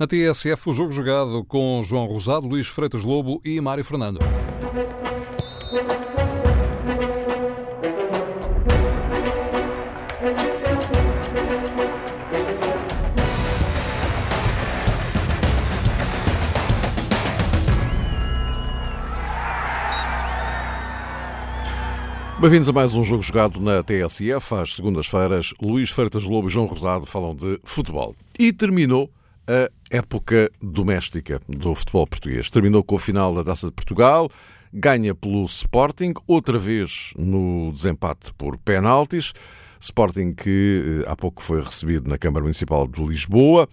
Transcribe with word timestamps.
Na 0.00 0.06
TSF, 0.06 0.70
o 0.70 0.72
jogo 0.72 0.90
jogado 0.92 1.44
com 1.44 1.78
João 1.82 2.06
Rosado, 2.06 2.48
Luís 2.48 2.66
Freitas 2.66 3.04
Lobo 3.04 3.38
e 3.44 3.60
Mário 3.60 3.84
Fernando. 3.84 4.18
Bem-vindos 22.40 22.70
a 22.70 22.72
mais 22.72 22.94
um 22.94 23.04
jogo 23.04 23.22
jogado 23.22 23.60
na 23.60 23.82
TSF. 23.82 24.54
Às 24.54 24.76
segundas-feiras, 24.76 25.52
Luís 25.60 25.90
Freitas 25.90 26.24
Lobo 26.24 26.48
e 26.48 26.50
João 26.50 26.64
Rosado 26.64 27.04
falam 27.04 27.34
de 27.34 27.60
futebol. 27.64 28.16
E 28.38 28.50
terminou 28.50 29.10
a 29.50 29.68
época 29.90 30.48
doméstica 30.62 31.40
do 31.48 31.74
futebol 31.74 32.06
português. 32.06 32.48
Terminou 32.48 32.84
com 32.84 32.94
a 32.94 33.00
final 33.00 33.34
da 33.34 33.42
Taça 33.42 33.66
de 33.66 33.72
Portugal, 33.72 34.30
ganha 34.72 35.12
pelo 35.12 35.44
Sporting, 35.44 36.14
outra 36.26 36.56
vez 36.56 37.12
no 37.18 37.72
desempate 37.72 38.32
por 38.34 38.56
penaltis. 38.58 39.32
Sporting 39.80 40.34
que 40.34 41.02
eh, 41.04 41.10
há 41.10 41.16
pouco 41.16 41.42
foi 41.42 41.62
recebido 41.62 42.08
na 42.08 42.16
Câmara 42.16 42.42
Municipal 42.44 42.86
de 42.86 43.02
Lisboa. 43.02 43.68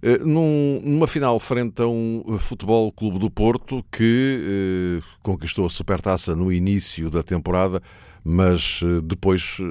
Eh, 0.00 0.18
num, 0.18 0.80
numa 0.82 1.06
final 1.06 1.38
frente 1.38 1.82
a 1.82 1.86
um 1.86 2.38
Futebol 2.38 2.90
Clube 2.92 3.18
do 3.18 3.30
Porto 3.30 3.84
que 3.90 5.00
eh, 5.02 5.04
conquistou 5.22 5.66
a 5.66 5.70
Supertaça 5.70 6.34
no 6.34 6.52
início 6.52 7.10
da 7.10 7.22
temporada, 7.22 7.82
mas 8.24 8.80
eh, 8.82 9.00
depois, 9.02 9.58
eh, 9.60 9.64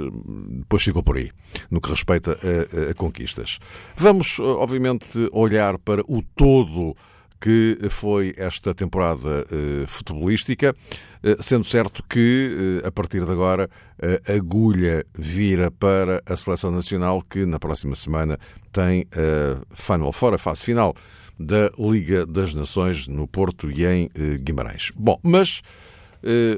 depois 0.59 0.84
ficou 0.84 1.02
por 1.02 1.17
aí, 1.17 1.31
no 1.71 1.81
que 1.81 1.89
respeita 1.89 2.38
a, 2.38 2.91
a 2.91 2.93
conquistas. 2.93 3.57
Vamos, 3.98 4.39
obviamente, 4.39 5.27
olhar 5.31 5.79
para 5.79 6.03
o 6.07 6.21
todo 6.35 6.95
que 7.43 7.77
foi 7.89 8.34
esta 8.38 8.73
temporada 8.73 9.45
uh, 9.52 9.85
futebolística, 9.85 10.73
uh, 10.73 11.43
sendo 11.43 11.65
certo 11.65 12.01
que, 12.07 12.79
uh, 12.82 12.87
a 12.87 12.91
partir 12.91 13.26
de 13.26 13.29
agora, 13.29 13.70
a 14.01 14.34
agulha 14.34 15.05
vira 15.13 15.70
para 15.70 16.21
a 16.26 16.38
Seleção 16.38 16.71
Nacional, 16.71 17.21
que 17.21 17.45
na 17.45 17.60
próxima 17.60 17.95
semana 17.95 18.40
tem 18.71 19.05
a 19.12 19.62
Final 19.76 20.13
Four, 20.13 20.35
a 20.35 20.38
fase 20.38 20.63
final 20.63 20.95
da 21.38 21.70
Liga 21.77 22.26
das 22.26 22.54
Nações 22.54 23.10
no 23.10 23.27
Porto 23.27 23.70
e 23.70 23.85
em 23.85 24.10
Guimarães. 24.40 24.91
Bom, 24.95 25.20
mas 25.21 25.62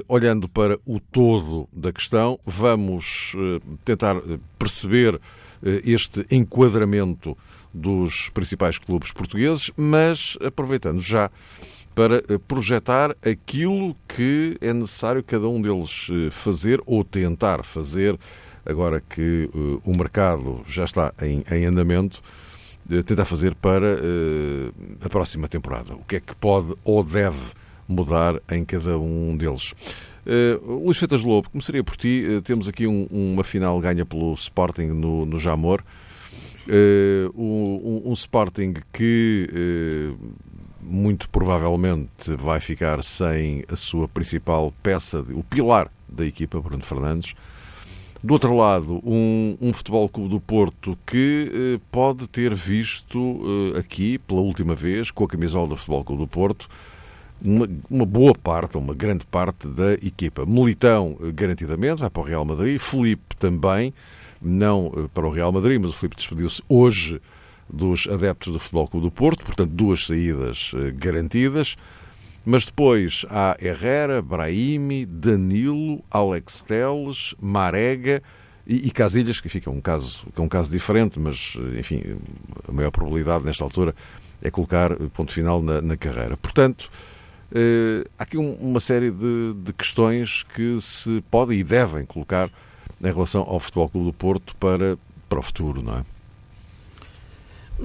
olhando 0.06 0.48
para 0.48 0.78
o 0.86 1.00
todo 1.00 1.68
da 1.72 1.92
questão, 1.92 2.38
vamos 2.46 3.34
tentar 3.84 4.16
perceber 4.58 5.20
este 5.84 6.24
enquadramento 6.30 7.36
dos 7.76 8.30
principais 8.30 8.78
clubes 8.78 9.12
portugueses, 9.12 9.70
mas 9.76 10.38
aproveitando 10.42 11.00
já 11.00 11.30
para 11.94 12.16
eh, 12.16 12.38
projetar 12.46 13.16
aquilo 13.26 13.96
que 14.06 14.56
é 14.60 14.72
necessário 14.72 15.22
cada 15.22 15.48
um 15.48 15.60
deles 15.60 16.08
eh, 16.10 16.30
fazer 16.30 16.80
ou 16.84 17.02
tentar 17.02 17.64
fazer, 17.64 18.18
agora 18.66 19.00
que 19.00 19.48
uh, 19.54 19.80
o 19.82 19.96
mercado 19.96 20.62
já 20.66 20.84
está 20.84 21.14
em, 21.22 21.42
em 21.50 21.64
andamento, 21.64 22.20
uh, 22.90 23.02
tentar 23.02 23.24
fazer 23.24 23.54
para 23.54 23.94
uh, 23.94 24.72
a 25.00 25.08
próxima 25.08 25.48
temporada. 25.48 25.94
O 25.94 26.04
que 26.04 26.16
é 26.16 26.20
que 26.20 26.34
pode 26.34 26.74
ou 26.84 27.02
deve 27.02 27.40
mudar 27.88 28.40
em 28.50 28.64
cada 28.64 28.98
um 28.98 29.36
deles? 29.36 29.72
Uh, 30.26 30.82
Luís 30.84 30.98
Feitas 30.98 31.22
Lobo, 31.22 31.50
começaria 31.50 31.84
por 31.84 31.96
ti. 31.96 32.24
temos 32.44 32.66
aqui 32.68 32.86
um, 32.86 33.06
uma 33.10 33.44
final 33.44 33.78
ganha 33.80 34.04
pelo 34.04 34.34
Sporting 34.34 34.86
no, 34.86 35.24
no 35.24 35.38
Jamor. 35.38 35.82
Uh, 36.68 37.30
um, 37.40 38.10
um, 38.10 38.12
Sporting 38.12 38.74
que 38.92 39.48
uh, 39.52 40.18
muito 40.80 41.28
provavelmente 41.28 42.34
vai 42.36 42.58
ficar 42.58 43.04
sem 43.04 43.64
a 43.68 43.76
sua 43.76 44.08
principal 44.08 44.74
peça, 44.82 45.24
o 45.30 45.44
pilar 45.44 45.88
da 46.08 46.26
equipa, 46.26 46.60
Bruno 46.60 46.82
Fernandes. 46.82 47.34
Do 48.22 48.32
outro 48.32 48.56
lado, 48.56 49.00
um, 49.04 49.56
um 49.60 49.72
Futebol 49.72 50.08
Clube 50.08 50.30
do 50.30 50.40
Porto 50.40 50.98
que 51.06 51.76
uh, 51.76 51.80
pode 51.92 52.26
ter 52.26 52.52
visto 52.52 53.40
aqui, 53.78 54.18
pela 54.18 54.40
última 54.40 54.74
vez, 54.74 55.12
com 55.12 55.22
a 55.22 55.28
camisola 55.28 55.68
do 55.68 55.76
Futebol 55.76 56.02
Clube 56.02 56.22
do 56.22 56.28
Porto, 56.28 56.68
uma, 57.42 57.68
uma, 57.90 58.06
boa 58.06 58.32
parte, 58.34 58.76
uma 58.76 58.94
grande 58.94 59.26
parte 59.26 59.68
da 59.68 59.94
equipa. 59.94 60.44
Militão, 60.46 61.16
garantidamente, 61.34 62.00
vai 62.00 62.10
para 62.10 62.22
o 62.22 62.24
Real 62.24 62.44
Madrid. 62.44 62.78
Felipe 62.78 63.36
também 63.36 63.92
não 64.40 64.92
eh, 64.96 65.08
para 65.12 65.26
o 65.26 65.30
Real 65.30 65.52
Madrid, 65.52 65.80
mas 65.80 65.90
o 65.90 65.94
Filipe 65.94 66.16
despediu-se 66.16 66.62
hoje 66.68 67.20
dos 67.68 68.08
adeptos 68.08 68.52
do 68.52 68.58
Futebol 68.58 68.88
Clube 68.88 69.06
do 69.06 69.10
Porto, 69.10 69.44
portanto, 69.44 69.70
duas 69.70 70.06
saídas 70.06 70.72
eh, 70.74 70.92
garantidas. 70.92 71.76
Mas 72.44 72.64
depois 72.64 73.26
há 73.28 73.56
Herrera, 73.60 74.22
Brahimi, 74.22 75.04
Danilo, 75.04 76.04
Alex 76.08 76.62
Teles, 76.62 77.34
Marega 77.40 78.22
e, 78.64 78.86
e 78.86 78.90
Casilhas, 78.92 79.40
que 79.40 79.48
fica 79.48 79.68
um 79.68 79.80
caso, 79.80 80.24
é 80.34 80.40
um 80.40 80.48
caso 80.48 80.70
diferente, 80.70 81.18
mas, 81.18 81.56
eh, 81.56 81.80
enfim, 81.80 82.02
a 82.68 82.72
maior 82.72 82.90
probabilidade 82.90 83.44
nesta 83.44 83.64
altura 83.64 83.94
é 84.40 84.50
colocar 84.50 84.94
ponto 85.12 85.32
final 85.32 85.60
na, 85.60 85.80
na 85.80 85.96
carreira. 85.96 86.36
Portanto, 86.36 86.88
eh, 86.88 87.15
há 88.18 88.22
aqui 88.22 88.36
um, 88.36 88.54
uma 88.54 88.80
série 88.80 89.10
de, 89.10 89.54
de 89.62 89.72
questões 89.72 90.42
que 90.42 90.80
se 90.80 91.22
podem 91.30 91.60
e 91.60 91.64
devem 91.64 92.04
colocar 92.04 92.50
em 93.00 93.06
relação 93.06 93.42
ao 93.42 93.60
Futebol 93.60 93.88
Clube 93.88 94.06
do 94.06 94.12
Porto 94.12 94.56
para, 94.56 94.98
para 95.28 95.38
o 95.38 95.42
futuro, 95.42 95.82
não 95.82 95.98
é? 95.98 96.04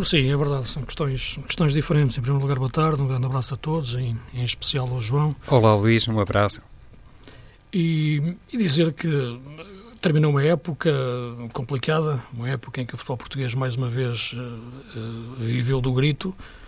Sim, 0.03 0.31
é 0.31 0.37
verdade, 0.37 0.69
são 0.69 0.83
questões, 0.83 1.37
questões 1.45 1.73
diferentes. 1.73 2.17
Em 2.17 2.21
primeiro 2.21 2.41
lugar, 2.41 2.57
boa 2.57 2.69
tarde, 2.69 3.01
um 3.01 3.07
grande 3.07 3.25
abraço 3.25 3.53
a 3.53 3.57
todos, 3.57 3.95
em, 3.95 4.17
em 4.33 4.43
especial 4.43 4.87
ao 4.87 5.01
João. 5.01 5.35
Olá, 5.47 5.75
Luís, 5.75 6.07
um 6.07 6.19
abraço. 6.19 6.61
E, 7.73 8.35
e 8.51 8.57
dizer 8.57 8.93
que 8.93 9.09
terminou 10.01 10.31
uma 10.31 10.43
época 10.43 10.91
complicada, 11.53 12.23
uma 12.33 12.49
época 12.49 12.81
em 12.81 12.85
que 12.85 12.95
o 12.95 12.97
futebol 12.97 13.17
português 13.17 13.53
mais 13.53 13.75
uma 13.75 13.89
vez 13.89 14.33
uh, 14.33 14.39
uh, 14.39 15.35
viveu 15.37 15.81
do 15.81 15.91
grito, 15.93 16.29
uh, 16.29 16.60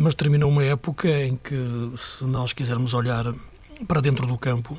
mas 0.00 0.14
terminou 0.14 0.50
uma 0.50 0.64
época 0.64 1.08
em 1.08 1.36
que, 1.36 1.56
se 1.96 2.24
nós 2.24 2.52
quisermos 2.52 2.92
olhar 2.94 3.32
para 3.86 4.00
dentro 4.00 4.26
do 4.26 4.36
campo, 4.36 4.76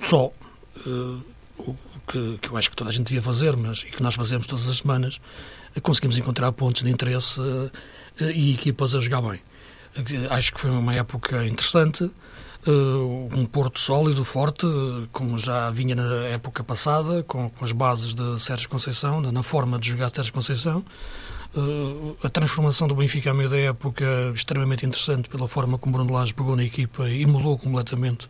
só 0.00 0.26
uh, 0.26 1.22
o 1.58 1.76
que, 2.08 2.38
eu 2.50 2.56
acho 2.56 2.70
que 2.70 2.76
toda 2.76 2.90
a 2.90 2.92
gente 2.92 3.06
devia 3.06 3.22
fazer, 3.22 3.56
mas 3.56 3.80
e 3.80 3.86
que 3.86 4.02
nós 4.02 4.14
fazemos 4.14 4.46
todas 4.46 4.68
as 4.68 4.78
semanas, 4.78 5.20
uh, 5.76 5.80
conseguimos 5.80 6.18
encontrar 6.18 6.50
pontos 6.52 6.82
de 6.82 6.90
interesse 6.90 7.40
e 8.20 8.54
equipas 8.54 8.94
a 8.94 9.00
jogar 9.00 9.22
bem. 9.22 9.40
Acho 10.30 10.54
que 10.54 10.60
foi 10.60 10.70
uma 10.70 10.94
época 10.94 11.46
interessante, 11.46 12.10
um 12.66 13.46
Porto 13.46 13.80
sólido, 13.80 14.24
forte, 14.24 14.66
como 15.12 15.38
já 15.38 15.70
vinha 15.70 15.94
na 15.94 16.26
época 16.26 16.62
passada, 16.62 17.22
com 17.22 17.50
as 17.60 17.72
bases 17.72 18.14
de 18.14 18.40
Sérgio 18.40 18.68
Conceição, 18.68 19.20
na 19.20 19.42
forma 19.42 19.78
de 19.78 19.90
jogar 19.90 20.10
Sérgio 20.10 20.32
Conceição. 20.32 20.84
Uh, 21.56 22.14
a 22.22 22.28
transformação 22.28 22.86
do 22.86 22.94
Benfica 22.94 23.30
à 23.30 23.34
meio 23.34 23.48
da 23.48 23.58
época 23.58 24.04
extremamente 24.34 24.84
interessante 24.84 25.30
pela 25.30 25.48
forma 25.48 25.78
como 25.78 25.94
Bruno 25.94 26.12
Lage 26.12 26.34
pegou 26.34 26.54
na 26.54 26.62
equipa 26.62 27.08
e 27.08 27.24
mudou 27.24 27.56
completamente 27.56 28.28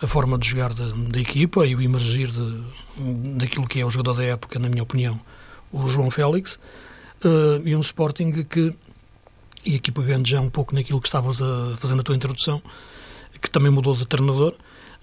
a 0.00 0.06
forma 0.06 0.38
de 0.38 0.48
jogar 0.48 0.74
da, 0.74 0.88
da 0.88 1.20
equipa 1.20 1.66
e 1.66 1.74
o 1.74 1.80
emergir 1.80 2.30
de, 2.30 2.62
daquilo 3.38 3.66
que 3.66 3.80
é 3.80 3.86
o 3.86 3.90
jogador 3.90 4.14
da 4.14 4.24
época, 4.24 4.58
na 4.58 4.68
minha 4.68 4.82
opinião, 4.82 5.18
o 5.72 5.88
João 5.88 6.10
Félix, 6.10 6.58
uh, 7.24 7.66
e 7.66 7.74
um 7.74 7.80
Sporting 7.80 8.44
que, 8.44 8.74
e 9.64 9.76
aqui 9.76 9.90
pegando 9.90 10.28
já 10.28 10.40
um 10.40 10.50
pouco 10.50 10.74
naquilo 10.74 11.00
que 11.00 11.08
estavas 11.08 11.40
a 11.40 11.76
fazer 11.78 11.94
na 11.94 12.02
tua 12.02 12.14
introdução, 12.14 12.62
que 13.40 13.50
também 13.50 13.70
mudou 13.70 13.96
de 13.96 14.06
treinador, 14.06 14.54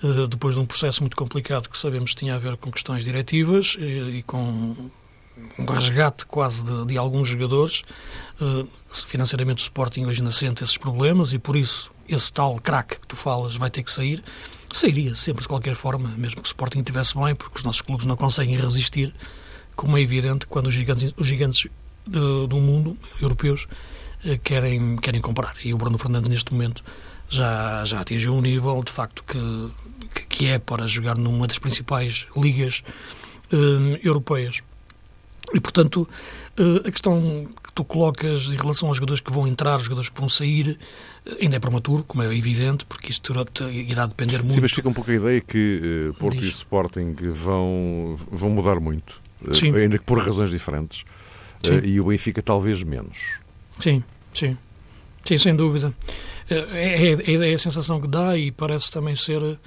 uh, 0.04 0.28
depois 0.28 0.54
de 0.54 0.62
um 0.62 0.66
processo 0.66 1.02
muito 1.02 1.18
complicado 1.18 1.70
que 1.70 1.78
sabemos 1.78 2.12
que 2.12 2.18
tinha 2.18 2.36
a 2.36 2.38
ver 2.38 2.56
com 2.58 2.72
questões 2.72 3.04
diretivas 3.04 3.76
e, 3.80 4.18
e 4.18 4.24
com 4.24 4.92
um 5.58 5.66
resgate 5.66 6.26
quase 6.26 6.64
de, 6.64 6.86
de 6.86 6.98
alguns 6.98 7.28
jogadores. 7.28 7.84
Uh, 8.40 8.68
financeiramente 8.92 9.62
o 9.62 9.64
Sporting 9.64 10.06
hoje 10.06 10.22
ainda 10.22 10.32
sente 10.32 10.64
esses 10.64 10.78
problemas 10.78 11.34
e 11.34 11.40
por 11.40 11.56
isso 11.56 11.92
esse 12.10 12.32
tal 12.34 12.60
craque 12.60 13.00
que 13.00 13.08
tu 13.08 13.16
falas 13.16 13.56
vai 13.56 13.70
ter 13.70 13.84
que 13.84 13.92
sair 13.92 14.22
sairia 14.74 15.16
sempre 15.16 15.42
de 15.42 15.48
qualquer 15.48 15.76
forma, 15.76 16.10
mesmo 16.18 16.42
que 16.42 16.48
o 16.48 16.50
Sporting 16.50 16.80
estivesse 16.80 17.18
bem, 17.18 17.36
porque 17.36 17.58
os 17.58 17.64
nossos 17.64 17.82
clubes 17.82 18.06
não 18.06 18.16
conseguem 18.16 18.58
resistir, 18.58 19.14
como 19.76 19.98
é 19.98 20.02
evidente 20.02 20.48
quando 20.48 20.68
os 20.68 20.74
gigantes, 20.74 21.14
os 21.18 21.28
gigantes 21.28 21.70
do, 22.06 22.48
do 22.48 22.58
mundo, 22.58 22.98
europeus, 23.22 23.68
eh, 24.26 24.40
querem, 24.42 24.98
querem 24.98 25.22
comprar. 25.22 25.56
E 25.64 25.74
o 25.74 25.78
Bruno 25.78 25.98
Fernandes, 25.98 26.30
neste 26.30 26.54
momento, 26.54 26.84
já, 27.30 27.84
já 27.86 28.02
atingiu 28.02 28.34
um 28.34 28.42
nível, 28.42 28.82
de 28.84 28.92
facto, 28.92 29.24
que, 29.24 30.26
que 30.30 30.48
é 30.48 30.60
para 30.60 30.88
jogar 30.88 31.16
numa 31.18 31.48
das 31.48 31.60
principais 31.60 32.28
ligas 32.36 32.84
uh, 33.52 33.98
europeias. 34.04 34.62
E, 35.54 35.60
portanto, 35.60 36.08
uh, 36.60 36.88
a 36.88 36.92
questão 36.92 37.48
que 37.64 37.74
tu 37.74 37.84
colocas 37.84 38.48
em 38.48 38.56
relação 38.56 38.88
aos 38.88 38.98
jogadores 38.98 39.22
que 39.22 39.32
vão 39.32 39.48
entrar, 39.48 39.78
os 39.78 39.84
jogadores 39.84 40.10
que 40.10 40.20
vão 40.20 40.30
sair, 40.30 40.78
Ainda 41.40 41.58
é 41.58 41.60
prematuro, 41.60 42.04
como 42.04 42.24
é 42.24 42.36
evidente, 42.36 42.84
porque 42.86 43.12
isso 43.12 43.22
irá 43.70 44.08
depender 44.08 44.40
muito. 44.40 44.54
Sim, 44.54 44.62
mas 44.62 44.72
fica 44.72 44.90
um 44.90 44.94
pouco 44.94 45.12
a 45.12 45.14
ideia 45.14 45.40
que 45.40 46.10
uh, 46.10 46.14
Porto 46.16 46.40
Diz. 46.40 46.48
e 46.48 46.52
Sporting 46.52 47.16
vão, 47.32 48.18
vão 48.32 48.50
mudar 48.50 48.80
muito. 48.80 49.22
Uh, 49.40 49.76
ainda 49.76 50.00
que 50.00 50.04
por 50.04 50.18
razões 50.18 50.50
diferentes. 50.50 51.04
uh, 51.68 51.86
e 51.86 52.02
o 52.02 52.06
Benfica 52.06 52.42
talvez 52.42 52.82
menos. 52.82 53.36
Sim, 53.80 54.04
sim. 54.34 54.58
Sim, 55.24 55.38
sem 55.38 55.56
dúvida. 55.56 55.94
É, 56.50 56.56
é, 56.56 57.12
é, 57.12 57.52
é 57.52 57.54
a 57.54 57.60
sensação 57.60 58.02
que 58.02 58.08
dá 58.08 58.36
e 58.36 58.52
parece 58.52 58.92
também 58.92 59.16
ser 59.16 59.44
uh, 59.44 59.58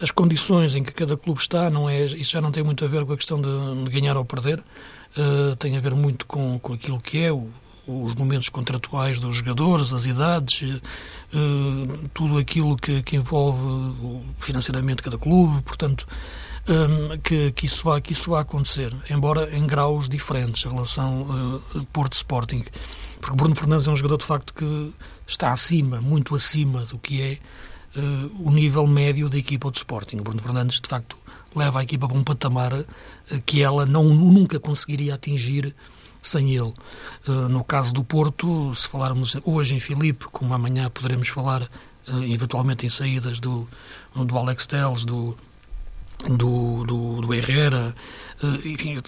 as 0.00 0.10
condições 0.10 0.74
em 0.74 0.82
que 0.82 0.92
cada 0.92 1.16
clube 1.16 1.40
está, 1.40 1.70
não 1.70 1.88
é, 1.88 2.04
isso 2.04 2.32
já 2.32 2.40
não 2.40 2.52
tem 2.52 2.62
muito 2.62 2.84
a 2.84 2.88
ver 2.88 3.04
com 3.04 3.12
a 3.12 3.16
questão 3.16 3.40
de, 3.40 3.90
ganhar 3.90 4.16
ou 4.16 4.24
perder, 4.24 4.58
uh, 4.60 5.56
tem 5.56 5.76
a 5.76 5.80
ver 5.80 5.94
muito 5.94 6.26
com, 6.26 6.58
com 6.58 6.74
aquilo 6.74 7.00
que 7.00 7.18
é 7.18 7.32
o, 7.32 7.48
os 7.86 8.14
momentos 8.14 8.48
contratuais 8.48 9.18
dos 9.18 9.36
jogadores, 9.36 9.92
as 9.92 10.06
idades, 10.06 10.62
uh, 10.62 12.08
tudo 12.12 12.38
aquilo 12.38 12.76
que, 12.76 13.02
que, 13.02 13.16
envolve 13.16 13.58
financeiramente 14.40 15.02
cada 15.02 15.16
clube, 15.16 15.62
portanto, 15.62 16.06
um, 16.68 17.18
que, 17.18 17.52
que, 17.52 17.66
isso 17.66 17.84
vá, 17.84 18.00
que 18.00 18.12
isso 18.12 18.30
vá 18.30 18.40
acontecer, 18.40 18.92
embora 19.08 19.56
em 19.56 19.66
graus 19.66 20.08
diferentes, 20.08 20.66
a 20.66 20.70
relação 20.70 21.62
uh, 21.74 21.86
Porto-Sporting. 21.92 22.64
Porque 23.20 23.36
Bruno 23.36 23.54
Fernandes 23.54 23.86
é 23.86 23.90
um 23.90 23.96
jogador, 23.96 24.18
de 24.18 24.24
facto, 24.24 24.52
que 24.52 24.92
está 25.26 25.52
acima, 25.52 26.00
muito 26.00 26.34
acima 26.34 26.84
do 26.84 26.98
que 26.98 27.22
é 27.22 27.38
o 28.40 28.50
nível 28.50 28.86
médio 28.86 29.28
da 29.28 29.38
equipa 29.38 29.70
do 29.70 29.76
Sporting. 29.76 30.18
O 30.18 30.22
Bruno 30.22 30.42
Fernandes, 30.42 30.80
de 30.80 30.88
facto, 30.88 31.16
leva 31.54 31.80
a 31.80 31.82
equipa 31.82 32.06
para 32.06 32.16
um 32.16 32.22
patamar 32.22 32.72
uh, 32.74 32.86
que 33.44 33.62
ela 33.62 33.86
não, 33.86 34.04
nunca 34.04 34.60
conseguiria 34.60 35.14
atingir 35.14 35.74
sem 36.22 36.54
ele. 36.54 36.74
Uh, 37.26 37.48
no 37.48 37.64
caso 37.64 37.92
do 37.92 38.04
Porto, 38.04 38.74
se 38.74 38.88
falarmos 38.88 39.36
hoje 39.44 39.74
em 39.74 39.80
Filipe, 39.80 40.26
como 40.26 40.52
amanhã 40.52 40.90
poderemos 40.90 41.28
falar 41.28 41.68
eventualmente 42.28 42.86
em 42.86 42.88
saídas 42.88 43.40
do, 43.40 43.66
do 44.14 44.38
Alex 44.38 44.64
Telles, 44.64 45.04
do, 45.04 45.36
do, 46.28 46.84
do, 46.84 47.20
do 47.20 47.34
Herrera, 47.34 47.94
enfim, 48.64 48.98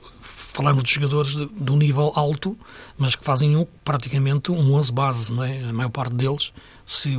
falarmos 0.58 0.82
de 0.82 0.92
jogadores 0.92 1.36
de, 1.36 1.46
de, 1.46 1.70
um 1.70 1.76
nível 1.76 2.12
alto, 2.16 2.58
mas 2.96 3.14
que 3.14 3.24
fazem 3.24 3.56
um, 3.56 3.64
praticamente 3.84 4.50
um 4.50 4.74
11 4.74 4.92
base, 4.92 5.32
não 5.32 5.44
é? 5.44 5.62
A 5.62 5.72
maior 5.72 5.90
parte 5.90 6.14
deles, 6.16 6.52
se 6.84 7.16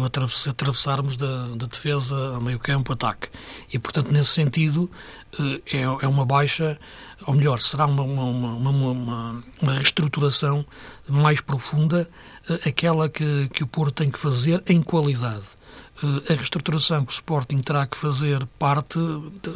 atravessarmos 0.49 1.15
da, 1.15 1.47
da 1.55 1.65
defesa 1.65 2.35
a 2.35 2.39
meio 2.41 2.59
campo, 2.59 2.91
ataque. 2.91 3.29
E, 3.71 3.79
portanto, 3.79 4.11
nesse 4.11 4.31
sentido, 4.31 4.91
eh, 5.39 5.61
é, 5.77 5.81
é 5.83 6.07
uma 6.07 6.25
baixa, 6.25 6.77
ou 7.25 7.33
melhor, 7.33 7.59
será 7.59 7.85
uma, 7.85 8.03
uma, 8.03 8.25
uma, 8.25 9.43
uma, 9.61 9.73
reestruturação 9.73 10.65
mais 11.07 11.39
profunda, 11.39 12.09
eh, 12.49 12.69
aquela 12.69 13.07
que, 13.07 13.47
que 13.53 13.63
o 13.63 13.67
Porto 13.67 13.93
tem 13.93 14.11
que 14.11 14.19
fazer 14.19 14.61
em 14.67 14.81
qualidade 14.81 15.45
eh, 15.45 15.58
a 16.29 16.33
reestruturação 16.33 17.03
que 17.03 17.11
o 17.11 17.13
Sporting 17.13 17.57
terá 17.59 17.85
que 17.85 17.97
fazer 17.97 18.45
parte 18.57 18.97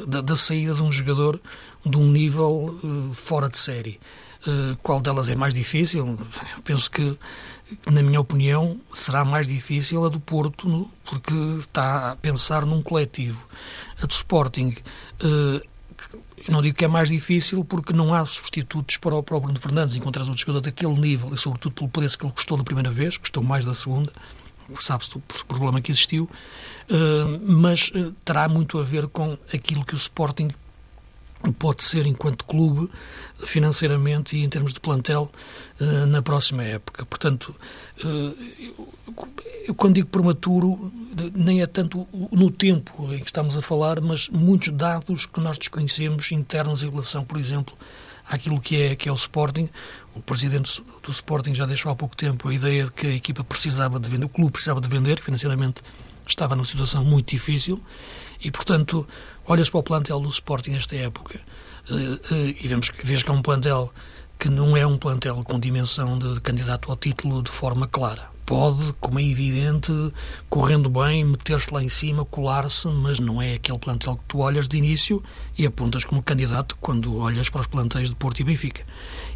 da, 0.08 0.22
da 0.22 0.36
saída 0.36 0.74
de 0.74 0.82
um 0.82 0.92
jogador 0.92 1.40
de 1.86 1.98
um 1.98 2.08
nível 2.08 2.78
uh, 2.84 3.14
fora 3.14 3.50
de 3.50 3.58
série. 3.58 4.00
Uh, 4.46 4.76
qual 4.84 5.00
delas 5.00 5.30
é 5.30 5.36
mais 5.36 5.54
difícil? 5.54 6.20
Penso 6.64 6.92
que, 6.92 7.18
na 7.90 8.04
minha 8.04 8.20
opinião, 8.20 8.78
será 8.92 9.24
mais 9.24 9.48
difícil 9.48 10.04
a 10.06 10.10
do 10.10 10.20
Porto, 10.20 10.90
porque 11.06 11.34
está 11.60 12.12
a 12.12 12.16
pensar 12.18 12.66
num 12.66 12.82
coletivo. 12.82 13.42
A 14.02 14.06
do 14.06 14.12
Sporting, 14.12 14.76
não 16.48 16.62
digo 16.62 16.78
que 16.78 16.84
é 16.84 16.88
mais 16.88 17.10
difícil 17.10 17.64
porque 17.64 17.94
não 17.94 18.14
há 18.14 18.26
substitutos 18.26 18.98
para 18.98 19.16
o, 19.16 19.24
para 19.24 19.38
o 19.38 19.40
Bruno 19.40 19.60
Fernandes, 19.60 19.96
encontrar 19.96 20.24
outro 20.24 20.40
jogador 20.40 20.62
daquele 20.62 21.00
nível, 21.00 21.34
e 21.34 21.38
sobretudo 21.38 21.74
pelo 21.74 21.90
preço 21.90 22.18
que 22.18 22.26
ele 22.26 22.34
custou 22.34 22.58
da 22.58 22.64
primeira 22.64 22.92
vez, 22.92 23.18
custou 23.18 23.42
mais 23.42 23.64
da 23.64 23.74
segunda, 23.74 24.12
sabe-se 24.82 25.18
o 25.18 25.22
problema 25.48 25.82
que 25.82 25.92
existiu, 25.92 26.24
uh, 26.90 27.42
mas 27.46 27.92
terá 28.24 28.48
muito 28.48 28.78
a 28.78 28.84
ver 28.84 29.08
com 29.08 29.38
aquilo 29.54 29.86
que 29.86 29.94
o 29.94 29.98
Sporting 29.98 30.50
pode 31.60 31.84
ser 31.84 32.08
enquanto 32.08 32.46
clube 32.46 32.90
financeiramente 33.46 34.38
e 34.38 34.44
em 34.44 34.50
termos 34.50 34.74
de 34.74 34.80
plantel 34.80 35.30
uh, 35.80 36.06
na 36.06 36.22
próxima 36.22 36.64
época. 36.64 37.06
Portanto, 37.06 37.54
eu, 39.68 39.76
quando 39.76 39.96
digo 39.96 40.08
prematuro, 40.08 40.92
nem 41.36 41.62
é 41.62 41.66
tanto 41.66 42.08
no 42.32 42.50
tempo 42.50 43.14
em 43.14 43.20
que 43.20 43.26
estamos 43.26 43.58
a 43.58 43.62
falar, 43.62 44.00
mas 44.00 44.30
muitos 44.30 44.70
dados 44.70 45.26
que 45.26 45.40
nós 45.40 45.58
desconhecemos 45.58 46.32
internos 46.32 46.82
em 46.84 46.90
relação, 46.90 47.26
por 47.26 47.38
exemplo, 47.38 47.76
àquilo 48.30 48.60
que 48.60 48.82
é, 48.82 48.96
que 48.96 49.10
é 49.10 49.12
o 49.12 49.16
Sporting. 49.16 49.70
O 50.16 50.22
presidente 50.22 50.84
do 51.02 51.12
Sporting 51.12 51.54
já 51.54 51.66
deixou 51.66 51.92
há 51.92 51.96
pouco 51.96 52.16
tempo 52.16 52.50
a 52.50 52.54
ideia 52.54 52.86
de 52.86 52.92
que 52.92 53.08
a 53.08 53.14
equipa 53.14 53.44
precisava 53.44 54.00
de 54.00 54.10
vender, 54.10 54.26
o 54.26 54.30
clube 54.30 54.52
precisava 54.52 54.80
de 54.80 54.88
vender, 54.88 55.22
financeiramente 55.22 55.82
estava 56.28 56.56
numa 56.56 56.66
situação 56.66 57.04
muito 57.04 57.30
difícil 57.30 57.82
e, 58.42 58.50
portanto, 58.50 59.08
olhas 59.46 59.70
para 59.70 59.80
o 59.80 59.84
plantel 59.84 60.20
do 60.20 60.30
Sporting 60.30 60.72
nesta 60.72 60.96
época 60.96 61.40
eh, 61.90 62.20
eh, 62.32 62.56
e 62.62 62.68
vemos, 62.68 62.92
vês 63.04 63.24
que 63.24 63.30
é 63.30 63.34
um 63.34 63.42
plantel 63.42 63.94
que 64.40 64.50
não 64.50 64.76
é 64.76 64.86
um 64.86 64.98
plantel 64.98 65.42
com 65.44 65.60
dimensão 65.60 66.18
de 66.18 66.40
candidato 66.42 66.90
ao 66.90 66.98
título 66.98 67.42
de 67.42 67.52
forma 67.52 67.88
clara. 67.88 68.33
Pode, 68.46 68.94
como 69.00 69.20
é 69.20 69.24
evidente, 69.24 69.92
correndo 70.50 70.90
bem, 70.90 71.24
meter-se 71.24 71.74
lá 71.74 71.82
em 71.82 71.88
cima, 71.88 72.26
colar-se, 72.26 72.88
mas 72.90 73.18
não 73.20 73.42
é 73.42 73.54
aquele 73.54 73.80
plantel 73.80 74.18
que 74.18 74.24
tu 74.28 74.40
olhas 74.40 74.68
de 74.68 74.78
início 74.78 75.24
e 75.58 75.66
apontas 75.66 76.04
como 76.04 76.22
candidato 76.22 76.78
quando 76.82 77.16
olhas 77.18 77.50
para 77.50 77.62
os 77.62 77.68
plantéis 77.68 78.10
de 78.10 78.16
Porto 78.16 78.42
e 78.42 78.44
Benfica. 78.44 78.84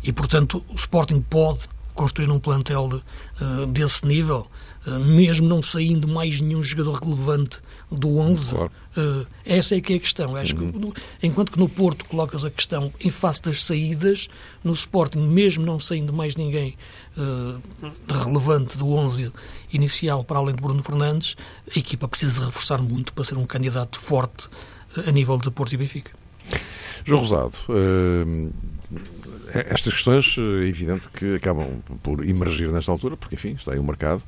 E, 0.03 0.11
portanto, 0.11 0.63
o 0.69 0.75
Sporting 0.75 1.21
pode 1.21 1.61
construir 1.93 2.29
um 2.29 2.39
plantel 2.39 3.01
uh, 3.41 3.65
desse 3.67 4.05
nível, 4.05 4.47
uh, 4.85 4.99
mesmo 4.99 5.47
não 5.47 5.61
saindo 5.61 6.07
mais 6.07 6.41
nenhum 6.41 6.61
jogador 6.61 6.99
relevante 7.01 7.59
do 7.89 8.17
11. 8.17 8.49
Claro. 8.49 8.71
Uh, 8.97 9.27
essa 9.45 9.75
é 9.75 9.81
que 9.81 9.93
é 9.93 9.95
a 9.95 9.99
questão. 9.99 10.35
Acho 10.35 10.55
uhum. 10.57 10.91
que, 10.91 11.01
enquanto 11.23 11.51
que 11.51 11.59
no 11.59 11.69
Porto 11.69 12.05
colocas 12.05 12.43
a 12.43 12.49
questão 12.49 12.91
em 12.99 13.09
face 13.09 13.41
das 13.41 13.63
saídas, 13.63 14.27
no 14.63 14.73
Sporting, 14.73 15.19
mesmo 15.19 15.65
não 15.65 15.79
saindo 15.79 16.11
mais 16.11 16.35
ninguém 16.35 16.75
uh, 17.17 17.61
relevante 18.09 18.77
do 18.77 18.89
11 18.89 19.31
inicial 19.71 20.23
para 20.23 20.39
além 20.39 20.55
de 20.55 20.61
Bruno 20.61 20.83
Fernandes, 20.83 21.35
a 21.73 21.79
equipa 21.79 22.07
precisa 22.07 22.45
reforçar 22.45 22.81
muito 22.81 23.13
para 23.13 23.23
ser 23.23 23.37
um 23.37 23.45
candidato 23.45 23.99
forte 23.99 24.47
uh, 24.97 25.07
a 25.07 25.11
nível 25.11 25.37
de 25.37 25.49
Porto 25.49 25.73
e 25.73 25.77
Benfica. 25.77 26.11
João 27.05 27.21
Rosado, 27.21 27.53
estas 29.53 29.93
questões 29.93 30.35
é 30.37 30.67
evidente 30.67 31.07
que 31.09 31.35
acabam 31.35 31.81
por 32.01 32.25
emergir 32.27 32.69
nesta 32.69 32.91
altura, 32.91 33.15
porque 33.15 33.35
enfim, 33.35 33.51
está 33.51 33.71
aí 33.73 33.79
o 33.79 33.83
mercado. 33.83 34.23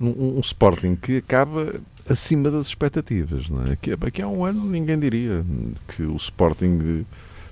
um, 0.00 0.36
um 0.36 0.40
Sporting 0.40 0.94
que 0.96 1.18
acaba 1.18 1.72
acima 2.08 2.50
das 2.50 2.66
expectativas. 2.66 3.48
Não 3.48 3.64
é? 3.64 3.72
Aqui 3.72 4.22
há 4.22 4.28
um 4.28 4.44
ano 4.44 4.64
ninguém 4.64 4.98
diria 4.98 5.44
que 5.88 6.02
o 6.02 6.16
Sporting 6.16 7.04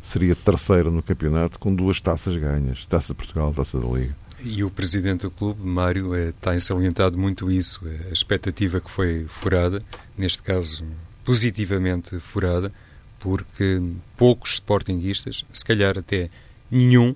seria 0.02 0.36
terceiro 0.36 0.90
no 0.90 1.02
campeonato 1.02 1.58
com 1.58 1.74
duas 1.74 2.00
taças 2.00 2.36
ganhas, 2.36 2.86
Taça 2.86 3.12
de 3.12 3.16
Portugal, 3.16 3.52
Taça 3.54 3.80
da 3.80 3.86
Liga. 3.86 4.14
E 4.42 4.62
o 4.62 4.70
presidente 4.70 5.22
do 5.22 5.30
clube, 5.30 5.66
Mário, 5.66 6.14
é, 6.14 6.32
tem 6.32 6.60
salientado 6.60 7.16
muito 7.16 7.50
isso, 7.50 7.80
a 8.10 8.12
expectativa 8.12 8.78
que 8.78 8.90
foi 8.90 9.24
furada, 9.26 9.78
neste 10.18 10.42
caso 10.42 10.84
positivamente 11.24 12.20
furada, 12.20 12.70
porque 13.18 13.80
poucos 14.18 14.54
sportinguistas, 14.54 15.46
se 15.50 15.64
calhar 15.64 15.98
até 15.98 16.28
nenhum, 16.70 17.14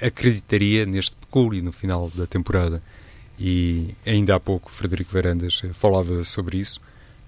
acreditaria 0.00 0.86
neste 0.86 1.16
pecúlio 1.16 1.60
no 1.64 1.72
final 1.72 2.08
da 2.10 2.28
temporada. 2.28 2.80
E 3.38 3.94
ainda 4.04 4.34
há 4.34 4.40
pouco 4.40 4.70
Frederico 4.70 5.12
Varandas 5.12 5.62
falava 5.72 6.24
sobre 6.24 6.58
isso, 6.58 6.80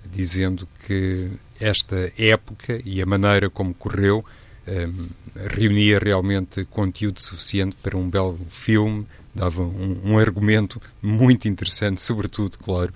dizendo 0.04 0.66
que 0.86 1.30
esta 1.60 2.12
época 2.18 2.80
e 2.84 3.00
a 3.00 3.06
maneira 3.06 3.48
como 3.48 3.74
correu 3.74 4.24
um, 4.66 5.08
reunia 5.48 5.98
realmente 5.98 6.64
conteúdo 6.64 7.20
suficiente 7.20 7.76
para 7.82 7.96
um 7.96 8.08
belo 8.08 8.38
filme, 8.48 9.06
dava 9.34 9.62
um, 9.62 10.00
um 10.04 10.18
argumento 10.18 10.80
muito 11.00 11.48
interessante, 11.48 12.00
sobretudo, 12.00 12.58
claro, 12.58 12.92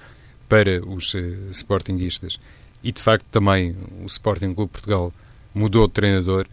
para 0.49 0.85
os 0.85 1.15
uh, 1.15 1.51
sportinguistas. 1.51 2.39
E 2.83 2.93
de 2.93 3.01
facto 3.01 3.25
também 3.31 3.77
o 4.03 4.07
Sporting 4.07 4.55
Clube 4.55 4.73
Portugal 4.73 5.13
mudou 5.55 5.87
de 5.87 5.95
treinador 5.95 6.47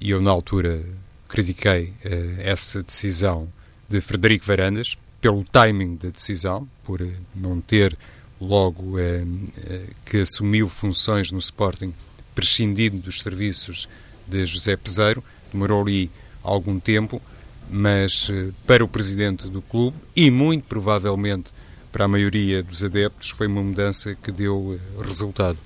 e 0.00 0.10
eu 0.10 0.20
na 0.20 0.30
altura 0.30 0.82
critiquei 1.28 1.92
uh, 2.04 2.40
essa 2.40 2.82
decisão 2.82 3.48
de 3.88 4.00
Frederico 4.00 4.44
Varandas, 4.46 4.96
pelo 5.22 5.44
timing 5.44 5.94
da 5.94 6.08
decisão, 6.08 6.68
por 6.82 7.00
eh, 7.00 7.12
não 7.32 7.60
ter 7.60 7.96
logo 8.40 8.98
eh, 8.98 9.24
eh, 9.64 9.86
que 10.04 10.18
assumiu 10.18 10.68
funções 10.68 11.30
no 11.30 11.38
Sporting, 11.38 11.94
prescindindo 12.34 12.96
dos 12.98 13.22
serviços 13.22 13.88
de 14.26 14.44
José 14.44 14.76
Peseiro, 14.76 15.22
demorou 15.52 15.82
ali 15.82 16.10
algum 16.42 16.80
tempo, 16.80 17.22
mas 17.70 18.30
para 18.66 18.84
o 18.84 18.88
presidente 18.88 19.48
do 19.48 19.62
clube 19.62 19.96
e 20.16 20.30
muito 20.30 20.64
provavelmente 20.64 21.52
para 21.92 22.06
a 22.06 22.08
maioria 22.08 22.62
dos 22.62 22.82
adeptos 22.82 23.30
foi 23.30 23.46
uma 23.46 23.62
mudança 23.62 24.14
que 24.16 24.32
deu 24.32 24.78
resultado. 25.00 25.58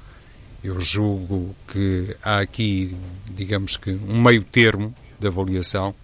Eu 0.62 0.80
julgo 0.80 1.54
que 1.66 2.14
há 2.22 2.40
aqui, 2.40 2.94
digamos 3.32 3.76
que, 3.76 3.90
um 3.90 4.20
meio 4.20 4.44
termo 4.44 4.94
de 5.18 5.26
avaliação 5.26 5.94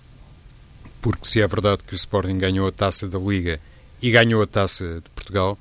porque 1.03 1.27
se 1.27 1.41
é 1.41 1.47
verdade 1.47 1.83
que 1.85 1.93
o 1.93 1.97
Sporting 1.97 2.39
ganhou 2.39 2.67
a 2.69 2.73
taça 2.73 3.09
da 3.09 3.19
Liga 3.19 3.61
e 4.01 4.11
ganhou 4.11 4.41
a 4.41 4.47
taça 4.47 5.03
de 5.05 5.11
Portugal, 5.11 5.59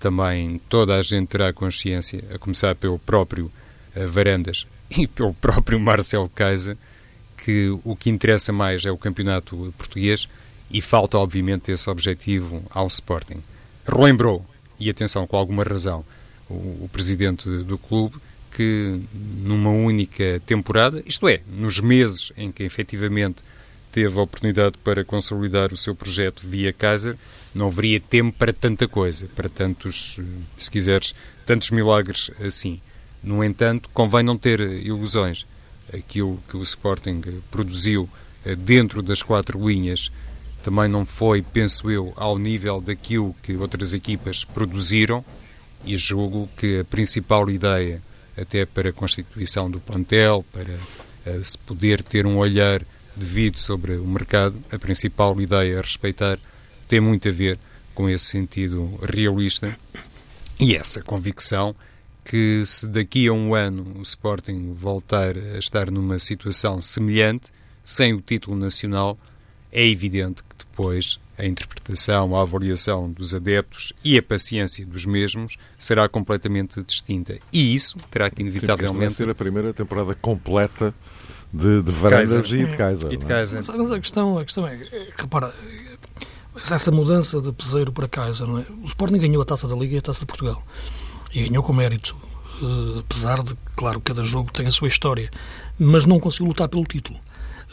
também 0.00 0.60
toda 0.68 0.96
a 0.96 1.02
gente 1.02 1.28
terá 1.28 1.52
consciência, 1.52 2.24
a 2.34 2.38
começar 2.38 2.74
pelo 2.74 2.98
próprio 2.98 3.52
uh, 3.94 4.08
Varandas 4.08 4.66
e 4.90 5.06
pelo 5.06 5.34
próprio 5.34 5.78
Marcelo 5.78 6.28
Kaiser, 6.30 6.76
que 7.36 7.68
o 7.84 7.94
que 7.94 8.08
interessa 8.08 8.52
mais 8.52 8.84
é 8.86 8.90
o 8.90 8.96
campeonato 8.96 9.74
português 9.76 10.26
e 10.70 10.80
falta, 10.80 11.18
obviamente, 11.18 11.70
esse 11.70 11.88
objetivo 11.90 12.64
ao 12.70 12.86
Sporting. 12.86 13.42
Relembrou, 13.86 14.44
e 14.78 14.88
atenção, 14.88 15.26
com 15.26 15.36
alguma 15.36 15.64
razão, 15.64 16.02
o, 16.48 16.54
o 16.84 16.90
presidente 16.90 17.48
do 17.48 17.76
clube, 17.76 18.16
que 18.52 19.00
numa 19.42 19.70
única 19.70 20.40
temporada, 20.46 21.02
isto 21.04 21.28
é, 21.28 21.40
nos 21.46 21.78
meses 21.80 22.32
em 22.36 22.50
que 22.50 22.62
efetivamente 22.62 23.42
teve 23.92 24.18
a 24.18 24.22
oportunidade 24.22 24.78
para 24.78 25.04
consolidar 25.04 25.72
o 25.72 25.76
seu 25.76 25.94
projeto 25.94 26.42
via 26.48 26.72
Kaiser, 26.72 27.16
não 27.54 27.68
haveria 27.68 28.00
tempo 28.00 28.36
para 28.36 28.52
tanta 28.52 28.88
coisa, 28.88 29.28
para 29.36 29.48
tantos, 29.48 30.18
se 30.56 30.70
quiseres, 30.70 31.14
tantos 31.44 31.70
milagres 31.70 32.30
assim. 32.40 32.80
No 33.22 33.44
entanto, 33.44 33.90
convém 33.92 34.24
não 34.24 34.38
ter 34.38 34.60
ilusões. 34.60 35.46
Aquilo 35.92 36.42
que 36.48 36.56
o 36.56 36.62
Sporting 36.62 37.20
produziu 37.50 38.08
eh, 38.44 38.56
dentro 38.56 39.02
das 39.02 39.22
quatro 39.22 39.68
linhas 39.68 40.10
também 40.62 40.88
não 40.88 41.04
foi, 41.04 41.42
penso 41.42 41.90
eu, 41.90 42.12
ao 42.16 42.38
nível 42.38 42.80
daquilo 42.80 43.34
que 43.42 43.56
outras 43.56 43.92
equipas 43.92 44.44
produziram 44.44 45.24
e 45.84 45.96
julgo 45.96 46.48
que 46.56 46.80
a 46.80 46.84
principal 46.84 47.50
ideia, 47.50 48.00
até 48.36 48.64
para 48.64 48.90
a 48.90 48.92
constituição 48.92 49.68
do 49.68 49.80
plantel, 49.80 50.44
para 50.52 50.72
uh, 50.72 51.44
se 51.44 51.58
poder 51.58 52.02
ter 52.02 52.26
um 52.26 52.36
olhar 52.36 52.82
devido 53.16 53.58
sobre 53.58 53.96
o 53.96 54.06
mercado, 54.06 54.56
a 54.70 54.78
principal 54.78 55.40
ideia 55.40 55.78
a 55.78 55.82
respeitar 55.82 56.38
tem 56.88 57.00
muito 57.00 57.28
a 57.28 57.32
ver 57.32 57.58
com 57.94 58.08
esse 58.08 58.24
sentido 58.24 58.98
realista 59.02 59.78
e 60.58 60.74
essa 60.74 61.02
convicção 61.02 61.74
que 62.24 62.64
se 62.64 62.86
daqui 62.86 63.26
a 63.26 63.32
um 63.32 63.54
ano 63.54 63.98
o 63.98 64.02
Sporting 64.02 64.72
voltar 64.74 65.36
a 65.36 65.58
estar 65.58 65.90
numa 65.90 66.18
situação 66.18 66.80
semelhante, 66.80 67.50
sem 67.84 68.14
o 68.14 68.20
título 68.20 68.56
nacional, 68.56 69.18
é 69.72 69.86
evidente 69.86 70.42
que 70.44 70.56
depois 70.56 71.18
a 71.36 71.44
interpretação, 71.44 72.36
a 72.36 72.42
avaliação 72.42 73.10
dos 73.10 73.34
adeptos 73.34 73.92
e 74.04 74.16
a 74.16 74.22
paciência 74.22 74.86
dos 74.86 75.04
mesmos 75.04 75.56
será 75.76 76.08
completamente 76.08 76.82
distinta. 76.82 77.38
E 77.52 77.74
isso 77.74 77.96
terá 78.10 78.30
que 78.30 78.42
inevitavelmente... 78.42 79.14
Sim, 79.14 79.24
ser 79.24 79.30
a 79.30 79.34
primeira 79.34 79.72
temporada 79.72 80.14
completa 80.14 80.94
de, 81.52 81.82
de 81.82 81.92
Varandas 81.92 82.50
e 82.50 82.64
de 82.64 82.76
Kaiser. 82.76 83.12
E 83.12 83.16
de 83.16 83.26
Kaiser. 83.26 83.62
Mas, 83.66 83.92
a, 83.92 84.00
questão, 84.00 84.38
a 84.38 84.44
questão 84.44 84.66
é, 84.66 84.78
repara, 85.16 85.52
essa 86.56 86.90
mudança 86.90 87.40
de 87.40 87.52
Peseiro 87.52 87.92
para 87.92 88.08
Kaiser, 88.08 88.46
não 88.46 88.58
é? 88.58 88.64
o 88.82 88.84
Sporting 88.84 89.18
ganhou 89.18 89.42
a 89.42 89.44
Taça 89.44 89.68
da 89.68 89.74
Liga 89.74 89.94
e 89.94 89.98
a 89.98 90.02
Taça 90.02 90.20
de 90.20 90.26
Portugal. 90.26 90.62
E 91.34 91.48
ganhou 91.48 91.62
com 91.62 91.72
mérito, 91.72 92.16
uh, 92.62 93.00
apesar 93.00 93.42
de, 93.42 93.54
claro, 93.76 94.00
cada 94.00 94.22
jogo 94.22 94.52
tem 94.52 94.66
a 94.66 94.70
sua 94.70 94.88
história, 94.88 95.30
mas 95.78 96.06
não 96.06 96.18
conseguiu 96.18 96.46
lutar 96.46 96.68
pelo 96.68 96.84
título. 96.84 97.18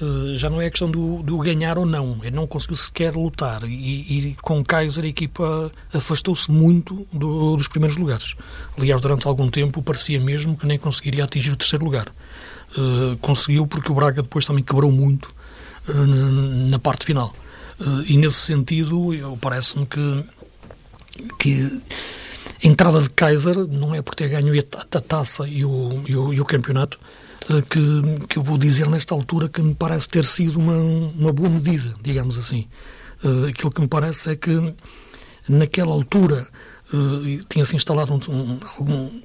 Uh, 0.01 0.35
já 0.37 0.49
não 0.49 0.61
é 0.61 0.69
questão 0.69 0.89
do, 0.89 1.21
do, 1.23 1.37
ganhar 1.39 1.77
ou 1.77 1.85
não, 1.85 2.19
ele 2.21 2.35
não 2.35 2.47
conseguiu 2.47 2.77
sequer 2.77 3.15
lutar 3.15 3.63
e, 3.65 4.29
e 4.29 4.37
com 4.41 4.63
Kaiser 4.63 5.03
a 5.03 5.07
equipa 5.07 5.69
afastou-se 5.93 6.49
muito 6.49 7.05
do, 7.11 7.57
dos 7.57 7.67
primeiros 7.67 7.97
lugares. 7.97 8.35
Aliás, 8.77 9.01
durante 9.01 9.27
algum 9.27 9.49
tempo 9.49 9.81
parecia 9.81 10.19
mesmo 10.19 10.55
que 10.55 10.65
nem 10.65 10.77
conseguiria 10.77 11.25
atingir 11.25 11.51
o 11.51 11.57
terceiro 11.57 11.83
lugar. 11.83 12.07
Uh, 12.77 13.17
conseguiu 13.17 13.65
porque 13.65 13.91
o 13.91 13.95
Braga 13.95 14.21
depois 14.21 14.45
também 14.45 14.63
quebrou 14.63 14.91
muito 14.91 15.33
uh, 15.87 15.93
na, 16.69 16.77
parte 16.77 17.05
final. 17.05 17.33
e 18.05 18.15
nesse 18.17 18.37
sentido, 18.37 19.11
parece-me 19.41 19.85
que, 19.85 20.23
que 21.39 21.81
a 22.63 22.67
entrada 22.67 23.01
de 23.01 23.09
Kaiser 23.09 23.57
não 23.67 23.95
é 23.95 24.01
por 24.01 24.13
ter 24.13 24.27
ganho 24.27 24.53
a 24.59 24.99
taça 25.01 25.47
e 25.47 25.65
o, 25.65 26.03
e 26.07 26.15
o, 26.15 26.33
e 26.33 26.41
o 26.41 26.45
campeonato 26.45 26.99
eh, 27.49 27.61
que, 27.61 28.27
que 28.27 28.37
eu 28.37 28.43
vou 28.43 28.57
dizer 28.57 28.89
nesta 28.89 29.15
altura 29.15 29.47
que 29.47 29.61
me 29.61 29.73
parece 29.73 30.09
ter 30.09 30.25
sido 30.25 30.59
uma, 30.59 30.75
uma 30.75 31.31
boa 31.31 31.49
medida, 31.49 31.95
digamos 32.01 32.37
assim. 32.37 32.67
Aquilo 33.49 33.71
que 33.71 33.81
me 33.81 33.87
parece 33.87 34.31
é 34.31 34.35
que 34.35 34.73
naquela 35.47 35.91
altura 35.91 36.47
tinha-se 37.49 37.75
instalado 37.75 38.13
um, 38.13 38.19
um, 38.33 38.59
algum, 38.77 39.21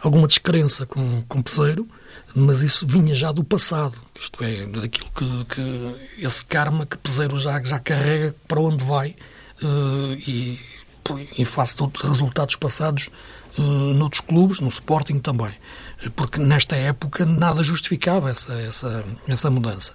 alguma 0.00 0.26
descrença 0.26 0.86
com, 0.86 1.22
com 1.28 1.42
Peseiro, 1.42 1.86
mas 2.34 2.62
isso 2.62 2.86
vinha 2.86 3.14
já 3.14 3.30
do 3.32 3.44
passado, 3.44 3.98
isto 4.18 4.42
é, 4.42 4.66
daquilo 4.66 5.10
que, 5.14 5.44
que 5.54 6.24
esse 6.24 6.44
karma 6.44 6.86
que 6.86 6.96
Peseiro 6.96 7.38
já, 7.38 7.62
já 7.62 7.78
carrega 7.78 8.34
para 8.48 8.60
onde 8.60 8.82
vai 8.82 9.14
uh, 9.62 10.14
e 10.26 10.58
em 11.36 11.44
face 11.44 11.76
de 11.76 12.08
resultados 12.08 12.56
passados 12.56 13.10
uh, 13.58 13.62
noutros 13.62 14.20
clubes, 14.20 14.60
no 14.60 14.68
Sporting 14.68 15.18
também, 15.18 15.52
porque 16.14 16.40
nesta 16.40 16.76
época 16.76 17.26
nada 17.26 17.62
justificava 17.62 18.30
essa, 18.30 18.52
essa, 18.54 19.04
essa 19.28 19.50
mudança. 19.50 19.94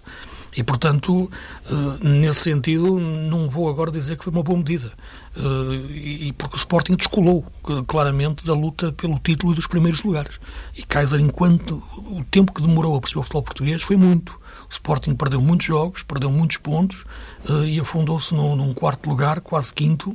E, 0.58 0.64
portanto, 0.64 1.30
uh, 1.70 2.04
nesse 2.04 2.42
sentido, 2.42 3.00
não 3.00 3.48
vou 3.48 3.70
agora 3.70 3.92
dizer 3.92 4.18
que 4.18 4.24
foi 4.24 4.34
uma 4.34 4.42
boa 4.42 4.58
medida. 4.58 4.92
Uh, 5.36 5.86
e 5.92 6.34
porque 6.34 6.56
o 6.56 6.58
Sporting 6.58 6.96
descolou 6.96 7.46
claramente 7.86 8.44
da 8.44 8.56
luta 8.56 8.92
pelo 8.92 9.20
título 9.20 9.54
e 9.54 9.56
dos 9.56 9.68
primeiros 9.68 10.02
lugares. 10.02 10.40
E 10.76 10.82
Kaiser, 10.82 11.20
enquanto 11.20 11.84
o 11.96 12.26
tempo 12.32 12.52
que 12.52 12.64
demorou 12.64 12.96
a 12.96 13.00
perceber 13.00 13.20
o 13.20 13.24
futebol 13.24 13.44
português, 13.44 13.84
foi 13.84 13.96
muito. 13.96 14.32
O 14.68 14.72
Sporting 14.72 15.14
perdeu 15.14 15.40
muitos 15.40 15.68
jogos, 15.68 16.02
perdeu 16.02 16.32
muitos 16.32 16.58
pontos 16.58 17.06
e 17.66 17.80
afundou-se 17.80 18.34
num, 18.34 18.74
quarto 18.74 19.08
lugar, 19.08 19.40
quase 19.40 19.74
quinto. 19.74 20.14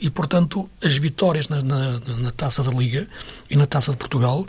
E, 0.00 0.08
portanto, 0.08 0.70
as 0.80 0.96
vitórias 0.96 1.48
na, 1.48 1.60
na, 1.62 1.98
na, 1.98 2.30
Taça 2.30 2.62
da 2.62 2.70
Liga 2.70 3.08
e 3.50 3.56
na 3.56 3.66
Taça 3.66 3.90
de 3.90 3.96
Portugal 3.96 4.46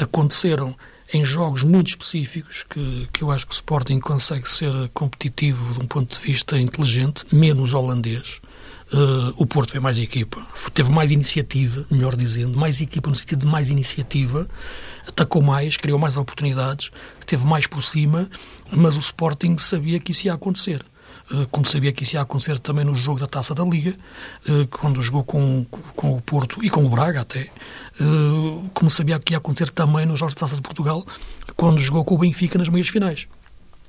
aconteceram 0.00 0.76
em 1.12 1.24
jogos 1.24 1.62
muito 1.62 1.88
específicos 1.88 2.64
que, 2.68 3.08
que 3.12 3.22
eu 3.22 3.30
acho 3.30 3.46
que 3.46 3.52
o 3.52 3.54
Sporting 3.54 4.00
consegue 4.00 4.48
ser 4.48 4.72
competitivo 4.92 5.74
de 5.74 5.80
um 5.80 5.86
ponto 5.86 6.18
de 6.18 6.24
vista 6.24 6.58
inteligente, 6.58 7.24
menos 7.30 7.72
holandês. 7.72 8.40
Uh, 8.92 9.34
o 9.36 9.46
Porto 9.46 9.72
foi 9.72 9.80
mais 9.80 9.98
equipa, 9.98 10.46
teve 10.72 10.90
mais 10.90 11.10
iniciativa, 11.10 11.84
melhor 11.90 12.14
dizendo, 12.14 12.56
mais 12.56 12.80
equipa 12.80 13.10
no 13.10 13.16
sentido 13.16 13.40
de 13.40 13.46
mais 13.46 13.70
iniciativa, 13.70 14.46
atacou 15.08 15.42
mais, 15.42 15.76
criou 15.76 15.98
mais 15.98 16.16
oportunidades, 16.16 16.90
teve 17.26 17.44
mais 17.44 17.66
por 17.66 17.82
cima, 17.82 18.28
mas 18.70 18.96
o 18.96 19.00
Sporting 19.00 19.56
sabia 19.58 19.98
que 19.98 20.12
isso 20.12 20.26
ia 20.26 20.34
acontecer. 20.34 20.84
Uh, 21.30 21.46
quando 21.50 21.68
sabia 21.68 21.90
que 21.90 22.02
isso 22.02 22.16
ia 22.16 22.20
acontecer 22.20 22.58
também 22.58 22.84
no 22.84 22.94
jogo 22.94 23.18
da 23.18 23.26
Taça 23.26 23.54
da 23.54 23.64
Liga, 23.64 23.96
uh, 24.48 24.66
quando 24.68 25.02
jogou 25.02 25.24
com, 25.24 25.64
com 25.96 26.12
o 26.16 26.20
Porto 26.20 26.62
e 26.62 26.68
com 26.68 26.84
o 26.84 26.88
Braga 26.88 27.22
até, 27.22 27.50
como 28.74 28.90
sabia 28.90 29.18
que 29.18 29.32
ia 29.32 29.38
acontecer 29.38 29.70
também 29.70 30.04
nos 30.04 30.18
jogos 30.18 30.34
da 30.34 30.40
Taça 30.40 30.56
de 30.56 30.62
Portugal, 30.62 31.06
quando 31.56 31.80
jogou 31.80 32.04
com 32.04 32.14
o 32.14 32.18
Benfica 32.18 32.58
nas 32.58 32.68
meias 32.68 32.88
finais. 32.88 33.26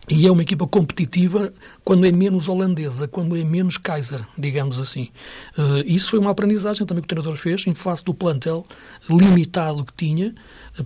E 0.07 0.27
é 0.27 0.31
uma 0.31 0.43
equipa 0.43 0.67
competitiva 0.67 1.51
quando 1.83 2.05
é 2.05 2.11
menos 2.11 2.47
holandesa, 2.47 3.07
quando 3.07 3.35
é 3.35 3.43
menos 3.43 3.77
Kaiser, 3.77 4.21
digamos 4.37 4.79
assim. 4.79 5.09
Uh, 5.57 5.81
isso 5.85 6.11
foi 6.11 6.19
uma 6.19 6.29
aprendizagem 6.29 6.85
também 6.85 7.01
que 7.01 7.07
o 7.07 7.09
treinador 7.09 7.35
fez 7.37 7.65
em 7.65 7.73
face 7.73 8.03
do 8.03 8.13
plantel 8.13 8.67
limitado 9.09 9.83
que 9.83 9.93
tinha 9.93 10.35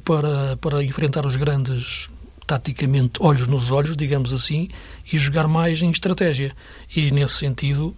para, 0.06 0.56
para 0.58 0.82
enfrentar 0.84 1.26
os 1.26 1.36
grandes, 1.36 2.10
taticamente, 2.50 3.20
olhos 3.20 3.48
nos 3.48 3.70
olhos, 3.70 3.96
digamos 3.96 4.34
assim, 4.34 4.70
e 5.14 5.18
jogar 5.20 5.48
mais 5.48 5.84
em 5.84 5.92
estratégia. 5.92 6.56
E 6.96 7.12
nesse 7.12 7.36
sentido, 7.36 7.94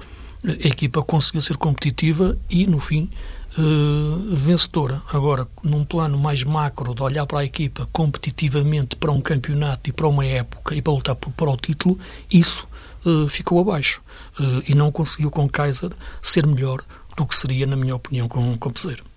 a 0.45 0.67
equipa 0.67 1.01
conseguiu 1.01 1.41
ser 1.41 1.55
competitiva 1.55 2.37
e, 2.49 2.67
no 2.67 2.81
fim, 2.81 3.09
uh, 3.57 4.35
vencedora. 4.35 5.01
Agora, 5.09 5.47
num 5.63 5.85
plano 5.85 6.17
mais 6.17 6.43
macro, 6.43 6.93
de 6.93 7.01
olhar 7.01 7.25
para 7.25 7.39
a 7.39 7.45
equipa 7.45 7.87
competitivamente 7.93 8.97
para 8.97 9.09
um 9.09 9.21
campeonato 9.21 9.89
e 9.89 9.93
para 9.93 10.09
uma 10.09 10.25
época 10.25 10.75
e 10.75 10.81
para 10.81 10.91
lutar 10.91 11.15
por, 11.15 11.31
para 11.31 11.49
o 11.49 11.55
título, 11.55 11.97
isso 12.29 12.67
uh, 13.05 13.29
ficou 13.29 13.61
abaixo. 13.61 14.01
Uh, 14.37 14.61
e 14.67 14.75
não 14.75 14.91
conseguiu 14.91 15.31
com 15.31 15.47
Kaiser 15.47 15.91
ser 16.21 16.45
melhor 16.45 16.83
do 17.15 17.25
que 17.25 17.35
seria, 17.35 17.65
na 17.65 17.77
minha 17.77 17.95
opinião, 17.95 18.27
com, 18.27 18.57
com 18.57 18.69
Peseiro. 18.69 19.10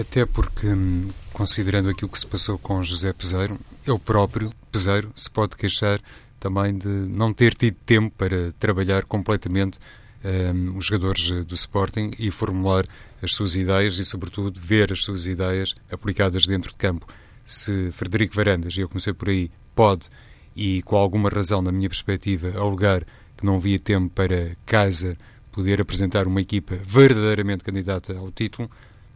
Até 0.00 0.24
porque, 0.24 0.66
hum, 0.66 1.10
considerando 1.32 1.88
aquilo 1.90 2.10
que 2.10 2.18
se 2.18 2.26
passou 2.26 2.58
com 2.58 2.82
José 2.82 3.12
Peseiro, 3.12 3.58
ele 3.86 3.98
próprio, 3.98 4.50
Peseiro, 4.70 5.12
se 5.16 5.30
pode 5.30 5.56
queixar 5.56 6.00
também 6.38 6.76
de 6.76 6.88
não 6.88 7.32
ter 7.32 7.54
tido 7.54 7.76
tempo 7.84 8.14
para 8.16 8.52
trabalhar 8.58 9.04
completamente 9.04 9.78
um, 10.24 10.76
os 10.76 10.86
jogadores 10.86 11.30
do 11.44 11.54
Sporting 11.54 12.12
e 12.18 12.30
formular 12.30 12.86
as 13.22 13.32
suas 13.32 13.56
ideias 13.56 13.98
e, 13.98 14.04
sobretudo, 14.04 14.58
ver 14.58 14.92
as 14.92 15.02
suas 15.02 15.26
ideias 15.26 15.74
aplicadas 15.90 16.46
dentro 16.46 16.70
de 16.70 16.76
campo. 16.76 17.06
Se 17.44 17.90
Frederico 17.92 18.34
Varandas, 18.34 18.76
e 18.76 18.80
eu 18.80 18.88
comecei 18.88 19.12
por 19.12 19.28
aí, 19.28 19.50
pode, 19.74 20.08
e 20.54 20.82
com 20.82 20.96
alguma 20.96 21.28
razão, 21.28 21.62
na 21.62 21.72
minha 21.72 21.88
perspectiva, 21.88 22.58
alegar 22.58 23.04
que 23.36 23.44
não 23.44 23.56
havia 23.56 23.78
tempo 23.78 24.10
para 24.14 24.56
Kaiser 24.66 25.16
poder 25.50 25.80
apresentar 25.80 26.26
uma 26.26 26.40
equipa 26.40 26.76
verdadeiramente 26.84 27.64
candidata 27.64 28.16
ao 28.16 28.30
título, 28.30 28.70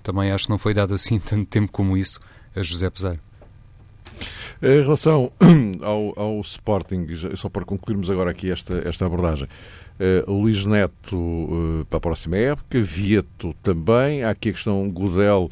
também 0.04 0.30
acho 0.30 0.44
que 0.44 0.50
não 0.50 0.58
foi 0.58 0.72
dado 0.72 0.94
assim 0.94 1.18
tanto 1.20 1.46
tempo 1.46 1.72
como 1.72 1.96
isso 1.96 2.20
a 2.54 2.62
José 2.62 2.88
Pesar. 2.88 3.16
Em 4.62 4.82
relação 4.82 5.32
ao, 5.82 6.16
ao 6.16 6.40
Sporting, 6.40 7.06
só 7.34 7.48
para 7.48 7.64
concluirmos 7.64 8.08
agora 8.08 8.30
aqui 8.30 8.52
esta, 8.52 8.74
esta 8.88 9.04
abordagem, 9.04 9.48
Uh, 9.94 10.28
Luís 10.28 10.64
Neto 10.64 11.16
uh, 11.16 11.86
para 11.88 11.98
a 11.98 12.00
próxima 12.00 12.36
época, 12.36 12.82
Vieto 12.82 13.54
também. 13.62 14.24
Há 14.24 14.30
aqui 14.30 14.48
a 14.48 14.52
questão 14.52 14.90
Godel 14.90 15.48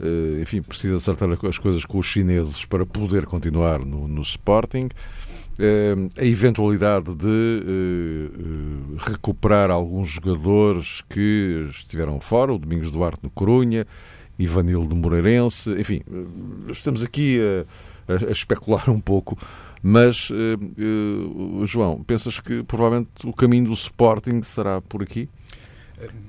uh, 0.00 0.40
enfim, 0.40 0.62
precisa 0.62 0.96
acertar 0.96 1.28
as 1.46 1.58
coisas 1.58 1.84
com 1.84 1.98
os 1.98 2.06
chineses 2.06 2.64
para 2.64 2.86
poder 2.86 3.26
continuar 3.26 3.80
no, 3.80 4.08
no 4.08 4.22
Sporting. 4.22 4.88
Uh, 5.58 6.08
a 6.16 6.24
eventualidade 6.24 7.12
de 7.16 8.30
recuperar 8.98 9.72
alguns 9.72 10.08
jogadores 10.08 11.02
que 11.08 11.66
estiveram 11.68 12.20
fora, 12.20 12.52
o 12.52 12.58
Domingos 12.58 12.92
Duarte 12.92 13.18
no 13.24 13.30
Corunha, 13.30 13.84
Ivanildo 14.38 14.94
Moreirense, 14.94 15.70
enfim, 15.72 16.02
estamos 16.68 17.02
aqui 17.02 17.40
a, 18.08 18.12
a, 18.12 18.28
a 18.28 18.30
especular 18.30 18.88
um 18.88 19.00
pouco 19.00 19.36
mas, 19.82 20.30
João, 21.64 22.02
pensas 22.02 22.40
que 22.40 22.62
provavelmente 22.62 23.08
o 23.24 23.32
caminho 23.32 23.66
do 23.66 23.72
Sporting 23.72 24.42
será 24.42 24.80
por 24.80 25.02
aqui? 25.02 25.28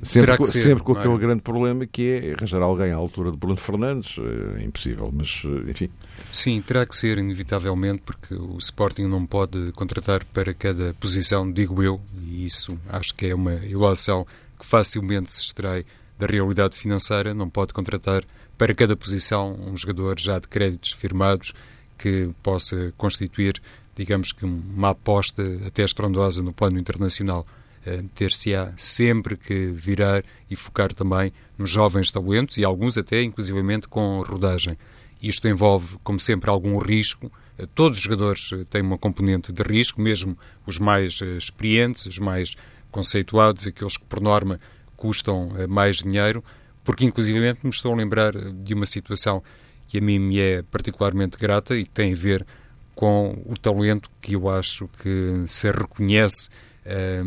Sempre, 0.02 0.46
ser, 0.46 0.62
sempre 0.62 0.84
com 0.84 0.94
aquele 0.94 1.14
é? 1.14 1.18
grande 1.18 1.42
problema 1.42 1.86
que 1.86 2.10
é 2.10 2.34
arranjar 2.34 2.62
alguém 2.62 2.92
à 2.92 2.96
altura 2.96 3.32
de 3.32 3.38
Bruno 3.38 3.58
Fernandes, 3.58 4.16
é 4.58 4.64
impossível, 4.64 5.12
mas 5.14 5.44
enfim. 5.68 5.90
Sim, 6.32 6.62
terá 6.62 6.86
que 6.86 6.96
ser, 6.96 7.18
inevitavelmente, 7.18 8.02
porque 8.04 8.34
o 8.34 8.58
Sporting 8.58 9.04
não 9.04 9.26
pode 9.26 9.72
contratar 9.74 10.24
para 10.26 10.54
cada 10.54 10.96
posição, 11.00 11.52
digo 11.52 11.84
eu, 11.84 12.02
e 12.24 12.46
isso 12.46 12.80
acho 12.90 13.14
que 13.14 13.28
é 13.28 13.36
uma 13.36 13.56
ilação 13.56 14.26
que 14.60 14.66
facilmente 14.66 15.32
se 15.32 15.44
extrai 15.44 15.86
da 16.18 16.26
realidade 16.26 16.76
financeira, 16.76 17.34
não 17.34 17.50
pode 17.50 17.74
contratar 17.74 18.24
para 18.58 18.76
cada 18.76 18.96
posição 18.96 19.58
um 19.68 19.78
jogador 19.78 20.20
já 20.20 20.38
de 20.38 20.48
créditos 20.48 20.92
firmados 20.92 21.54
que 21.98 22.30
possa 22.44 22.94
constituir, 22.98 23.62
digamos 23.96 24.34
que 24.34 24.46
uma 24.46 24.90
aposta 24.90 25.44
até 25.66 25.84
estrondosa 25.84 26.44
no 26.44 26.52
plano 26.52 26.78
internacional. 26.78 27.46
Eh, 27.86 28.04
ter-se-á 28.14 28.74
sempre 28.76 29.38
que 29.38 29.72
virar 29.72 30.22
e 30.50 30.56
focar 30.56 30.94
também 30.94 31.32
nos 31.58 31.70
jovens 31.70 32.12
talentos 32.12 32.58
e 32.58 32.66
alguns 32.66 32.98
até, 32.98 33.24
inclusivamente, 33.24 33.88
com 33.88 34.22
rodagem. 34.22 34.78
Isto 35.22 35.48
envolve, 35.48 35.98
como 36.04 36.20
sempre, 36.20 36.50
algum 36.50 36.78
risco. 36.78 37.32
Eh, 37.58 37.66
todos 37.74 37.98
os 37.98 38.04
jogadores 38.04 38.52
eh, 38.52 38.66
têm 38.70 38.82
uma 38.82 38.98
componente 38.98 39.54
de 39.54 39.64
risco, 39.64 40.02
mesmo 40.02 40.38
os 40.66 40.78
mais 40.78 41.22
experientes, 41.22 42.06
os 42.06 42.20
mais 42.20 42.56
conceituados, 42.92 43.66
aqueles 43.66 43.96
que, 43.96 44.06
por 44.06 44.20
norma, 44.20 44.60
custam 44.98 45.54
mais 45.70 45.98
dinheiro, 45.98 46.44
porque, 46.84 47.06
inclusivamente, 47.06 47.62
me 47.64 47.70
estou 47.70 47.94
a 47.94 47.96
lembrar 47.96 48.34
de 48.34 48.74
uma 48.74 48.86
situação 48.86 49.42
que 49.88 50.00
a 50.00 50.02
mim 50.02 50.20
me 50.20 50.40
é 50.40 50.62
particularmente 50.64 51.38
grata 51.38 51.78
e 51.78 51.84
que 51.84 51.90
tem 51.90 52.12
a 52.12 52.16
ver 52.16 52.46
com 52.94 53.42
o 53.46 53.56
talento 53.58 54.12
que 54.20 54.36
eu 54.36 54.50
acho 54.50 54.90
que 55.02 55.44
se 55.48 55.72
reconhece 55.72 56.50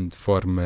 de 0.08 0.16
forma 0.16 0.62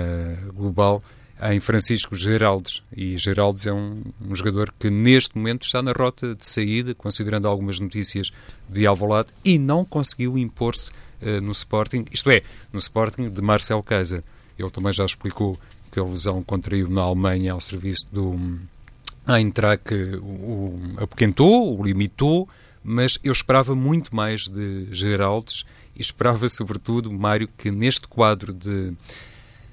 global 0.54 1.02
em 1.42 1.60
Francisco 1.60 2.14
Geraldes. 2.14 2.82
E 2.96 3.16
Geraldes 3.18 3.66
é 3.66 3.72
um, 3.72 4.02
um, 4.20 4.34
jogador 4.34 4.72
que 4.78 4.90
neste 4.90 5.36
momento 5.36 5.64
está 5.64 5.82
na 5.82 5.92
rota 5.92 6.34
de 6.34 6.46
saída, 6.46 6.94
considerando 6.94 7.46
algumas 7.46 7.78
notícias 7.78 8.30
de 8.68 8.86
Alvalade, 8.86 9.28
e 9.44 9.58
não 9.58 9.84
conseguiu 9.84 10.38
impor-se 10.38 10.90
uh, 11.22 11.40
no 11.42 11.52
Sporting, 11.52 12.06
isto 12.10 12.30
é, 12.30 12.42
no 12.72 12.78
Sporting 12.78 13.28
de 13.30 13.42
Marcel 13.42 13.82
Kaiser. 13.82 14.22
Ele 14.58 14.70
também 14.70 14.92
já 14.92 15.04
explicou 15.04 15.58
que 15.90 16.00
a 16.00 16.04
lesão 16.04 16.42
contraiu 16.42 16.88
na 16.88 17.02
Alemanha 17.02 17.52
ao 17.52 17.60
serviço 17.60 18.06
do 18.10 18.38
a 19.26 19.40
Eintracht 19.40 19.92
o, 20.22 20.78
apoquentou, 20.98 21.78
o 21.78 21.84
limitou, 21.84 22.48
mas 22.82 23.18
eu 23.24 23.32
esperava 23.32 23.74
muito 23.74 24.14
mais 24.14 24.46
de 24.46 24.86
Geraldes 24.92 25.64
e 25.96 26.00
esperava, 26.00 26.48
sobretudo, 26.48 27.10
Mário, 27.10 27.48
que 27.56 27.70
neste 27.70 28.06
quadro 28.06 28.52
de 28.52 28.94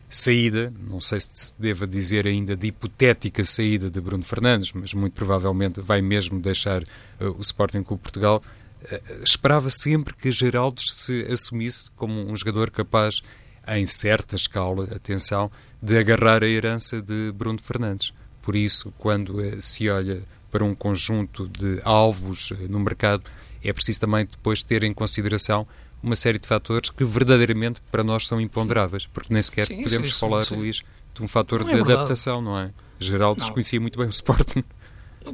saída, 0.10 0.72
não 0.88 1.01
sei 1.01 1.20
se 1.20 1.30
se 1.34 1.53
deva 1.58 1.88
dizer 1.88 2.27
ainda 2.27 2.56
de 2.56 2.68
hipotética 2.68 3.44
saída 3.44 3.89
de 3.89 4.00
Bruno 4.00 4.24
Fernandes, 4.24 4.72
mas 4.72 4.94
muito 4.94 5.13
provavelmente 5.13 5.82
vai 5.82 6.01
mesmo 6.01 6.39
deixar 6.39 6.84
uh, 6.84 7.30
o 7.38 7.42
Sporting 7.42 7.82
Clube 7.82 8.03
Portugal, 8.03 8.42
uh, 8.84 9.24
esperava 9.24 9.72
sempre 9.72 10.13
que 10.13 10.32
Geraldes 10.32 10.94
se 10.94 11.24
assumisse 11.32 11.89
como 11.96 12.13
um 12.13 12.36
jogador 12.36 12.70
capaz, 12.70 13.22
em 13.68 13.86
certa 13.86 14.36
escala, 14.36 14.84
atenção, 14.96 15.50
de 15.82 15.98
agarrar 15.98 16.44
a 16.44 16.48
herança 16.48 17.01
de 17.01 17.32
Bruno 17.32 17.60
Fernandes. 17.62 18.14
Por 18.42 18.55
isso, 18.55 18.94
quando 18.98 19.42
eh, 19.42 19.62
se 19.62 19.90
olha 19.90 20.22
para 20.51 20.66
um 20.66 20.75
conjunto 20.75 21.48
de 21.48 21.79
alvos 21.86 22.51
no 22.70 22.77
mercado, 22.77 23.24
é 23.64 23.72
preciso 23.72 24.01
também 24.01 24.25
depois 24.25 24.62
ter 24.62 24.83
em 24.83 24.94
consideração 24.94 25.66
uma 26.03 26.16
série 26.16 26.37
de 26.37 26.48
fatores 26.48 26.89
que 26.89 27.03
verdadeiramente 27.05 27.81
para 27.89 28.03
nós 28.03 28.27
são 28.27 28.39
imponderáveis, 28.39 29.07
porque 29.07 29.33
nem 29.33 29.42
sequer 29.42 29.68
sim, 29.68 29.81
podemos 29.81 30.13
sim, 30.13 30.20
falar, 30.20 30.46
sim. 30.46 30.55
Luís, 30.55 30.83
de 31.13 31.24
um 31.24 31.27
fator 31.27 31.61
não 31.63 31.72
de 31.72 31.79
é 31.79 31.81
adaptação, 31.81 32.42
não 32.42 32.59
é? 32.59 32.72
Geral 33.00 33.35
desconhecia 33.35 33.79
muito 33.79 33.98
bem 33.98 34.07
o 34.07 34.11
Sporting. 34.11 34.63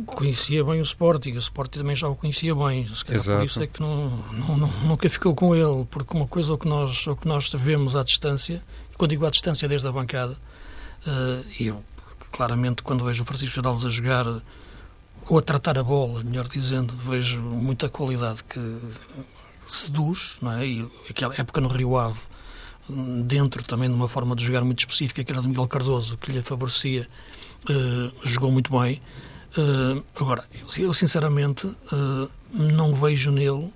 Conhecia 0.06 0.64
bem 0.64 0.80
o 0.80 0.84
Sporting, 0.84 1.32
o 1.32 1.40
Sporting 1.40 1.80
também 1.80 1.96
já 1.96 2.08
o 2.08 2.16
conhecia 2.16 2.54
bem, 2.54 2.86
se 2.86 3.04
calhar 3.04 3.20
Exato. 3.20 3.40
por 3.40 3.46
isso 3.46 3.64
é 3.64 3.68
que 3.68 3.82
não, 3.82 4.10
não, 4.32 4.58
não, 4.58 4.68
nunca 4.84 5.10
ficou 5.10 5.34
com 5.34 5.56
ele, 5.56 5.84
porque 5.90 6.16
uma 6.16 6.28
coisa 6.28 6.52
é 6.52 6.54
o 6.54 6.58
que 6.60 6.68
nós, 6.68 7.08
o 7.08 7.16
que 7.16 7.28
nós 7.28 7.52
vemos 7.52 7.96
à 7.96 8.04
distância, 8.04 8.64
quando 8.96 9.10
digo 9.10 9.26
à 9.26 9.32
distância 9.32 9.68
desde 9.68 9.88
a 9.88 9.92
bancada, 9.92 10.38
uh, 11.08 11.46
eu 11.60 11.84
claramente, 12.32 12.84
quando 12.84 13.04
vejo 13.04 13.24
o 13.24 13.26
Francisco 13.26 13.56
Geraldes 13.56 13.86
a 13.86 13.90
jogar 13.90 14.26
ou 15.28 15.38
a 15.38 15.42
tratar 15.42 15.78
a 15.78 15.84
bola, 15.84 16.24
melhor 16.24 16.48
dizendo, 16.48 16.94
vejo 16.96 17.42
muita 17.42 17.90
qualidade 17.90 18.44
que 18.44 18.60
seduz, 19.66 20.38
não 20.42 20.52
é? 20.54 20.66
E 20.66 20.92
aquela 21.10 21.34
época 21.36 21.62
no 21.62 21.68
Rio 21.68 21.98
Ave, 21.98 22.20
dentro 23.26 23.64
também 23.64 23.90
de 23.90 23.96
uma 23.96 24.08
forma 24.08 24.36
de 24.36 24.44
jogar 24.44 24.64
muito 24.64 24.80
específica, 24.80 25.24
que 25.24 25.32
era 25.32 25.42
do 25.42 25.48
Miguel 25.48 25.68
Cardoso, 25.68 26.18
que 26.18 26.32
lhe 26.32 26.42
favorecia, 26.42 27.08
uh, 27.70 28.28
jogou 28.28 28.52
muito 28.52 28.72
bem. 28.78 29.02
Uh, 29.58 30.04
agora, 30.16 30.46
eu 30.78 30.94
sinceramente 30.94 31.68
uh, 31.68 32.30
não 32.54 32.94
vejo 32.94 33.32
nele 33.32 33.72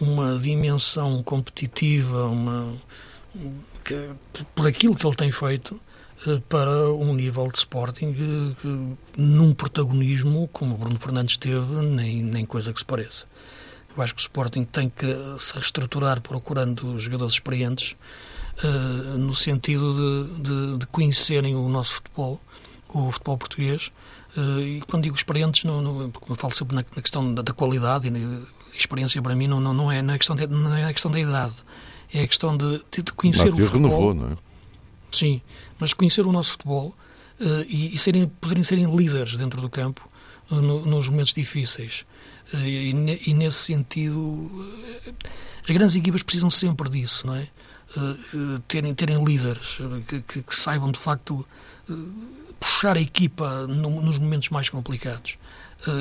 uma 0.00 0.38
dimensão 0.38 1.22
competitiva, 1.22 2.24
uma, 2.24 2.74
que, 3.84 4.10
por 4.54 4.66
aquilo 4.66 4.94
que 4.96 5.06
ele 5.06 5.16
tem 5.16 5.30
feito, 5.30 5.80
para 6.48 6.92
um 6.92 7.12
nível 7.14 7.48
de 7.48 7.58
Sporting 7.58 8.12
que, 8.12 8.56
num 9.16 9.52
protagonismo 9.52 10.48
como 10.52 10.76
Bruno 10.76 10.98
Fernandes 10.98 11.36
teve, 11.36 11.74
nem, 11.82 12.22
nem 12.22 12.46
coisa 12.46 12.72
que 12.72 12.78
se 12.78 12.84
pareça. 12.84 13.26
Eu 13.96 14.02
acho 14.02 14.14
que 14.14 14.20
o 14.20 14.22
Sporting 14.22 14.64
tem 14.64 14.88
que 14.88 15.06
se 15.38 15.54
reestruturar 15.54 16.20
procurando 16.20 16.98
jogadores 16.98 17.34
experientes 17.34 17.94
uh, 18.64 19.18
no 19.18 19.34
sentido 19.34 19.94
de, 19.94 20.42
de, 20.42 20.78
de, 20.78 20.86
conhecerem 20.86 21.54
o 21.54 21.68
nosso 21.68 21.96
futebol, 21.96 22.40
o 22.88 23.10
futebol 23.10 23.36
português. 23.36 23.92
Uh, 24.36 24.60
e 24.60 24.80
quando 24.82 25.02
digo 25.02 25.14
experientes, 25.14 25.64
não, 25.64 25.82
não, 25.82 26.12
eu 26.28 26.36
falo 26.36 26.54
sempre 26.54 26.74
na, 26.74 26.84
na 26.96 27.02
questão 27.02 27.34
da, 27.34 27.42
da, 27.42 27.52
qualidade, 27.52 28.08
e 28.08 28.46
experiência 28.76 29.20
para 29.20 29.34
mim 29.34 29.46
não, 29.46 29.60
não, 29.60 29.74
não, 29.74 29.92
é, 29.92 30.00
não, 30.00 30.14
é 30.14 30.18
questão 30.18 30.34
de, 30.34 30.46
não 30.46 30.74
é 30.74 30.84
a 30.84 30.92
questão 30.92 31.10
da 31.10 31.20
idade, 31.20 31.54
é 32.12 32.22
a 32.22 32.26
questão 32.26 32.56
de, 32.56 32.82
de 32.90 33.12
conhecer 33.12 33.50
Mas, 33.50 33.58
o 33.58 33.62
futebol. 33.66 33.90
Renovou, 33.90 34.14
não 34.14 34.32
é? 34.32 34.36
Sim, 35.10 35.42
mas 35.78 35.92
conhecer 35.92 36.26
o 36.26 36.32
nosso 36.32 36.52
futebol 36.52 36.96
uh, 37.38 37.44
e, 37.68 37.92
e 37.92 37.98
serem, 37.98 38.26
poderem 38.26 38.64
serem 38.64 38.96
líderes 38.96 39.36
dentro 39.36 39.60
do 39.60 39.68
campo 39.68 40.08
no, 40.50 40.86
nos 40.86 41.08
momentos 41.10 41.34
difíceis. 41.34 42.06
Uh, 42.52 42.56
e, 42.58 43.34
nesse 43.34 43.58
sentido, 43.58 44.50
as 45.62 45.70
grandes 45.70 45.96
equipas 45.96 46.22
precisam 46.22 46.50
sempre 46.50 46.88
disso, 46.88 47.26
não 47.26 47.34
é? 47.34 47.48
terem, 48.68 48.94
terem 48.94 49.22
líderes 49.22 49.76
que, 50.08 50.22
que, 50.22 50.42
que, 50.42 50.56
saibam 50.56 50.90
de 50.90 50.98
facto 50.98 51.46
puxar 52.58 52.96
a 52.96 53.00
equipa 53.00 53.66
no, 53.66 54.00
nos 54.00 54.16
momentos 54.16 54.48
mais 54.48 54.70
complicados. 54.70 55.36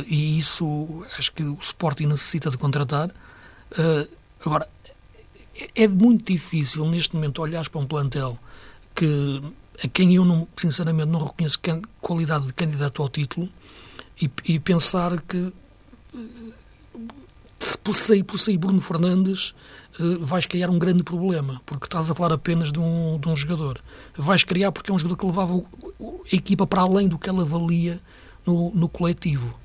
e 0.08 0.38
isso 0.38 1.06
acho 1.18 1.34
que 1.34 1.44
o 1.44 1.58
Sporting 1.60 2.06
necessita 2.06 2.50
de 2.50 2.58
contratar. 2.58 3.12
agora, 4.46 4.70
é, 5.54 5.84
é 5.84 5.88
muito 5.88 6.32
difícil 6.32 6.86
neste 6.88 7.14
momento 7.14 7.42
olhar 7.42 7.68
para 7.68 7.82
um 7.82 7.86
plantel 7.86 8.40
que 8.96 9.42
a 9.84 9.88
quem 9.88 10.16
eu 10.16 10.24
não, 10.24 10.48
sinceramente 10.56 11.08
não 11.08 11.26
reconheço 11.26 11.60
qualidade 12.00 12.46
de 12.46 12.54
candidato 12.54 13.02
ao 13.02 13.10
título 13.10 13.50
e, 14.22 14.30
e 14.46 14.60
pensar 14.60 15.20
que 15.22 15.52
por 17.84 17.96
sair, 17.96 18.24
por 18.24 18.40
sair 18.40 18.58
Bruno 18.58 18.82
Fernandes 18.82 19.54
uh, 20.00 20.20
vais 20.20 20.46
criar 20.46 20.70
um 20.70 20.80
grande 20.80 21.04
problema, 21.04 21.62
porque 21.66 21.86
estás 21.86 22.10
a 22.10 22.16
falar 22.16 22.34
apenas 22.34 22.72
de 22.72 22.80
um, 22.80 23.20
de 23.20 23.28
um 23.28 23.36
jogador. 23.36 23.80
Vais 24.16 24.44
criar 24.44 24.72
porque 24.72 24.92
é 24.92 24.94
um 24.94 25.00
jogador 25.00 25.18
que 25.18 25.26
levava 25.26 25.58
a 25.58 26.36
equipa 26.36 26.66
para 26.66 26.82
além 26.82 27.08
do 27.08 27.18
que 27.18 27.30
ela 27.30 27.46
valia 27.46 28.02
no, 28.46 28.74
no 28.74 28.90
coletivo. 28.90 29.58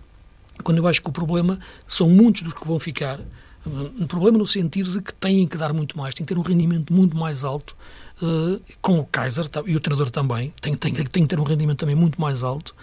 Quando 0.63 0.79
eu 0.79 0.87
acho 0.87 1.03
que 1.03 1.09
o 1.09 1.13
problema 1.13 1.59
são 1.87 2.09
muitos 2.09 2.43
dos 2.43 2.53
que 2.53 2.67
vão 2.67 2.79
ficar, 2.79 3.21
um 3.67 4.07
problema 4.07 4.39
no 4.39 4.47
sentido 4.47 4.93
de 4.93 5.01
que 5.01 5.13
têm 5.13 5.47
que 5.47 5.57
dar 5.57 5.73
muito 5.73 5.99
mais, 5.99 6.15
têm 6.15 6.25
que 6.25 6.33
ter 6.33 6.39
um 6.39 6.43
rendimento 6.43 6.93
muito 6.93 7.17
mais 7.17 7.43
alto 7.45 7.77
uh, 8.23 8.61
com 8.81 8.99
o 9.01 9.05
Kaiser 9.05 9.47
e 9.67 9.75
o 9.75 9.81
treinador 9.81 10.11
também, 10.11 10.55
tem, 10.61 10.75
tem, 10.77 10.95
tem 10.95 11.23
que 11.25 11.29
ter 11.29 11.41
um 11.41 11.45
rendimento 11.45 11.79
também 11.79 11.97
muito 11.97 12.21
mais 12.21 12.43
alto, 12.43 12.75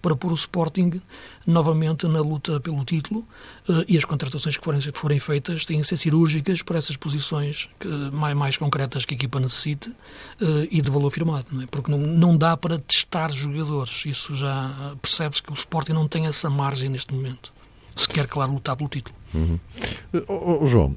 para 0.00 0.16
pôr 0.16 0.32
o 0.32 0.34
Sporting 0.34 1.00
novamente 1.50 2.06
na 2.06 2.20
luta 2.20 2.60
pelo 2.60 2.84
título 2.84 3.20
uh, 3.68 3.84
e 3.88 3.96
as 3.96 4.04
contratações 4.04 4.56
que 4.56 4.64
forem, 4.64 4.80
que 4.80 4.98
forem 4.98 5.18
feitas 5.18 5.66
têm 5.66 5.80
que 5.80 5.86
ser 5.86 5.96
cirúrgicas 5.96 6.62
para 6.62 6.78
essas 6.78 6.96
posições 6.96 7.68
que, 7.78 7.88
mais, 7.88 8.36
mais 8.36 8.56
concretas 8.56 9.04
que 9.04 9.14
a 9.14 9.16
equipa 9.16 9.40
necessite 9.40 9.90
uh, 9.90 10.66
e 10.70 10.80
de 10.80 10.90
valor 10.90 11.10
firmado, 11.10 11.46
não 11.52 11.62
é? 11.62 11.66
porque 11.66 11.90
não, 11.90 11.98
não 11.98 12.36
dá 12.36 12.56
para 12.56 12.78
testar 12.78 13.30
jogadores. 13.32 14.04
Isso 14.06 14.34
já 14.34 14.94
percebe-se 15.00 15.42
que 15.42 15.50
o 15.50 15.54
Sporting 15.54 15.92
não 15.92 16.08
tem 16.08 16.26
essa 16.26 16.48
margem 16.48 16.88
neste 16.88 17.12
momento. 17.14 17.52
Se 17.94 18.08
quer, 18.08 18.26
claro, 18.26 18.52
lutar 18.52 18.76
pelo 18.76 18.88
título. 18.88 19.14
Uhum. 19.34 19.58
Oh, 20.26 20.58
oh, 20.62 20.66
João, 20.66 20.96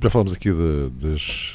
já 0.00 0.10
falamos 0.10 0.32
aqui 0.32 0.50
de, 0.52 0.90
das, 1.00 1.54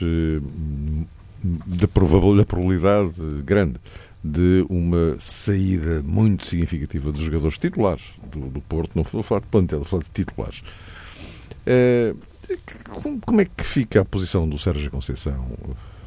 da, 1.43 1.87
probabilidade 1.87 3.13
grande 3.45 3.75
de 4.23 4.65
uma 4.69 5.15
saída 5.19 6.01
muito 6.01 6.45
significativa 6.45 7.11
dos 7.11 7.21
jogadores 7.21 7.57
titulares 7.57 8.03
do, 8.31 8.47
do 8.47 8.61
Porto, 8.61 8.91
não 8.95 9.03
vou 9.03 9.23
falar 9.23 9.41
de 9.41 9.47
plantel, 9.47 9.79
vou 9.79 9.87
falar 9.87 10.03
de 10.03 10.09
titulares. 10.09 10.63
Uh, 11.65 12.17
como 13.25 13.41
é 13.41 13.45
que 13.45 13.63
fica 13.63 14.01
a 14.01 14.05
posição 14.05 14.49
do 14.49 14.57
Sérgio 14.57 14.89
Conceição 14.89 15.45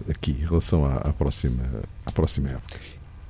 aqui 0.09 0.33
em 0.33 0.44
relação 0.44 0.85
à, 0.85 0.96
à 0.96 1.12
próxima, 1.12 1.62
à 2.05 2.12
próxima 2.12 2.51
época? 2.51 2.79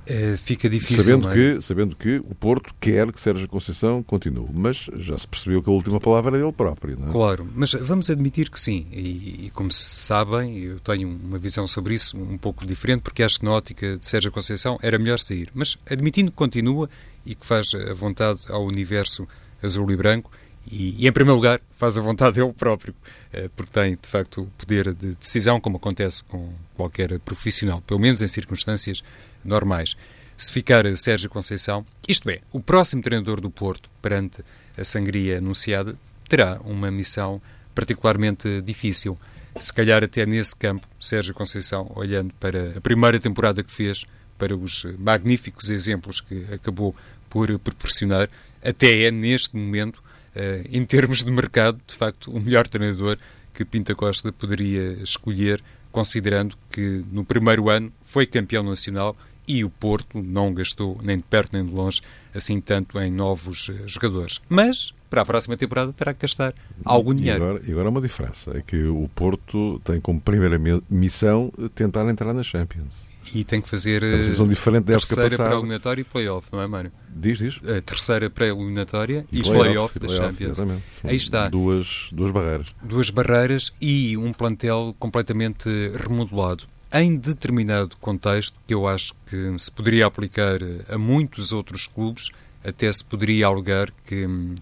É, 0.04 0.36
fica 0.36 0.68
difícil. 0.68 1.04
Sabendo, 1.04 1.30
é? 1.30 1.32
que, 1.32 1.60
sabendo 1.60 1.96
que 1.96 2.20
o 2.28 2.34
Porto 2.34 2.74
quer 2.80 3.12
que 3.12 3.20
Sérgio 3.20 3.46
Conceição 3.48 4.02
continue, 4.02 4.48
mas 4.52 4.88
já 4.96 5.16
se 5.16 5.28
percebeu 5.28 5.62
que 5.62 5.70
a 5.70 5.72
última 5.72 6.00
palavra 6.00 6.36
é 6.36 6.40
dele 6.40 6.52
próprio, 6.52 6.98
não 6.98 7.08
é? 7.08 7.12
Claro, 7.12 7.48
mas 7.54 7.72
vamos 7.74 8.10
admitir 8.10 8.50
que 8.50 8.58
sim, 8.58 8.86
e, 8.90 9.46
e 9.46 9.50
como 9.54 9.70
se 9.70 9.82
sabem, 9.82 10.58
eu 10.58 10.80
tenho 10.80 11.08
uma 11.08 11.38
visão 11.38 11.68
sobre 11.68 11.94
isso 11.94 12.16
um 12.16 12.36
pouco 12.36 12.66
diferente, 12.66 13.02
porque 13.02 13.22
acho 13.22 13.38
que 13.38 13.44
na 13.44 13.52
ótica 13.52 13.96
de 13.96 14.04
Sérgio 14.04 14.32
Conceição 14.32 14.76
era 14.82 14.98
melhor 14.98 15.20
sair. 15.20 15.48
Mas 15.54 15.78
admitindo 15.88 16.32
que 16.32 16.36
continua 16.36 16.90
e 17.24 17.36
que 17.36 17.46
faz 17.46 17.72
a 17.74 17.94
vontade 17.94 18.40
ao 18.48 18.66
universo 18.66 19.28
azul 19.62 19.88
e 19.92 19.96
branco, 19.96 20.30
e, 20.70 21.04
e, 21.04 21.08
em 21.08 21.12
primeiro 21.12 21.36
lugar, 21.36 21.60
faz 21.76 21.98
a 21.98 22.00
vontade 22.00 22.36
dele 22.36 22.52
próprio, 22.52 22.94
eh, 23.32 23.48
porque 23.56 23.72
tem, 23.72 23.98
de 24.00 24.08
facto, 24.08 24.42
o 24.42 24.46
poder 24.58 24.94
de 24.94 25.14
decisão, 25.16 25.60
como 25.60 25.76
acontece 25.76 26.22
com 26.24 26.52
qualquer 26.76 27.18
profissional, 27.20 27.80
pelo 27.80 27.98
menos 27.98 28.22
em 28.22 28.26
circunstâncias 28.28 29.02
normais. 29.44 29.96
Se 30.36 30.50
ficar 30.50 30.84
Sérgio 30.96 31.30
Conceição, 31.30 31.86
isto 32.08 32.28
é, 32.30 32.40
o 32.52 32.60
próximo 32.60 33.02
treinador 33.02 33.40
do 33.40 33.50
Porto, 33.50 33.88
perante 34.00 34.42
a 34.76 34.84
sangria 34.84 35.38
anunciada, 35.38 35.96
terá 36.28 36.60
uma 36.64 36.90
missão 36.90 37.40
particularmente 37.74 38.60
difícil. 38.62 39.16
Se 39.60 39.72
calhar 39.72 40.02
até 40.02 40.24
nesse 40.24 40.56
campo, 40.56 40.86
Sérgio 40.98 41.34
Conceição, 41.34 41.90
olhando 41.94 42.32
para 42.40 42.76
a 42.76 42.80
primeira 42.80 43.20
temporada 43.20 43.62
que 43.62 43.72
fez, 43.72 44.04
para 44.38 44.56
os 44.56 44.84
magníficos 44.98 45.70
exemplos 45.70 46.20
que 46.20 46.46
acabou 46.52 46.94
por 47.28 47.56
proporcionar, 47.58 48.28
até 48.64 49.04
é 49.04 49.10
neste 49.10 49.56
momento, 49.56 50.02
eh, 50.34 50.64
em 50.70 50.84
termos 50.84 51.22
de 51.22 51.30
mercado, 51.30 51.80
de 51.86 51.94
facto, 51.94 52.30
o 52.30 52.40
melhor 52.40 52.66
treinador 52.66 53.16
que 53.54 53.64
Pinta 53.64 53.94
Costa 53.94 54.32
poderia 54.32 54.94
escolher, 55.02 55.62
considerando 55.90 56.56
que 56.70 57.04
no 57.12 57.24
primeiro 57.24 57.68
ano 57.68 57.92
foi 58.02 58.26
campeão 58.26 58.62
nacional 58.62 59.16
e 59.46 59.64
o 59.64 59.70
Porto 59.70 60.22
não 60.22 60.52
gastou 60.52 60.98
nem 61.02 61.16
de 61.16 61.24
perto 61.24 61.52
nem 61.52 61.64
de 61.64 61.72
longe 61.72 62.00
assim 62.34 62.60
tanto 62.60 62.98
em 63.00 63.10
novos 63.10 63.68
uh, 63.68 63.86
jogadores. 63.86 64.40
Mas 64.48 64.94
para 65.10 65.22
a 65.22 65.24
próxima 65.26 65.56
temporada 65.56 65.92
terá 65.92 66.14
que 66.14 66.22
gastar 66.22 66.54
algum 66.84 67.14
dinheiro. 67.14 67.38
E 67.38 67.44
agora, 67.44 67.62
e 67.66 67.72
agora 67.72 67.88
uma 67.90 68.00
diferença, 68.00 68.56
é 68.56 68.62
que 68.62 68.84
o 68.84 69.08
Porto 69.14 69.80
tem 69.84 70.00
como 70.00 70.20
primeira 70.20 70.58
missão 70.88 71.52
tentar 71.74 72.08
entrar 72.08 72.32
na 72.32 72.42
Champions. 72.42 73.12
E 73.34 73.44
tem 73.44 73.60
que 73.60 73.68
fazer 73.68 74.02
é 74.02 74.34
uma 74.36 74.48
diferente 74.48 74.84
da 74.84 74.94
terceira 74.94 75.36
pré-eliminatória 75.36 76.00
e 76.00 76.04
play-off, 76.04 76.48
não 76.52 76.60
é, 76.60 76.66
Mário? 76.66 76.92
Diz, 77.08 77.38
diz. 77.38 77.60
A 77.64 77.80
terceira 77.80 78.28
pré-eliminatória 78.28 79.24
e 79.30 79.42
play-off 79.42 79.98
play 79.98 80.08
da 80.08 80.24
Champions. 80.24 80.50
Exatamente. 80.52 80.82
Aí 81.04 81.16
está. 81.16 81.48
Duas, 81.48 82.08
duas 82.10 82.32
barreiras. 82.32 82.74
Duas 82.82 83.10
barreiras 83.10 83.72
e 83.80 84.16
um 84.16 84.32
plantel 84.32 84.94
completamente 84.98 85.68
remodelado 85.96 86.66
em 86.92 87.16
determinado 87.16 87.96
contexto, 87.96 88.58
que 88.66 88.74
eu 88.74 88.86
acho 88.86 89.14
que 89.26 89.58
se 89.58 89.70
poderia 89.70 90.06
aplicar 90.06 90.58
a 90.88 90.98
muitos 90.98 91.52
outros 91.52 91.86
clubes, 91.86 92.30
até 92.64 92.92
se 92.92 93.02
poderia 93.02 93.46
alegar 93.46 93.90
que 94.06 94.26
hum, 94.26 94.54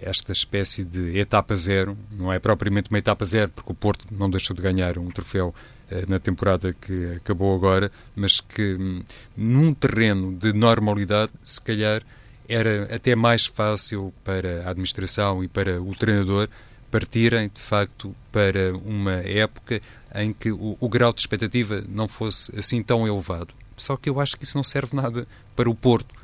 esta 0.00 0.32
espécie 0.32 0.84
de 0.84 1.18
etapa 1.18 1.54
zero, 1.54 1.96
não 2.10 2.32
é 2.32 2.38
propriamente 2.38 2.90
uma 2.90 2.98
etapa 2.98 3.24
zero, 3.24 3.50
porque 3.54 3.72
o 3.72 3.74
Porto 3.74 4.06
não 4.10 4.28
deixou 4.28 4.54
de 4.54 4.62
ganhar 4.62 4.98
um 4.98 5.10
troféu 5.10 5.54
eh, 5.90 6.04
na 6.08 6.18
temporada 6.18 6.72
que 6.72 7.14
acabou 7.16 7.54
agora, 7.54 7.90
mas 8.14 8.40
que 8.40 8.74
hum, 8.74 9.02
num 9.36 9.72
terreno 9.72 10.34
de 10.36 10.52
normalidade, 10.52 11.32
se 11.42 11.60
calhar 11.60 12.02
era 12.48 12.94
até 12.94 13.16
mais 13.16 13.46
fácil 13.46 14.12
para 14.24 14.64
a 14.66 14.70
administração 14.70 15.42
e 15.42 15.48
para 15.48 15.80
o 15.80 15.94
treinador 15.94 16.48
partirem 16.90 17.50
de 17.52 17.60
facto 17.60 18.14
para 18.30 18.76
uma 18.76 19.14
época 19.14 19.80
em 20.14 20.32
que 20.32 20.50
o, 20.50 20.76
o, 20.80 20.88
grau 20.88 21.12
de 21.12 21.20
expectativa 21.20 21.84
não 21.88 22.08
fosse 22.08 22.56
assim 22.58 22.82
tão 22.82 23.06
elevado. 23.06 23.52
Só 23.76 23.96
que 23.96 24.08
eu 24.08 24.20
acho 24.20 24.36
que 24.36 24.44
isso 24.44 24.56
não 24.56 24.64
serve 24.64 24.96
nada 24.96 25.26
para 25.54 25.68
o 25.68 25.74
Porto, 25.74 26.14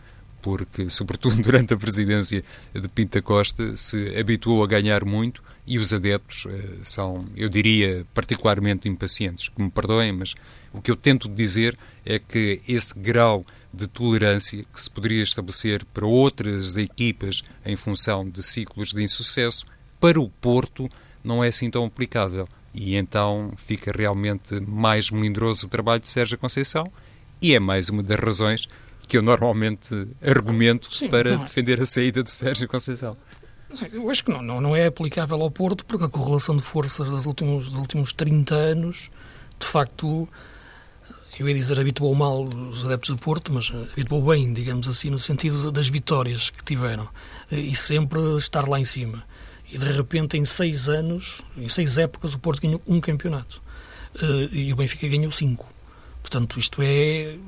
porque, 0.40 0.88
sobretudo 0.90 1.40
durante 1.42 1.74
a 1.74 1.76
presidência 1.76 2.42
de 2.74 2.88
Pinta 2.88 3.20
Costa, 3.20 3.76
se 3.76 4.18
habituou 4.18 4.64
a 4.64 4.66
ganhar 4.66 5.04
muito 5.04 5.42
e 5.66 5.78
os 5.78 5.92
adeptos 5.92 6.46
eh, 6.46 6.78
são, 6.82 7.26
eu 7.36 7.48
diria, 7.48 8.04
particularmente 8.12 8.88
impacientes. 8.88 9.48
Que 9.48 9.62
me 9.62 9.70
perdoem, 9.70 10.12
mas 10.12 10.34
o 10.72 10.80
que 10.80 10.90
eu 10.90 10.96
tento 10.96 11.28
dizer 11.28 11.78
é 12.04 12.18
que 12.18 12.60
esse 12.66 12.98
grau 12.98 13.44
de 13.72 13.86
tolerância 13.86 14.64
que 14.70 14.80
se 14.80 14.90
poderia 14.90 15.22
estabelecer 15.22 15.84
para 15.86 16.04
outras 16.04 16.76
equipas 16.76 17.42
em 17.64 17.76
função 17.76 18.28
de 18.28 18.42
ciclos 18.42 18.92
de 18.92 19.02
insucesso, 19.02 19.64
para 20.02 20.20
o 20.20 20.28
Porto 20.28 20.90
não 21.22 21.44
é 21.44 21.48
assim 21.48 21.70
tão 21.70 21.84
aplicável. 21.84 22.48
E 22.74 22.96
então 22.96 23.52
fica 23.56 23.92
realmente 23.96 24.58
mais 24.60 25.12
melindroso 25.12 25.66
o 25.66 25.68
trabalho 25.68 26.00
de 26.00 26.08
Sérgio 26.08 26.36
Conceição 26.36 26.90
e 27.40 27.54
é 27.54 27.60
mais 27.60 27.88
uma 27.88 28.02
das 28.02 28.18
razões 28.18 28.66
que 29.06 29.16
eu 29.16 29.22
normalmente 29.22 30.08
argumento 30.20 30.92
Sim, 30.92 31.08
para 31.08 31.34
é. 31.34 31.36
defender 31.36 31.80
a 31.80 31.86
saída 31.86 32.20
de 32.20 32.30
Sérgio 32.30 32.66
Conceição. 32.66 33.16
Eu 33.92 34.10
acho 34.10 34.24
que 34.24 34.30
não, 34.32 34.42
não, 34.42 34.60
não, 34.60 34.76
é 34.76 34.86
aplicável 34.86 35.40
ao 35.40 35.50
Porto 35.50 35.86
porque 35.86 36.04
a 36.04 36.08
correlação 36.08 36.56
de 36.56 36.62
forças 36.62 37.08
dos 37.08 37.24
últimos, 37.24 37.70
dos 37.70 37.78
últimos 37.78 38.12
30 38.12 38.54
anos, 38.54 39.08
de 39.58 39.66
facto, 39.66 40.28
eu 41.38 41.48
ia 41.48 41.54
dizer 41.54 41.78
habituou 41.78 42.14
mal 42.14 42.44
os 42.44 42.84
adeptos 42.84 43.10
do 43.10 43.18
Porto, 43.18 43.52
mas 43.52 43.72
habituou 43.92 44.22
bem, 44.22 44.52
digamos 44.52 44.88
assim, 44.88 45.10
no 45.10 45.18
sentido 45.18 45.70
das 45.70 45.88
vitórias 45.88 46.50
que 46.50 46.64
tiveram 46.64 47.08
e 47.50 47.74
sempre 47.74 48.18
estar 48.36 48.68
lá 48.68 48.80
em 48.80 48.84
cima. 48.84 49.24
E 49.72 49.78
de 49.78 49.86
repente, 49.86 50.36
em 50.36 50.44
seis 50.44 50.86
anos, 50.86 51.40
em 51.56 51.66
seis 51.66 51.96
épocas, 51.96 52.34
o 52.34 52.38
Porto 52.38 52.60
ganhou 52.60 52.82
um 52.86 53.00
campeonato. 53.00 53.62
Uh, 54.14 54.54
e 54.54 54.70
o 54.70 54.76
Benfica 54.76 55.08
ganhou 55.08 55.32
cinco. 55.32 55.66
Portanto, 56.20 56.58
isto 56.58 56.82
é, 56.82 57.38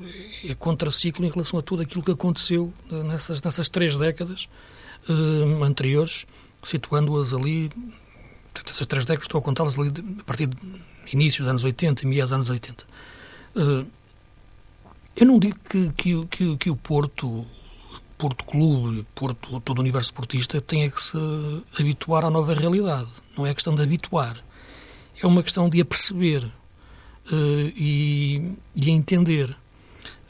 é 0.43 0.55
contraciclo 0.55 1.23
em 1.23 1.29
relação 1.29 1.59
a 1.59 1.61
tudo 1.61 1.83
aquilo 1.83 2.01
que 2.01 2.11
aconteceu 2.11 2.73
nessas, 2.89 3.43
nessas 3.43 3.69
três 3.69 3.97
décadas 3.99 4.49
uh, 5.07 5.63
anteriores, 5.63 6.25
situando-as 6.63 7.31
ali. 7.31 7.69
Portanto, 8.51 8.71
essas 8.71 8.87
três 8.87 9.05
décadas 9.05 9.25
estou 9.25 9.37
a 9.37 9.41
contá-las 9.43 9.77
ali 9.77 9.93
a 10.19 10.23
partir 10.23 10.47
de 10.47 10.57
inícios 11.13 11.45
dos 11.45 11.49
anos 11.49 11.63
80 11.63 12.03
e 12.03 12.07
meados 12.07 12.31
dos 12.31 12.35
anos 12.35 12.49
80. 12.49 12.85
Uh, 13.55 13.85
eu 15.15 15.27
não 15.27 15.37
digo 15.37 15.59
que, 15.69 15.91
que, 15.93 16.25
que, 16.25 16.57
que 16.57 16.69
o 16.71 16.75
Porto 16.75 17.45
Porto 18.17 18.45
Clube, 18.45 19.05
Porto, 19.13 19.59
todo 19.61 19.79
o 19.79 19.81
universo 19.81 20.13
portista 20.13 20.61
tenha 20.61 20.89
que 20.89 21.01
se 21.01 21.17
habituar 21.79 22.23
à 22.23 22.29
nova 22.29 22.53
realidade. 22.53 23.09
Não 23.37 23.45
é 23.45 23.53
questão 23.53 23.75
de 23.75 23.81
habituar, 23.81 24.37
é 25.21 25.27
uma 25.27 25.43
questão 25.43 25.69
de 25.69 25.81
a 25.81 25.85
perceber 25.85 26.43
uh, 26.43 27.71
e 27.75 28.57
de 28.73 28.89
a 28.89 28.93
entender, 28.93 29.49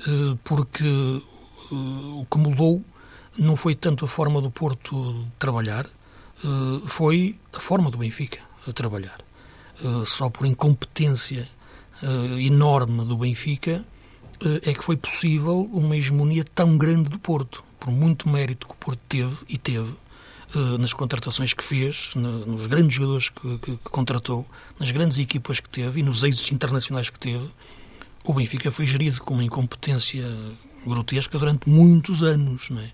uh, 0.01 0.37
porque 0.43 0.83
uh, 0.83 2.19
o 2.21 2.27
que 2.29 2.37
mudou 2.37 2.83
não 3.37 3.55
foi 3.55 3.75
tanto 3.75 4.05
a 4.05 4.07
forma 4.07 4.41
do 4.41 4.49
Porto 4.49 5.27
trabalhar, 5.37 5.85
foi 6.87 7.37
a 7.51 7.59
forma 7.59 7.89
do 7.91 7.97
Benfica 7.97 8.39
trabalhar. 8.73 9.19
só 10.05 10.29
por 10.29 10.45
incompetência 10.45 11.47
enorme 12.39 13.03
do 13.03 13.17
Benfica 13.17 13.83
é 14.61 14.73
que 14.73 14.83
foi 14.83 14.95
possível 14.95 15.69
uma 15.73 15.97
hegemonia 15.97 16.45
tão 16.45 16.77
grande 16.77 17.09
do 17.09 17.19
Porto 17.19 17.61
por 17.85 17.91
muito 17.91 18.27
mérito 18.27 18.65
que 18.65 18.73
o 18.73 18.77
Porto 18.77 18.99
teve 19.07 19.37
e 19.47 19.59
teve 19.59 19.93
uh, 20.55 20.77
nas 20.79 20.91
contratações 20.91 21.53
que 21.53 21.63
fez, 21.63 22.15
no, 22.15 22.43
nos 22.43 22.65
grandes 22.65 22.95
jogadores 22.95 23.29
que, 23.29 23.59
que, 23.59 23.71
que, 23.77 23.89
contratou, 23.91 24.43
nas 24.79 24.89
grandes 24.89 25.19
equipas 25.19 25.59
que 25.59 25.69
teve 25.69 25.99
e 25.99 26.03
nos 26.03 26.23
êxitos 26.23 26.51
internacionais 26.51 27.11
que 27.11 27.19
teve, 27.19 27.47
o 28.23 28.33
Benfica 28.33 28.71
foi 28.71 28.87
gerido 28.87 29.21
com 29.21 29.35
uma 29.35 29.43
incompetência 29.43 30.25
grotesca 30.83 31.37
durante 31.37 31.69
muitos 31.69 32.23
anos, 32.23 32.71
não 32.71 32.81
é? 32.81 32.91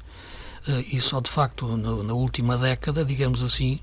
Uh, 0.67 0.85
e 0.91 0.99
só 0.99 1.21
de 1.21 1.29
facto 1.29 1.65
na, 1.77 2.03
na, 2.03 2.13
última 2.13 2.57
década, 2.57 3.05
digamos 3.05 3.41
assim, 3.41 3.79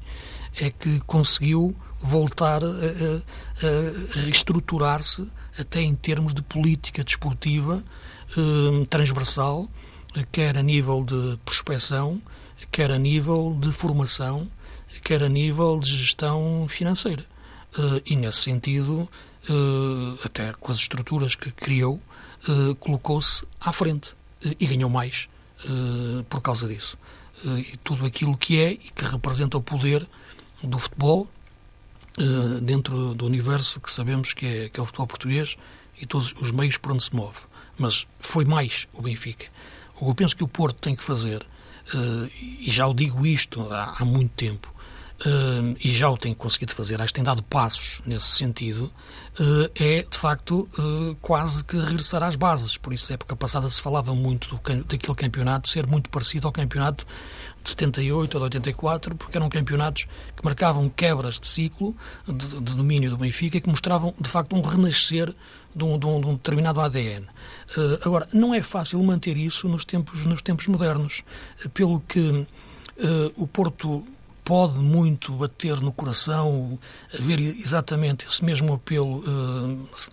é 0.56 0.70
que 0.70 1.00
conseguiu 1.06 1.74
voltar 2.02 2.62
a, 2.62 2.66
a, 2.66 2.68
a 2.68 4.20
reestruturar-se 4.20 5.26
até 5.58 5.80
em 5.80 5.94
termos 5.94 6.34
de 6.34 6.42
política 6.42 7.02
desportiva 7.02 7.82
uh, 8.36 8.84
transversal 8.86 9.66
quer 10.32 10.56
a 10.56 10.62
nível 10.62 11.04
de 11.04 11.38
prospecção, 11.44 12.20
quer 12.70 12.90
a 12.90 12.98
nível 12.98 13.56
de 13.60 13.72
formação, 13.72 14.48
quer 15.04 15.22
a 15.22 15.28
nível 15.28 15.78
de 15.78 15.94
gestão 15.94 16.66
financeira. 16.68 17.24
E, 18.04 18.16
nesse 18.16 18.38
sentido, 18.38 19.08
até 20.24 20.52
com 20.54 20.72
as 20.72 20.78
estruturas 20.78 21.34
que 21.34 21.50
criou, 21.50 22.00
colocou-se 22.80 23.46
à 23.60 23.72
frente 23.72 24.14
e 24.42 24.66
ganhou 24.66 24.90
mais 24.90 25.28
por 26.28 26.40
causa 26.40 26.66
disso. 26.66 26.98
E 27.44 27.76
tudo 27.84 28.04
aquilo 28.04 28.36
que 28.36 28.58
é 28.58 28.72
e 28.72 28.78
que 28.78 29.04
representa 29.04 29.56
o 29.56 29.62
poder 29.62 30.06
do 30.62 30.78
futebol 30.78 31.28
dentro 32.62 33.14
do 33.14 33.26
universo 33.26 33.80
que 33.80 33.90
sabemos 33.90 34.32
que 34.32 34.46
é, 34.46 34.68
que 34.68 34.80
é 34.80 34.82
o 34.82 34.86
futebol 34.86 35.06
português 35.06 35.56
e 36.00 36.06
todos 36.06 36.34
os 36.40 36.50
meios 36.50 36.76
por 36.76 36.90
onde 36.92 37.04
se 37.04 37.14
move. 37.14 37.38
Mas 37.78 38.08
foi 38.18 38.44
mais 38.44 38.88
o 38.92 39.02
Benfica. 39.02 39.46
O 40.00 40.04
que 40.04 40.11
eu 40.11 40.14
penso 40.14 40.37
que 40.37 40.44
o 40.44 40.48
Porto 40.48 40.76
tem 40.76 40.94
que 40.94 41.02
fazer, 41.02 41.42
uh, 41.94 42.30
e 42.61 42.70
já 42.70 42.87
o 42.87 42.94
digo 42.94 43.26
isto 43.26 43.61
há, 43.72 43.96
há 43.98 44.04
muito 44.04 44.32
tempo, 44.32 44.72
uh, 45.20 45.76
e 45.82 45.92
já 45.92 46.08
o 46.08 46.16
tem 46.16 46.32
conseguido 46.32 46.72
fazer, 46.72 47.00
acho 47.00 47.12
que 47.12 47.16
tem 47.16 47.24
dado 47.24 47.42
passos 47.42 48.00
nesse 48.06 48.26
sentido, 48.26 48.92
uh, 49.40 49.70
é 49.74 50.02
de 50.08 50.16
facto 50.16 50.68
quase 51.20 51.64
que 51.64 51.76
regressar 51.76 52.22
às 52.22 52.37
bases. 52.37 52.76
Por 52.76 52.92
isso, 52.92 53.12
época 53.12 53.34
passada 53.34 53.68
se 53.70 53.82
falava 53.82 54.14
muito 54.14 54.48
do, 54.48 54.84
daquele 54.84 55.16
campeonato 55.16 55.68
ser 55.68 55.87
muito 55.87 56.08
parecido 56.11 56.46
ao 56.46 56.52
campeonato 56.52 57.04
de 57.61 57.70
78 57.70 58.34
ou 58.34 58.40
de 58.40 58.44
84, 58.44 59.16
porque 59.16 59.37
eram 59.37 59.48
campeonatos 59.48 60.06
que 60.37 60.44
marcavam 60.44 60.88
quebras 60.88 61.40
de 61.40 61.48
ciclo 61.48 61.94
de, 62.24 62.46
de 62.46 62.74
domínio 62.74 63.11
do 63.11 63.16
Benfica 63.16 63.56
e 63.56 63.61
que 63.61 63.68
mostravam, 63.68 64.14
de 64.18 64.28
facto, 64.28 64.54
um 64.54 64.62
renascer 64.62 65.34
de 65.78 65.84
um, 65.84 65.98
de 65.98 66.06
um, 66.06 66.20
de 66.20 66.26
um 66.26 66.34
determinado 66.34 66.80
ADN. 66.80 67.24
Uh, 67.24 67.98
agora, 68.02 68.28
não 68.32 68.52
é 68.54 68.62
fácil 68.62 69.02
manter 69.02 69.36
isso 69.36 69.68
nos 69.68 69.84
tempos, 69.84 70.26
nos 70.26 70.42
tempos 70.42 70.66
modernos, 70.66 71.22
uh, 71.64 71.68
pelo 71.70 72.00
que 72.00 72.20
uh, 72.20 72.46
o 73.36 73.46
Porto 73.46 74.04
pode 74.44 74.78
muito 74.78 75.32
bater 75.32 75.80
no 75.80 75.92
coração, 75.92 76.78
haver 77.14 77.38
exatamente 77.38 78.26
esse 78.26 78.42
mesmo 78.42 78.72
apelo 78.72 79.22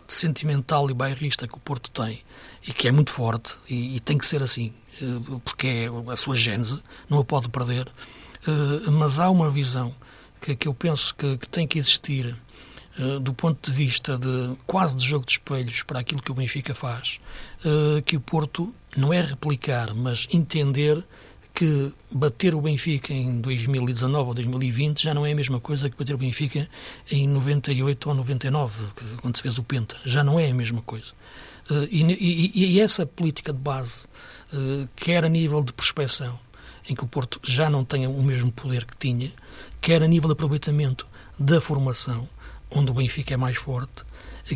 sentimental 0.09 0.89
e 0.89 0.93
bairrista 0.93 1.47
que 1.47 1.55
o 1.55 1.59
Porto 1.59 1.89
tem, 1.89 2.21
e 2.67 2.73
que 2.73 2.85
é 2.85 2.91
muito 2.91 3.11
forte, 3.11 3.55
e, 3.69 3.95
e 3.95 3.99
tem 4.01 4.17
que 4.17 4.27
ser 4.27 4.43
assim, 4.43 4.73
porque 5.45 5.67
é 5.67 6.11
a 6.11 6.17
sua 6.17 6.35
gênese, 6.35 6.83
não 7.09 7.19
a 7.19 7.23
pode 7.23 7.47
perder, 7.47 7.87
mas 8.91 9.21
há 9.21 9.29
uma 9.29 9.49
visão 9.49 9.95
que, 10.41 10.53
que 10.53 10.67
eu 10.67 10.73
penso 10.73 11.15
que, 11.15 11.37
que 11.37 11.47
tem 11.47 11.65
que 11.65 11.79
existir 11.79 12.27
eh, 12.27 12.44
do 13.21 13.33
ponto 13.33 13.69
de 13.69 13.75
vista 13.75 14.17
de 14.17 14.55
quase 14.65 14.95
de 14.95 15.05
jogo 15.05 15.25
de 15.25 15.33
espelhos 15.33 15.83
para 15.83 15.99
aquilo 15.99 16.21
que 16.21 16.31
o 16.31 16.35
Benfica 16.35 16.73
faz, 16.73 17.19
eh, 17.63 18.01
que 18.01 18.15
o 18.15 18.21
Porto 18.21 18.73
não 18.95 19.11
é 19.11 19.21
replicar, 19.21 19.93
mas 19.93 20.27
entender 20.31 21.03
que 21.53 21.91
bater 22.11 22.53
o 22.55 22.61
Benfica 22.61 23.13
em 23.13 23.39
2019 23.39 24.27
ou 24.27 24.33
2020 24.33 25.03
já 25.03 25.13
não 25.13 25.25
é 25.25 25.31
a 25.31 25.35
mesma 25.35 25.59
coisa 25.59 25.89
que 25.89 25.97
bater 25.97 26.13
o 26.13 26.17
Benfica 26.17 26.69
em 27.11 27.27
98 27.27 28.09
ou 28.09 28.15
99, 28.15 28.87
quando 29.21 29.35
se 29.35 29.41
fez 29.41 29.57
o 29.57 29.63
Penta. 29.63 29.97
Já 30.05 30.23
não 30.23 30.39
é 30.39 30.49
a 30.49 30.53
mesma 30.53 30.81
coisa. 30.81 31.11
Eh, 31.69 31.87
e, 31.91 32.03
e, 32.03 32.75
e 32.75 32.79
essa 32.79 33.05
política 33.05 33.51
de 33.51 33.59
base, 33.59 34.07
quer 34.95 35.25
a 35.25 35.29
nível 35.29 35.61
de 35.61 35.73
prospecção, 35.73 36.39
em 36.87 36.95
que 36.95 37.03
o 37.03 37.07
Porto 37.07 37.41
já 37.43 37.69
não 37.69 37.83
tem 37.83 38.07
o 38.07 38.23
mesmo 38.23 38.51
poder 38.51 38.85
que 38.85 38.95
tinha, 38.95 39.33
quer 39.81 40.01
a 40.01 40.07
nível 40.07 40.29
de 40.29 40.33
aproveitamento 40.33 41.05
da 41.37 41.59
formação, 41.59 42.29
onde 42.71 42.91
o 42.91 42.93
Benfica 42.93 43.33
é 43.33 43.37
mais 43.37 43.57
forte, 43.57 44.03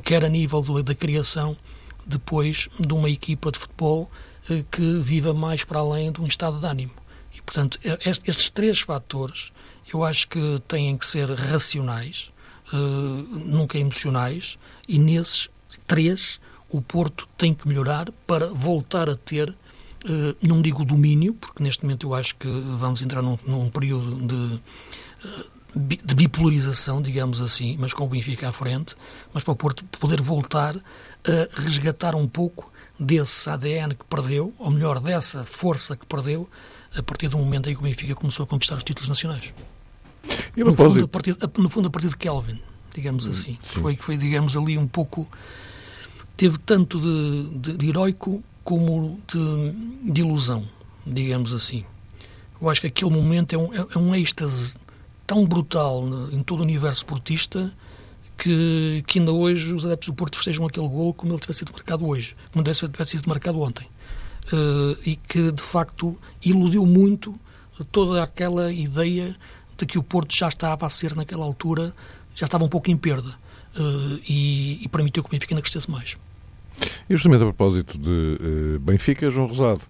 quer 0.04 0.24
a 0.24 0.30
nível 0.30 0.62
da 0.84 0.96
criação 0.96 1.58
depois 2.06 2.70
de 2.80 2.94
uma 2.94 3.10
equipa 3.10 3.52
de 3.52 3.60
futebol 3.60 4.10
eh, 4.50 4.64
que 4.72 5.00
viva 5.00 5.34
mais 5.34 5.64
para 5.64 5.80
além 5.80 6.12
de 6.12 6.22
um 6.22 6.28
estado 6.28 6.60
de 6.60 6.66
ânimo. 6.66 6.92
E, 7.34 7.42
portanto, 7.42 7.80
estes 8.04 8.50
três 8.50 8.80
fatores 8.80 9.52
eu 9.94 10.04
acho 10.04 10.28
que 10.28 10.60
têm 10.68 10.98
que 10.98 11.06
ser 11.06 11.30
racionais, 11.32 12.32
uh, 12.72 12.78
nunca 12.78 13.78
emocionais, 13.78 14.58
e 14.88 15.00
nesses 15.00 15.50
três 15.88 16.40
o 16.70 16.82
Porto 16.82 17.28
tem 17.38 17.54
que 17.54 17.68
melhorar 17.68 18.12
para 18.28 18.48
voltar 18.48 19.10
a 19.10 19.16
ter, 19.16 19.50
uh, 19.50 20.48
não 20.48 20.62
digo 20.62 20.86
domínio, 20.86 21.34
porque 21.34 21.64
neste 21.64 21.84
momento 21.84 22.08
eu 22.08 22.14
acho 22.14 22.36
que 22.36 22.48
vamos 22.48 23.02
entrar 23.02 23.22
num, 23.22 23.38
num 23.46 23.70
período 23.70 24.28
de. 24.28 24.62
De 25.76 26.16
bipolarização, 26.16 27.02
digamos 27.02 27.42
assim, 27.42 27.78
mas 27.80 27.94
com 27.94 28.04
o 28.06 28.10
Benfica 28.10 28.50
à 28.50 28.52
frente, 28.52 28.96
mas 29.32 29.44
para 29.44 29.52
o 29.52 29.56
Porto 29.56 29.86
poder 30.00 30.20
voltar 30.20 30.76
a 30.76 31.62
resgatar 31.62 32.16
um 32.16 32.28
pouco 32.28 32.72
desse 33.00 33.50
ADN 33.50 33.96
que 33.96 34.04
perdeu, 34.06 34.54
ou 34.58 34.72
melhor, 34.72 35.00
dessa 35.00 35.44
força 35.46 35.96
que 35.96 36.06
perdeu, 36.06 36.50
a 36.96 37.04
partir 37.04 37.28
do 37.28 37.38
momento 37.38 37.70
em 37.70 37.74
que 37.76 37.80
o 37.80 37.84
Benfica 37.84 38.16
começou 38.16 38.44
a 38.44 38.48
conquistar 38.48 38.76
os 38.76 38.84
títulos 38.84 39.08
nacionais. 39.08 39.54
E 40.56 40.64
no, 40.64 40.76
fundo, 40.76 41.04
a 41.04 41.08
partir, 41.08 41.38
no 41.58 41.70
fundo, 41.70 41.88
a 41.88 41.92
partir 41.92 42.10
de 42.10 42.18
Kelvin, 42.18 42.60
digamos 42.94 43.28
hum, 43.28 43.32
assim. 43.32 43.58
Foi, 43.62 43.96
foi, 43.96 44.18
digamos, 44.18 44.58
ali 44.58 44.78
um 44.78 44.88
pouco. 44.88 45.28
Teve 46.36 46.58
tanto 46.58 47.00
de, 47.00 47.60
de, 47.60 47.78
de 47.78 47.90
heroico 47.90 48.44
como 48.64 49.20
de, 49.28 50.12
de, 50.12 50.22
ilusão, 50.22 50.68
digamos 51.06 51.54
assim. 51.54 51.86
Eu 52.62 52.70
acho 52.70 52.82
que 52.82 52.88
aquele 52.88 53.12
momento 53.12 53.54
é 53.54 53.58
um, 53.58 53.74
é, 53.74 53.88
é 53.96 53.98
um 53.98 54.16
êxtase 54.16 54.78
tão 55.30 55.46
brutal 55.46 56.04
em 56.32 56.42
todo 56.42 56.62
o 56.62 56.64
universo 56.64 57.02
esportista 57.02 57.72
que, 58.36 59.04
que 59.06 59.20
ainda 59.20 59.32
hoje 59.32 59.76
os 59.76 59.86
adeptos 59.86 60.08
do 60.08 60.14
Porto 60.16 60.38
festejam 60.38 60.66
aquele 60.66 60.88
gol 60.88 61.14
como 61.14 61.32
ele 61.32 61.40
tivesse 61.40 61.60
sido 61.60 61.72
marcado 61.72 62.08
hoje, 62.08 62.36
como 62.52 62.64
tivesse, 62.64 62.88
tivesse 62.90 63.12
sido 63.12 63.28
marcado 63.28 63.62
ontem. 63.62 63.86
Uh, 64.52 64.98
e 65.06 65.16
que, 65.16 65.52
de 65.52 65.62
facto, 65.62 66.18
iludiu 66.44 66.84
muito 66.84 67.40
toda 67.92 68.24
aquela 68.24 68.74
ideia 68.74 69.36
de 69.78 69.86
que 69.86 70.00
o 70.00 70.04
Porto 70.04 70.36
já 70.36 70.48
estava 70.48 70.88
a 70.88 70.90
ser, 70.90 71.16
naquela 71.16 71.46
altura, 71.46 71.94
já 72.34 72.46
estava 72.46 72.66
um 72.66 72.70
pouco 72.70 72.90
em 72.90 72.98
perda. 72.98 73.30
Uh, 73.78 74.20
e, 74.28 74.80
e, 74.82 74.90
permitiu 74.90 75.22
que 75.22 75.30
o 75.30 75.32
Benfica 75.32 75.54
ainda 75.54 75.62
crescesse 75.62 75.92
mais. 75.92 76.18
E 77.08 77.14
justamente 77.14 77.42
a 77.42 77.46
propósito 77.46 78.00
de 78.00 78.40
uh, 78.80 78.80
Benfica, 78.80 79.30
João 79.30 79.46
Rosado, 79.46 79.82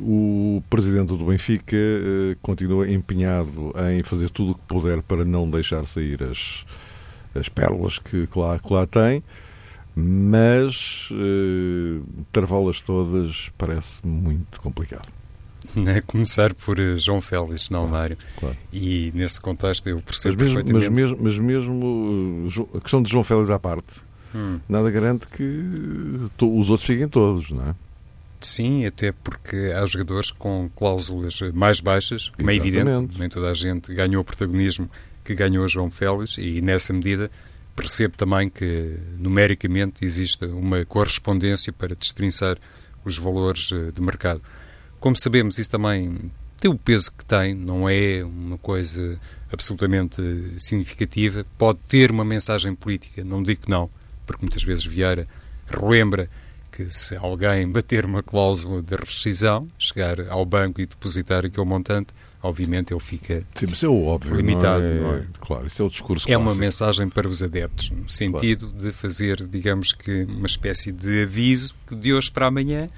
o 0.00 0.62
presidente 0.68 1.08
do 1.08 1.24
Benfica 1.24 1.76
eh, 1.76 2.36
continua 2.42 2.90
empenhado 2.90 3.72
em 3.92 4.02
fazer 4.02 4.30
tudo 4.30 4.52
o 4.52 4.54
que 4.54 4.62
puder 4.66 5.02
para 5.02 5.24
não 5.24 5.48
deixar 5.48 5.86
sair 5.86 6.22
as, 6.22 6.64
as 7.34 7.48
pérolas 7.48 7.98
que, 7.98 8.26
que, 8.26 8.38
lá, 8.38 8.58
que 8.58 8.72
lá 8.72 8.86
tem, 8.86 9.22
mas 9.94 11.08
eh, 11.12 12.00
travá-las 12.32 12.80
todas 12.80 13.50
parece 13.56 14.06
muito 14.06 14.60
complicado. 14.60 15.08
É 15.86 16.00
começar 16.02 16.52
por 16.52 16.78
eh, 16.78 16.98
João 16.98 17.20
Félix, 17.22 17.70
não 17.70 17.88
claro, 17.88 17.92
Mário. 17.92 18.18
Claro. 18.38 18.56
E 18.72 19.10
nesse 19.14 19.40
contexto 19.40 19.88
eu 19.88 20.00
percebo 20.02 20.36
mas 20.38 20.52
mesmo, 20.52 20.64
perfeitamente... 20.64 20.90
Mas 20.90 21.10
mesmo, 21.10 21.18
mas 21.22 21.38
mesmo 21.38 22.68
a 22.76 22.80
questão 22.80 23.02
de 23.02 23.10
João 23.10 23.24
Félix 23.24 23.48
à 23.50 23.58
parte, 23.58 24.02
hum. 24.34 24.60
nada 24.68 24.90
garante 24.90 25.26
que 25.26 25.64
os 26.40 26.68
outros 26.68 26.86
fiquem 26.86 27.08
todos, 27.08 27.50
não 27.50 27.70
é? 27.70 27.74
Sim, 28.44 28.84
até 28.84 29.10
porque 29.10 29.72
há 29.74 29.84
jogadores 29.86 30.30
com 30.30 30.70
cláusulas 30.76 31.40
mais 31.52 31.80
baixas, 31.80 32.28
como 32.28 32.50
é 32.50 32.54
evidente, 32.54 33.18
nem 33.18 33.28
toda 33.28 33.50
a 33.50 33.54
gente 33.54 33.92
ganhou 33.94 34.20
o 34.20 34.24
protagonismo 34.24 34.88
que 35.24 35.34
ganhou 35.34 35.66
João 35.66 35.90
Félix 35.90 36.36
e 36.36 36.60
nessa 36.60 36.92
medida 36.92 37.30
percebo 37.74 38.16
também 38.16 38.48
que 38.48 38.98
numericamente 39.18 40.04
existe 40.04 40.44
uma 40.44 40.84
correspondência 40.84 41.72
para 41.72 41.94
destrinçar 41.94 42.58
os 43.04 43.18
valores 43.18 43.70
eh, 43.72 43.90
de 43.90 44.00
mercado. 44.00 44.40
Como 45.00 45.16
sabemos, 45.16 45.58
isso 45.58 45.70
também 45.70 46.30
tem 46.60 46.70
o 46.70 46.78
peso 46.78 47.12
que 47.12 47.24
tem, 47.24 47.54
não 47.54 47.88
é 47.88 48.24
uma 48.24 48.58
coisa 48.58 49.18
absolutamente 49.52 50.22
significativa, 50.56 51.44
pode 51.58 51.78
ter 51.88 52.10
uma 52.10 52.24
mensagem 52.24 52.74
política, 52.74 53.24
não 53.24 53.42
digo 53.42 53.62
que 53.62 53.70
não, 53.70 53.90
porque 54.26 54.42
muitas 54.42 54.62
vezes 54.62 54.84
Vieira 54.84 55.26
relembra 55.66 56.28
que 56.74 56.90
se 56.90 57.14
alguém 57.14 57.70
bater 57.70 58.04
uma 58.04 58.20
cláusula 58.20 58.82
de 58.82 58.96
rescisão, 58.96 59.68
chegar 59.78 60.18
ao 60.28 60.44
banco 60.44 60.80
e 60.80 60.86
depositar 60.86 61.46
aquele 61.46 61.64
montante, 61.64 62.12
obviamente 62.42 62.92
ele 62.92 62.98
fica 62.98 63.46
Sim, 63.54 63.66
mas 63.70 63.84
é 63.84 63.86
óbvio, 63.86 64.34
limitado. 64.34 64.82
Não 64.82 64.90
é, 64.90 65.00
não 65.00 65.14
é? 65.14 65.24
Claro, 65.40 65.66
isso 65.68 65.80
é 65.80 65.84
o 65.84 65.88
discurso 65.88 66.26
É 66.26 66.34
clássico. 66.34 66.50
uma 66.50 66.58
mensagem 66.58 67.08
para 67.08 67.28
os 67.28 67.44
adeptos, 67.44 67.90
no 67.90 68.10
sentido 68.10 68.66
claro. 68.66 68.84
de 68.84 68.90
fazer, 68.92 69.46
digamos 69.46 69.92
que, 69.92 70.24
uma 70.24 70.46
espécie 70.46 70.90
de 70.90 71.22
aviso 71.22 71.72
que 71.86 71.94
de 71.94 72.12
hoje 72.12 72.28
para 72.28 72.46
amanhã 72.46 72.88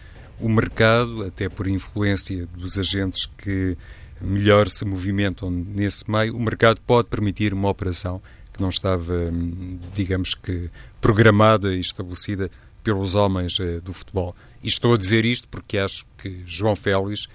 o 0.40 0.48
mercado, 0.48 1.24
até 1.24 1.46
por 1.46 1.66
influência 1.66 2.46
dos 2.56 2.78
agentes 2.78 3.28
que 3.36 3.76
melhor 4.22 4.70
se 4.70 4.86
movimentam 4.86 5.50
nesse 5.50 6.10
meio, 6.10 6.34
o 6.34 6.40
mercado 6.40 6.80
pode 6.86 7.08
permitir 7.08 7.52
uma 7.52 7.68
operação 7.68 8.22
que 8.54 8.62
não 8.62 8.70
estava, 8.70 9.12
hum, 9.12 9.78
digamos 9.92 10.34
que, 10.34 10.70
programada 10.98 11.74
e 11.74 11.80
estabelecida 11.80 12.50
pelos 12.86 13.16
homens 13.16 13.58
eh, 13.58 13.80
do 13.80 13.92
futebol. 13.92 14.32
E 14.62 14.68
estou 14.68 14.94
a 14.94 14.96
dizer 14.96 15.24
isto 15.24 15.48
porque 15.48 15.76
acho 15.76 16.06
que 16.16 16.44
João 16.46 16.76
Félix, 16.76 17.26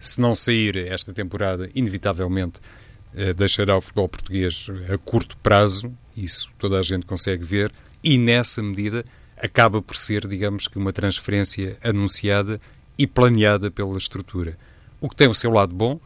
se 0.00 0.20
não 0.20 0.34
sair 0.34 0.76
esta 0.76 1.12
temporada, 1.12 1.70
inevitavelmente 1.76 2.60
eh, 3.14 3.32
deixará 3.32 3.78
o 3.78 3.80
futebol 3.80 4.08
português 4.08 4.66
a 4.92 4.98
curto 4.98 5.36
prazo, 5.36 5.92
isso 6.16 6.50
toda 6.58 6.80
a 6.80 6.82
gente 6.82 7.06
consegue 7.06 7.44
ver, 7.44 7.70
e 8.02 8.18
nessa 8.18 8.60
medida 8.60 9.04
acaba 9.36 9.80
por 9.80 9.94
ser, 9.94 10.26
digamos 10.26 10.66
que, 10.66 10.76
uma 10.76 10.92
transferência 10.92 11.78
anunciada 11.84 12.60
e 12.98 13.06
planeada 13.06 13.70
pela 13.70 13.96
estrutura. 13.96 14.54
O 15.00 15.08
que 15.08 15.14
tem 15.14 15.28
o 15.28 15.34
seu 15.34 15.52
lado 15.52 15.72
bom, 15.72 16.00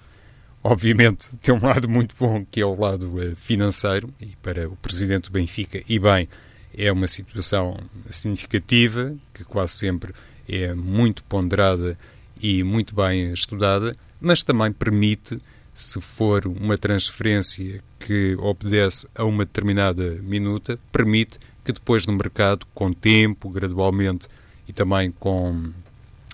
obviamente 0.62 1.26
tem 1.38 1.54
um 1.54 1.64
lado 1.64 1.88
muito 1.88 2.14
bom, 2.20 2.44
que 2.44 2.60
é 2.60 2.66
o 2.66 2.78
lado 2.78 3.16
uh, 3.16 3.34
financeiro, 3.34 4.12
e 4.20 4.36
para 4.42 4.68
o 4.68 4.76
presidente 4.76 5.30
do 5.30 5.30
Benfica, 5.30 5.82
e 5.88 5.98
bem, 5.98 6.28
é 6.76 6.90
uma 6.90 7.06
situação 7.06 7.78
significativa, 8.10 9.14
que 9.34 9.44
quase 9.44 9.74
sempre 9.74 10.12
é 10.48 10.74
muito 10.74 11.22
ponderada 11.24 11.96
e 12.40 12.62
muito 12.62 12.94
bem 12.94 13.32
estudada, 13.32 13.94
mas 14.20 14.42
também 14.42 14.72
permite, 14.72 15.38
se 15.72 16.00
for 16.00 16.46
uma 16.46 16.76
transferência 16.76 17.82
que 17.98 18.36
obedece 18.38 19.06
a 19.14 19.24
uma 19.24 19.44
determinada 19.44 20.18
minuta, 20.22 20.78
permite 20.90 21.38
que 21.64 21.72
depois 21.72 22.06
no 22.06 22.12
mercado, 22.12 22.66
com 22.74 22.92
tempo, 22.92 23.48
gradualmente 23.50 24.28
e 24.66 24.72
também 24.72 25.10
com 25.12 25.72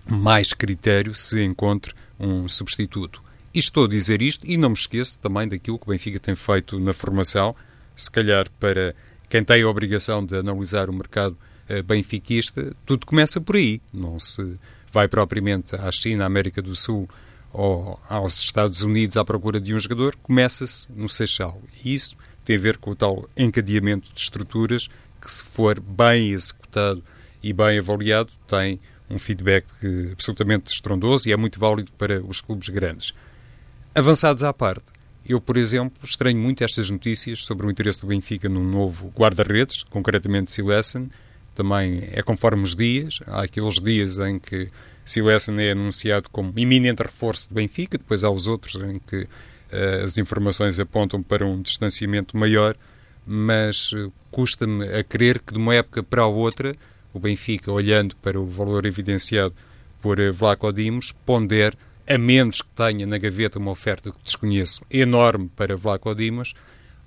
mais 0.08 0.52
critério, 0.52 1.14
se 1.14 1.42
encontre 1.42 1.92
um 2.18 2.46
substituto. 2.48 3.22
E 3.52 3.58
estou 3.58 3.84
a 3.84 3.88
dizer 3.88 4.22
isto 4.22 4.46
e 4.46 4.56
não 4.56 4.70
me 4.70 4.74
esqueço 4.74 5.18
também 5.18 5.48
daquilo 5.48 5.78
que 5.78 5.88
o 5.88 5.90
Benfica 5.90 6.20
tem 6.20 6.34
feito 6.34 6.78
na 6.78 6.92
formação, 6.92 7.54
se 7.94 8.10
calhar 8.10 8.46
para 8.60 8.94
quem 9.28 9.44
tem 9.44 9.62
a 9.62 9.68
obrigação 9.68 10.24
de 10.24 10.36
analisar 10.36 10.88
o 10.88 10.92
mercado 10.92 11.36
uh, 11.68 11.82
benfiquista, 11.82 12.74
tudo 12.84 13.06
começa 13.06 13.40
por 13.40 13.56
aí. 13.56 13.80
Não 13.92 14.18
se 14.20 14.54
vai 14.92 15.08
propriamente 15.08 15.76
à 15.76 15.90
China, 15.90 16.24
à 16.24 16.26
América 16.26 16.62
do 16.62 16.74
Sul 16.74 17.08
ou 17.52 17.98
aos 18.08 18.38
Estados 18.42 18.82
Unidos 18.82 19.16
à 19.16 19.24
procura 19.24 19.60
de 19.60 19.74
um 19.74 19.80
jogador, 19.80 20.14
começa-se 20.22 20.90
no 20.92 21.08
Seixal. 21.08 21.60
E 21.84 21.94
isso 21.94 22.16
tem 22.44 22.56
a 22.56 22.60
ver 22.60 22.76
com 22.76 22.90
o 22.90 22.96
tal 22.96 23.28
encadeamento 23.36 24.12
de 24.12 24.20
estruturas 24.20 24.88
que, 25.20 25.30
se 25.30 25.42
for 25.42 25.80
bem 25.80 26.30
executado 26.30 27.02
e 27.42 27.52
bem 27.52 27.78
avaliado, 27.78 28.30
tem 28.46 28.78
um 29.08 29.18
feedback 29.18 29.66
absolutamente 30.12 30.72
estrondoso 30.72 31.28
e 31.28 31.32
é 31.32 31.36
muito 31.36 31.58
válido 31.58 31.90
para 31.92 32.22
os 32.22 32.40
clubes 32.40 32.68
grandes. 32.68 33.14
Avançados 33.94 34.42
à 34.42 34.52
parte, 34.52 34.92
eu, 35.28 35.40
por 35.40 35.56
exemplo, 35.56 35.98
estranho 36.04 36.38
muito 36.38 36.62
estas 36.62 36.90
notícias 36.90 37.44
sobre 37.44 37.66
o 37.66 37.70
interesse 37.70 38.00
do 38.00 38.06
Benfica 38.06 38.48
num 38.48 38.64
novo 38.64 39.12
guarda-redes, 39.16 39.82
concretamente 39.84 40.52
Silesen. 40.52 41.08
Também 41.54 42.08
é 42.12 42.22
conforme 42.22 42.62
os 42.62 42.74
dias. 42.74 43.20
Há 43.26 43.42
aqueles 43.42 43.80
dias 43.80 44.18
em 44.18 44.38
que 44.38 44.66
Silesen 45.04 45.60
é 45.60 45.70
anunciado 45.70 46.28
como 46.30 46.52
iminente 46.56 47.02
reforço 47.02 47.48
do 47.48 47.54
Benfica, 47.54 47.96
depois 47.96 48.24
há 48.24 48.30
os 48.30 48.48
outros 48.48 48.74
em 48.74 48.98
que 48.98 49.22
uh, 49.22 50.04
as 50.04 50.18
informações 50.18 50.80
apontam 50.80 51.22
para 51.22 51.46
um 51.46 51.62
distanciamento 51.62 52.36
maior, 52.36 52.76
mas 53.24 53.92
uh, 53.92 54.12
custa-me 54.30 54.84
a 54.88 55.04
crer 55.04 55.38
que 55.38 55.52
de 55.52 55.58
uma 55.58 55.74
época 55.76 56.02
para 56.02 56.22
a 56.22 56.26
outra 56.26 56.74
o 57.12 57.20
Benfica, 57.20 57.70
olhando 57.70 58.16
para 58.16 58.38
o 58.38 58.46
valor 58.46 58.84
evidenciado 58.84 59.54
por 60.02 60.18
uh, 60.18 60.32
Vlaco 60.32 60.72
Dimos, 60.72 61.12
pondere 61.24 61.76
a 62.06 62.18
menos 62.18 62.62
que 62.62 62.68
tenha 62.68 63.06
na 63.06 63.18
gaveta 63.18 63.58
uma 63.58 63.70
oferta 63.70 64.10
que 64.10 64.22
desconheço 64.22 64.82
enorme 64.90 65.50
para 65.54 65.76
Vlaco 65.76 66.14
Dimas, 66.14 66.54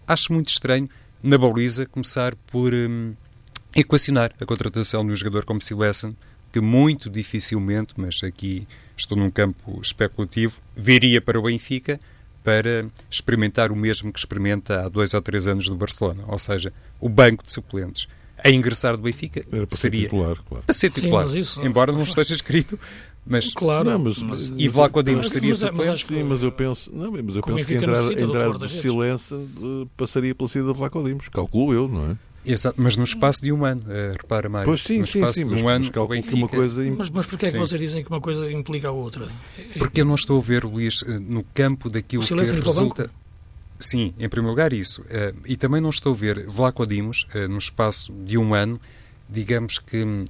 acho 0.08 0.34
muito 0.34 0.50
estranho 0.50 0.90
na 1.22 1.38
baliza 1.38 1.86
começar 1.86 2.36
por 2.52 2.74
hum, 2.74 3.14
equacionar 3.76 4.32
a 4.40 4.46
contratação 4.46 5.06
de 5.06 5.12
um 5.12 5.16
jogador 5.16 5.46
como 5.46 5.62
Silesen, 5.62 6.16
que 6.52 6.60
muito 6.60 7.10
dificilmente, 7.10 7.94
mas 7.98 8.22
aqui 8.24 8.68
estou 8.98 9.18
num 9.18 9.30
campo 9.30 9.80
especulativo, 9.82 10.60
viria 10.76 11.22
para 11.22 11.40
o 11.40 11.44
Benfica 11.44 12.00
para 12.44 12.88
experimentar 13.10 13.72
o 13.72 13.76
mesmo 13.76 14.12
que 14.12 14.20
experimenta 14.20 14.86
há 14.86 14.90
dois 14.90 15.14
ou 15.14 15.22
três 15.22 15.46
anos 15.46 15.66
do 15.68 15.76
Barcelona, 15.76 16.24
ou 16.28 16.40
seja, 16.40 16.74
o 17.00 17.08
banco 17.08 17.44
de 17.44 17.52
suplentes. 17.52 18.08
A 18.44 18.50
ingressar 18.50 18.96
do 18.98 19.04
Benfica 19.04 19.46
Era 19.52 19.68
para 19.68 19.78
seria 19.78 20.02
ser 20.02 20.06
titular, 20.08 20.38
claro. 20.48 20.64
para 20.66 20.74
ser 20.76 20.90
titular, 20.90 21.28
Sim, 21.28 21.36
mas 21.36 21.46
isso- 21.48 21.62
embora 21.66 21.92
não 21.92 22.04
esteja 22.04 22.34
escrito, 22.36 22.80
mas 23.26 23.54
Claro, 23.54 23.84
Não, 23.90 24.00
mas- 24.00 24.18
mas, 24.20 24.54
e 24.56 24.68
Vlaco 24.68 25.04
Dimos 25.04 25.26
mas- 25.26 25.32
seria 25.34 25.50
mas 25.50 25.62
mas 25.88 26.02
Sim, 26.02 26.24
mas 26.24 26.42
eu 26.44 26.52
penso, 26.52 26.90
não, 26.94 27.12
mas 27.12 27.36
eu 27.36 27.44
penso 27.44 27.66
que 27.68 27.74
entrar, 27.76 27.92
necessita 27.92 28.16
do 28.22 28.28
entrar 28.28 28.44
do 28.46 28.50
guarda-redes. 28.52 28.82
silêncio 28.82 29.38
eh, 29.84 29.88
passaria 29.98 30.34
pela 30.34 30.48
saída 30.48 30.72
de 30.72 30.78
Vlaco 30.78 31.04
Dimos, 31.04 31.28
calculo 31.30 31.74
eu, 31.74 31.88
não 31.88 32.12
é? 32.12 32.16
Exato, 32.46 32.82
mas 32.82 32.96
no 32.96 33.04
espaço 33.04 33.42
de 33.42 33.52
um 33.52 33.66
ano, 33.66 33.84
eh, 33.90 34.14
repara, 34.20 34.48
Mário. 34.48 34.66
Pois 34.66 34.82
sim, 34.82 35.00
no 35.00 35.06
sim, 35.06 35.20
espaço 35.20 35.40
sim, 35.40 35.46
de 35.46 35.52
mas, 35.52 35.62
um 35.62 35.66
mas 35.66 35.76
ano, 35.76 35.92
que 35.92 36.08
Benfica... 36.08 36.36
uma 36.38 36.48
coisa... 36.48 36.84
Mas, 36.98 37.10
mas 37.10 37.26
porquê 37.28 37.46
é 37.46 37.48
que 37.50 37.52
Sim. 37.52 37.60
vocês 37.60 37.80
dizem 37.82 38.02
que 38.04 38.10
uma 38.10 38.22
coisa 38.22 38.50
implica 38.52 38.88
a 38.88 38.92
outra? 38.92 39.28
Porque 39.78 40.00
eu 40.02 40.06
não 40.06 40.16
estou 40.16 40.40
a 40.40 40.42
ver, 40.42 40.64
Luís, 40.64 41.04
eh, 41.06 41.20
no 41.20 41.44
campo 41.54 41.90
daquilo 41.90 42.24
O 42.24 42.26
que 42.26 42.34
do 42.34 42.40
resulta... 42.40 43.12
Sim, 43.80 44.14
em 44.20 44.28
primeiro 44.28 44.50
lugar 44.50 44.74
isso. 44.74 45.04
Eh, 45.10 45.34
e 45.46 45.56
também 45.56 45.80
não 45.80 45.90
estou 45.90 46.14
a 46.14 46.16
ver 46.16 46.46
Vlaco 46.48 46.86
Dimos, 46.86 47.26
eh, 47.34 47.48
no 47.48 47.58
espaço 47.58 48.12
de 48.26 48.38
um 48.38 48.54
ano, 48.54 48.80
digamos 49.30 49.80
que 49.80 50.04
hum, 50.04 50.26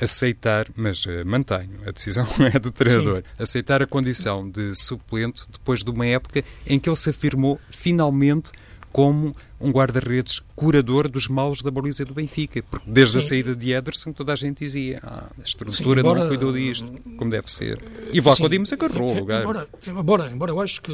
aceitar, 0.00 0.66
mas 0.76 1.04
eh, 1.06 1.24
mantenho, 1.24 1.80
a 1.86 1.90
decisão 1.90 2.26
é 2.52 2.58
do 2.58 2.70
treinador, 2.70 3.22
aceitar 3.38 3.82
a 3.82 3.86
condição 3.86 4.48
de 4.48 4.74
suplente 4.76 5.44
depois 5.50 5.82
de 5.82 5.90
uma 5.90 6.06
época 6.06 6.44
em 6.66 6.78
que 6.78 6.88
ele 6.88 6.96
se 6.96 7.10
afirmou 7.10 7.60
finalmente 7.70 8.52
como 8.92 9.34
um 9.60 9.72
guarda-redes 9.72 10.40
curador 10.54 11.08
dos 11.08 11.26
maus 11.26 11.62
da 11.62 11.70
baliza 11.72 12.04
do 12.04 12.14
Benfica, 12.14 12.62
porque 12.62 12.88
desde 12.88 13.18
a 13.18 13.20
Sim. 13.20 13.28
saída 13.28 13.56
de 13.56 13.72
Ederson 13.72 14.12
toda 14.12 14.32
a 14.32 14.36
gente 14.36 14.58
dizia 14.64 15.00
ah, 15.02 15.28
a 15.36 15.42
estrutura 15.42 16.00
Sim, 16.00 16.06
embora- 16.06 16.20
não 16.20 16.28
cuidou 16.28 16.52
disto 16.52 16.92
como 17.16 17.28
deve 17.28 17.50
ser. 17.50 17.80
E 18.12 18.20
Vlaco 18.20 18.44
Sim, 18.44 18.48
Dimos 18.50 18.72
agarrou 18.72 19.12
o 19.16 19.18
lugar. 19.18 19.40
Embora, 19.42 19.68
embora, 19.84 20.30
embora 20.30 20.52
eu 20.52 20.60
acho 20.60 20.80
que 20.80 20.92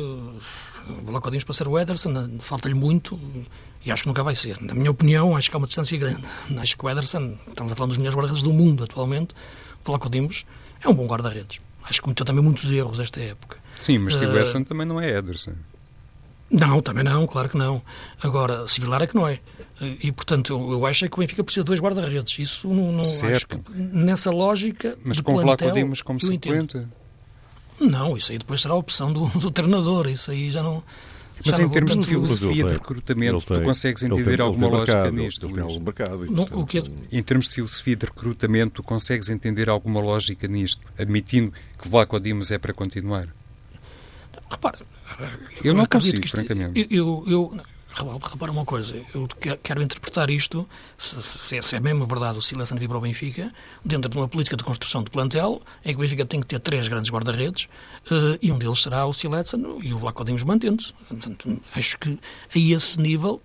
o 0.89 1.05
Vlaco 1.05 1.31
Dimos 1.31 1.45
para 1.45 1.55
ser 1.55 1.69
o 1.69 1.79
Ederson 1.79 2.39
falta-lhe 2.41 2.75
muito 2.75 3.19
e 3.85 3.91
acho 3.91 4.03
que 4.03 4.09
nunca 4.09 4.23
vai 4.23 4.35
ser. 4.35 4.61
Na 4.61 4.75
minha 4.75 4.91
opinião, 4.91 5.37
acho 5.37 5.51
que 5.51 5.57
há 5.57 5.59
uma 5.59 5.67
distância 5.67 5.97
grande. 5.99 6.23
Acho 6.59 6.77
que 6.77 6.85
o 6.85 6.91
Ederson, 6.91 7.37
estamos 7.49 7.73
a 7.73 7.77
falar 7.77 7.89
dos 7.89 7.99
melhores 7.99 8.17
guarda-redes 8.17 8.43
do 8.43 8.53
mundo 8.53 8.85
atualmente, 8.85 9.35
o 9.83 9.87
Vlaco 9.87 10.09
Dimos 10.11 10.45
é 10.83 10.89
um 10.89 10.95
bom 10.95 11.07
guarda-redes. 11.07 11.61
Acho 11.83 12.01
que 12.01 12.03
cometeu 12.03 12.25
também 12.27 12.43
muitos 12.43 12.71
erros 12.71 13.01
esta 13.01 13.21
época. 13.21 13.59
Sim, 13.79 13.99
mas 13.99 14.15
Steve 14.15 14.33
Eh, 14.33 14.39
Wesson 14.39 14.63
também 14.65 14.87
não 14.87 15.01
é 15.01 15.11
Ederson. 15.17 15.55
Não, 16.51 16.83
também 16.83 17.05
não, 17.05 17.27
claro 17.27 17.49
que 17.49 17.57
não. 17.57 17.81
Agora, 18.21 18.67
Civilar 18.67 19.03
é 19.03 19.07
que 19.07 19.15
não 19.15 19.27
é. 19.27 19.39
E, 19.81 20.11
portanto, 20.11 20.53
eu, 20.53 20.73
eu 20.73 20.87
acho 20.87 21.05
é 21.05 21.09
que 21.09 21.17
o 21.17 21.21
Benfica 21.21 21.43
precisa 21.45 21.63
de 21.63 21.69
dois 21.69 21.81
guarda-redes. 21.81 22.39
Isso 22.39 22.69
não, 22.69 22.93
não 22.93 23.03
acho 23.03 23.47
que 23.47 23.57
nessa 23.77 24.31
lógica. 24.31 24.99
Mas 25.03 25.21
com 25.21 25.33
plantel, 25.35 25.57
Vlaco 25.57 25.75
Dimos 25.75 26.03
como 26.03 26.21
suplente. 26.21 26.87
Não, 27.81 28.17
isso 28.17 28.31
aí 28.33 28.39
depois 28.39 28.61
será 28.61 28.75
a 28.75 28.77
opção 28.77 29.13
do, 29.13 29.27
do 29.39 29.51
treinador. 29.51 30.09
Isso 30.09 30.31
aí 30.31 30.51
já 30.51 30.63
não. 30.63 30.83
Mas 31.45 31.55
já 31.57 31.63
em 31.63 31.65
não 31.67 31.73
termos 31.73 31.97
de 31.97 32.07
filosofia 32.07 32.51
de 32.51 32.63
tem- 32.65 32.73
recrutamento, 32.73 33.33
ele 33.37 33.41
tu 33.41 33.55
tem- 33.55 33.63
consegues 33.63 34.03
tem- 34.03 34.11
entender 34.13 34.33
ele 34.35 34.43
alguma 34.43 34.69
tem 34.69 34.77
lógica 34.77 34.95
mercado, 34.99 35.17
nisto, 35.17 35.47
Ele 35.47 35.55
tem 35.55 35.63
Luís? 35.63 35.73
algum 35.75 35.85
mercado. 35.87 36.19
Não, 36.27 36.35
portanto, 36.45 36.61
o 36.61 36.67
que 36.67 36.79
é- 36.79 37.19
Em 37.19 37.23
termos 37.23 37.49
de 37.49 37.55
filosofia 37.55 37.97
de 37.97 38.05
recrutamento, 38.07 38.73
tu 38.75 38.83
consegues 38.83 39.31
entender 39.31 39.71
alguma 39.71 40.01
lógica 40.01 40.47
nisto, 40.47 40.83
admitindo 40.99 41.51
que 41.81 41.89
Vlaco 41.89 42.21
Dimos 42.21 42.51
é 42.51 42.59
para 42.59 42.75
continuar? 42.75 43.27
Repara, 44.51 44.81
Eu 45.65 45.73
não 45.75 45.85
acredito 45.85 45.89
consigo, 45.89 46.21
que 46.21 46.27
isto- 46.27 46.37
francamente. 46.37 46.89
Eu, 46.91 47.25
eu, 47.27 47.53
eu- 47.55 47.61
repara 47.95 48.53
uma 48.53 48.65
coisa, 48.65 48.97
eu 49.15 49.27
que- 49.27 49.57
quero 49.57 49.83
interpretar 49.83 50.31
isto, 50.31 50.69
se, 50.97 51.21
se- 51.23 51.63
se 51.63 51.77
é 51.77 51.81
mesmo 51.81 52.07
verdade 52.07 52.39
o 52.39 52.43
Silêncio 52.43 52.77
vir 52.79 52.89
para 52.89 52.99
o 52.99 53.01
Benfica, 53.01 53.53
dentro 53.85 54.09
de 54.11 54.17
uma 54.17 54.29
política 54.29 54.57
de 54.57 54.65
construção 54.65 55.03
de 55.03 55.11
plantel, 55.11 55.61
em 55.85 55.91
que 55.91 55.97
o 55.97 56.01
Benfica 56.01 56.25
tem 56.25 56.41
que 56.41 56.47
ter 56.47 56.61
três 56.61 56.87
grandes 56.89 57.11
guarda-redes, 57.11 57.69
eh, 58.11 58.39
e 58.41 58.53
um 58.53 58.59
deles 58.59 58.81
será 58.83 59.05
o 59.07 59.13
Silêncio 59.13 59.59
e 59.83 59.93
o 59.93 59.99
Vlaco 59.99 60.25
Dimos 60.25 60.43
mantendo-se. 60.45 60.93
Portanto, 61.09 61.61
acho 61.75 61.99
que 61.99 62.19
a 62.55 62.59
esse 62.59 63.01
nível, 63.01 63.43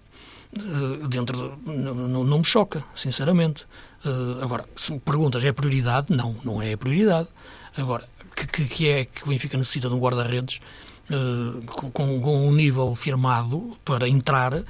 eh, 0.55 1.08
dentro 1.08 1.58
de- 1.65 1.71
não, 1.71 2.23
não- 2.23 2.38
me 2.38 2.45
choca, 2.45 2.84
sinceramente. 2.93 3.65
Eh, 4.05 4.43
agora, 4.43 4.65
se 4.75 4.93
me 4.93 4.99
perguntas, 4.99 5.43
é 5.43 5.51
prioridade? 5.51 6.15
Não, 6.15 6.36
não 6.43 6.62
é 6.62 6.73
a 6.73 6.77
prioridade. 6.77 7.27
Agora, 7.75 8.08
que, 8.36 8.65
que 8.67 8.88
é 8.89 9.05
que 9.05 9.23
o 9.23 9.27
Benfica 9.29 9.58
necessita 9.58 9.88
de 9.89 9.95
um 9.95 9.99
guarda-redes 9.99 10.60
eh, 11.09 11.65
com, 11.91 12.19
com 12.21 12.47
um 12.47 12.51
nível 12.51 12.95
firmado 12.95 13.77
para 13.85 14.07
entrar, 14.09 14.53
eh, 14.53 14.63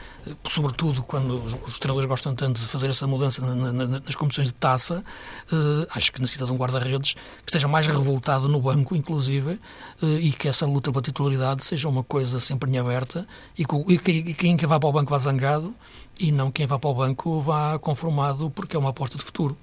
sobretudo 0.47 1.01
quando 1.03 1.43
os, 1.43 1.53
os 1.65 1.79
treinadores 1.79 2.07
gostam 2.09 2.35
tanto 2.35 2.59
de 2.59 2.67
fazer 2.67 2.87
essa 2.89 3.07
mudança 3.07 3.41
na- 3.45 3.71
na- 3.71 3.87
nas 3.99 4.15
competições 4.15 4.47
de 4.47 4.53
taça, 4.53 5.03
eh, 5.51 5.87
acho 5.91 6.11
que 6.11 6.19
necessita 6.19 6.45
de 6.45 6.51
um 6.51 6.57
guarda-redes 6.57 7.13
que 7.13 7.19
esteja 7.49 7.67
mais 7.67 7.87
revoltado 7.87 8.47
no 8.49 8.59
banco, 8.59 8.95
inclusive, 8.95 9.59
e 10.01 10.31
que 10.33 10.47
essa 10.47 10.65
luta 10.65 10.91
pela 10.91 11.01
titularidade 11.01 11.63
seja 11.63 11.87
uma 11.87 12.03
coisa 12.03 12.39
sempre 12.39 12.69
em 12.71 12.77
aberta 12.77 13.25
e, 13.57 13.65
que- 13.65 13.93
e 13.93 13.97
que- 13.97 14.11
e 14.11 14.33
quem 14.33 14.57
vá 14.57 14.79
para 14.79 14.89
o 14.89 14.91
banco 14.91 15.09
vá 15.11 15.17
zangado 15.17 15.73
e 16.17 16.31
não 16.31 16.49
quem 16.49 16.65
vá 16.65 16.79
para 16.79 16.89
o 16.89 16.93
banco 16.93 17.41
vá 17.41 17.77
conformado 17.77 18.49
porque 18.49 18.75
é 18.75 18.79
uma 18.79 18.89
aposta 18.89 19.17
de 19.17 19.23
futuro. 19.23 19.57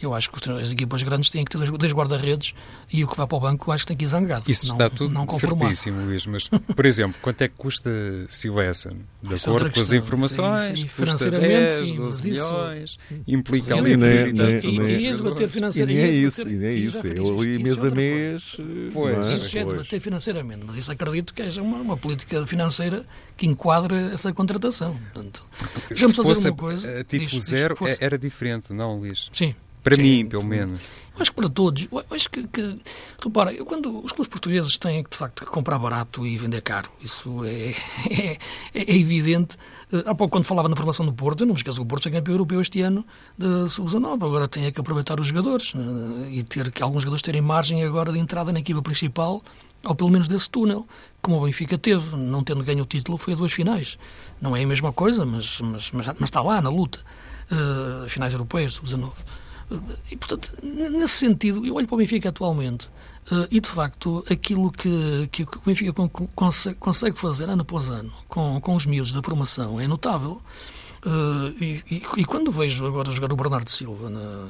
Eu 0.00 0.14
acho 0.14 0.30
que 0.30 0.50
as 0.50 0.70
equipas 0.70 1.02
grandes 1.02 1.28
têm 1.30 1.44
que 1.44 1.50
ter 1.50 1.58
dois- 1.70 1.92
guarda-redes 1.92 2.54
e 2.92 3.04
o 3.04 3.08
que 3.08 3.16
vai 3.16 3.26
para 3.26 3.36
o 3.36 3.40
banco 3.40 3.70
acho 3.72 3.84
que 3.84 3.88
tem 3.88 3.96
que 3.96 4.04
ir 4.04 4.08
zangado. 4.08 4.50
Isso 4.50 4.68
não, 4.68 4.74
está 4.76 4.88
tudo 4.90 5.12
não 5.12 5.26
conformado. 5.26 5.60
certíssimo, 5.60 6.04
Luís. 6.04 6.17
Mas, 6.26 6.48
por 6.48 6.86
exemplo, 6.86 7.18
quanto 7.22 7.42
é 7.42 7.48
que 7.48 7.54
custa 7.56 7.90
Silesen? 8.28 8.98
De 9.22 9.34
Isso 9.34 9.48
é 9.48 9.52
acordo 9.52 9.72
com 9.72 9.80
as 9.80 9.92
informações, 9.92 10.62
Sim, 10.62 10.76
sim, 10.76 10.82
custa 10.82 10.94
financeiramente, 11.18 11.48
10, 11.50 11.74
sim, 11.88 11.96
12 11.96 11.98
mas 11.98 12.36
isso- 12.36 12.52
milhões, 12.52 12.98
implica 13.26 13.74
ali 13.74 13.82
nem- 13.82 13.94
a 13.94 13.96
nem- 13.96 14.32
prioridade 14.32 14.66
E, 14.68 14.78
nem- 14.78 15.00
e, 15.00 15.08
a 15.08 15.16
debater 15.16 15.48
nem 15.86 15.96
é 15.96 16.00
e 16.00 16.04
a 16.04 16.28
isso, 16.28 16.42
e 16.48 16.52
nem 16.56 16.68
é 16.68 16.74
isso. 16.74 17.06
Eu 17.06 17.38
ali 17.38 17.54
isso 17.54 17.62
mês 17.64 17.84
é 17.84 17.86
a 17.86 17.90
mês. 17.90 18.56
Pois. 18.92 19.16
não 19.18 19.24
é? 19.24 19.34
Isso 19.34 19.48
já 19.50 19.60
é 19.60 19.62
Pois. 19.64 19.76
debater 19.76 20.00
financeiramente, 20.00 20.64
mas 20.66 20.76
isso 20.76 20.92
acredito 20.92 21.34
que 21.34 21.42
haja 21.42 21.62
uma, 21.62 21.78
uma 21.78 21.96
política 21.96 22.46
financeira 22.46 23.04
que 23.36 23.46
enquadre 23.46 23.96
essa 24.12 24.32
contratação. 24.32 24.96
Portanto, 25.12 25.42
Se 25.96 26.14
fosse 26.14 26.48
uma 26.48 26.56
coisa. 26.56 26.88
a, 26.88 27.00
a 27.00 27.04
título 27.04 27.30
diz- 27.30 27.44
zero, 27.44 27.76
fosse. 27.76 27.92
é- 27.94 27.98
era 28.00 28.18
diferente, 28.18 28.72
não, 28.72 28.98
Luís? 28.98 29.28
Sim. 29.32 29.54
Para 29.82 29.94
Sim. 29.96 30.02
mim, 30.02 30.26
pelo 30.26 30.44
menos. 30.44 30.80
Acho 31.18 31.30
que 31.30 31.36
para 31.36 31.48
todos. 31.48 31.88
Eu 31.90 32.04
acho 32.10 32.30
que, 32.30 32.46
que 32.46 32.78
repara, 33.22 33.52
eu, 33.52 33.66
quando 33.66 34.04
os 34.04 34.12
clubes 34.12 34.28
portugueses 34.28 34.78
têm 34.78 35.02
que, 35.02 35.10
de 35.10 35.16
facto, 35.16 35.44
comprar 35.46 35.78
barato 35.78 36.26
e 36.26 36.36
vender 36.36 36.60
caro, 36.62 36.90
isso 37.00 37.44
é, 37.44 37.74
é, 38.10 38.38
é 38.74 38.96
evidente. 38.96 39.56
Eh, 39.92 40.04
Há 40.06 40.14
pouco, 40.14 40.32
quando 40.32 40.44
falava 40.44 40.68
na 40.68 40.76
formação 40.76 41.04
do 41.04 41.12
Porto, 41.12 41.42
eu 41.42 41.46
não 41.46 41.54
me 41.54 41.58
esqueço 41.58 41.78
que 41.78 41.82
o 41.82 41.86
Porto 41.86 42.08
é 42.08 42.12
campeão 42.12 42.34
europeu 42.34 42.60
este 42.60 42.80
ano 42.80 43.04
de 43.36 43.68
Sub-19. 43.68 44.24
Agora 44.24 44.46
tem 44.46 44.70
que 44.70 44.80
aproveitar 44.80 45.18
os 45.18 45.26
jogadores 45.26 45.74
eh, 45.74 46.30
e 46.30 46.42
ter 46.42 46.70
que 46.70 46.82
alguns 46.82 47.02
jogadores 47.02 47.22
terem 47.22 47.40
margem 47.40 47.82
agora 47.82 48.12
de 48.12 48.18
entrada 48.18 48.52
na 48.52 48.60
equipa 48.60 48.80
principal, 48.82 49.42
ou 49.84 49.94
pelo 49.94 50.10
menos 50.10 50.28
desse 50.28 50.48
túnel, 50.48 50.86
como 51.20 51.38
o 51.40 51.44
Benfica 51.46 51.76
teve, 51.78 52.16
não 52.16 52.42
tendo 52.44 52.62
ganho 52.62 52.82
o 52.82 52.86
título, 52.86 53.18
foi 53.18 53.32
a 53.32 53.36
duas 53.36 53.52
finais. 53.52 53.98
Não 54.40 54.56
é 54.56 54.62
a 54.62 54.66
mesma 54.66 54.92
coisa, 54.92 55.24
mas, 55.24 55.60
mas, 55.60 55.90
mas, 55.90 56.06
mas 56.06 56.22
está 56.24 56.42
lá 56.42 56.60
na 56.62 56.70
luta. 56.70 57.00
Eh, 57.50 58.08
finais 58.08 58.32
europeias, 58.32 58.74
Sub-19. 58.74 59.12
E, 60.10 60.16
portanto, 60.16 60.52
nesse 60.62 61.14
sentido, 61.14 61.64
eu 61.66 61.74
olho 61.74 61.86
para 61.86 61.94
o 61.94 61.98
Benfica 61.98 62.28
atualmente 62.30 62.88
eh, 63.30 63.48
e, 63.50 63.60
de 63.60 63.68
facto, 63.68 64.24
aquilo 64.30 64.70
que, 64.72 65.28
que 65.30 65.42
o 65.42 65.60
Benfica 65.64 65.92
con- 65.92 66.08
con- 66.08 66.26
consegue, 66.34 66.76
consegue 66.76 67.18
fazer 67.18 67.48
ano 67.50 67.62
após 67.62 67.88
ano 67.90 68.12
com, 68.28 68.60
com 68.60 68.74
os 68.74 68.86
miúdos 68.86 69.12
da 69.12 69.22
formação 69.22 69.78
é 69.80 69.86
notável. 69.86 70.40
Eh, 71.04 71.64
e, 71.64 71.96
e- 71.96 72.02
e 72.18 72.24
quando 72.24 72.50
vejo 72.50 72.86
agora 72.86 73.12
jogar 73.12 73.32
o 73.32 73.36
Bernardo 73.36 73.68
Silva 73.70 74.08
na- 74.10 74.48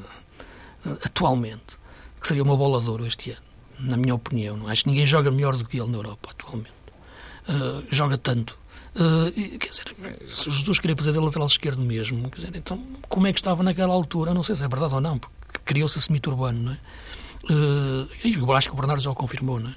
atualmente, 1.04 1.76
que 2.20 2.26
seria 2.26 2.42
uma 2.42 2.56
bola 2.56 2.80
de 2.80 2.88
ouro 2.88 3.06
este 3.06 3.30
ano, 3.32 3.42
na 3.80 3.96
minha 3.96 4.14
opinião, 4.14 4.56
não 4.56 4.68
acho 4.68 4.82
que 4.84 4.90
ninguém 4.90 5.06
joga 5.06 5.30
melhor 5.30 5.56
do 5.56 5.64
que 5.64 5.78
ele 5.78 5.90
na 5.90 5.98
Europa 5.98 6.30
atualmente. 6.30 6.72
Uh, 7.48 7.82
joga 7.90 8.18
tanto. 8.18 8.57
Uh, 8.94 9.58
quer 9.58 9.68
dizer, 9.68 9.84
se 10.28 10.50
Jesus 10.50 10.78
queria 10.78 10.96
fazer 10.96 11.12
de 11.12 11.18
lateral 11.18 11.46
esquerdo 11.46 11.80
mesmo, 11.80 12.28
quer 12.30 12.36
dizer, 12.36 12.56
então 12.56 12.82
como 13.08 13.26
é 13.26 13.32
que 13.32 13.38
estava 13.38 13.62
naquela 13.62 13.94
altura? 13.94 14.34
Não 14.34 14.42
sei 14.42 14.54
se 14.54 14.64
é 14.64 14.68
verdade 14.68 14.94
ou 14.94 15.00
não, 15.00 15.18
porque 15.18 15.36
criou-se 15.64 15.98
esse 15.98 16.10
mito 16.10 16.30
urbano, 16.30 16.58
não 16.62 16.72
é? 16.72 16.78
Uh, 17.44 18.08
e 18.24 18.34
eu 18.34 18.52
acho 18.52 18.68
que 18.68 18.74
o 18.74 18.76
Bernardo 18.76 19.02
já 19.02 19.10
o 19.10 19.14
confirmou, 19.14 19.60
não 19.60 19.70
é? 19.70 19.74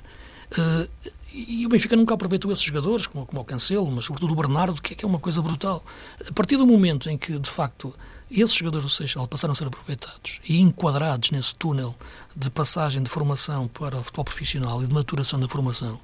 Uh, 0.52 0.90
e 1.34 1.66
o 1.66 1.70
Benfica 1.70 1.96
nunca 1.96 2.14
aproveitou 2.14 2.52
esses 2.52 2.64
jogadores, 2.64 3.08
como, 3.08 3.26
como 3.26 3.42
o 3.42 3.46
Cancelo, 3.46 3.90
mas 3.90 4.04
sobretudo 4.04 4.34
o 4.34 4.36
Bernardo, 4.36 4.82
que 4.82 4.94
é, 4.94 4.96
que 4.98 5.06
é 5.06 5.08
uma 5.08 5.20
coisa 5.20 5.42
brutal. 5.42 5.84
A 6.28 6.34
partir 6.34 6.58
do 6.58 6.68
momento 6.68 7.10
em 7.10 7.18
que, 7.18 7.40
de 7.40 7.50
facto, 7.50 7.96
esses 8.30 8.54
jogadores 8.56 8.86
do 8.86 8.90
Seixal 8.90 9.28
passaram 9.28 9.54
a 9.54 9.56
ser 9.56 9.68
aproveitados 9.68 10.42
e 10.48 10.60
enquadrados 10.60 11.32
nesse 11.32 11.56
túnel 11.56 11.96
de 12.36 12.50
passagem 12.50 13.02
de 13.02 13.10
formação 13.10 13.68
para 13.68 14.00
o 14.00 14.04
futebol 14.04 14.26
profissional 14.26 14.84
e 14.84 14.88
de 14.88 14.94
maturação 14.94 15.40
da 15.40 15.48
formação, 15.48 16.00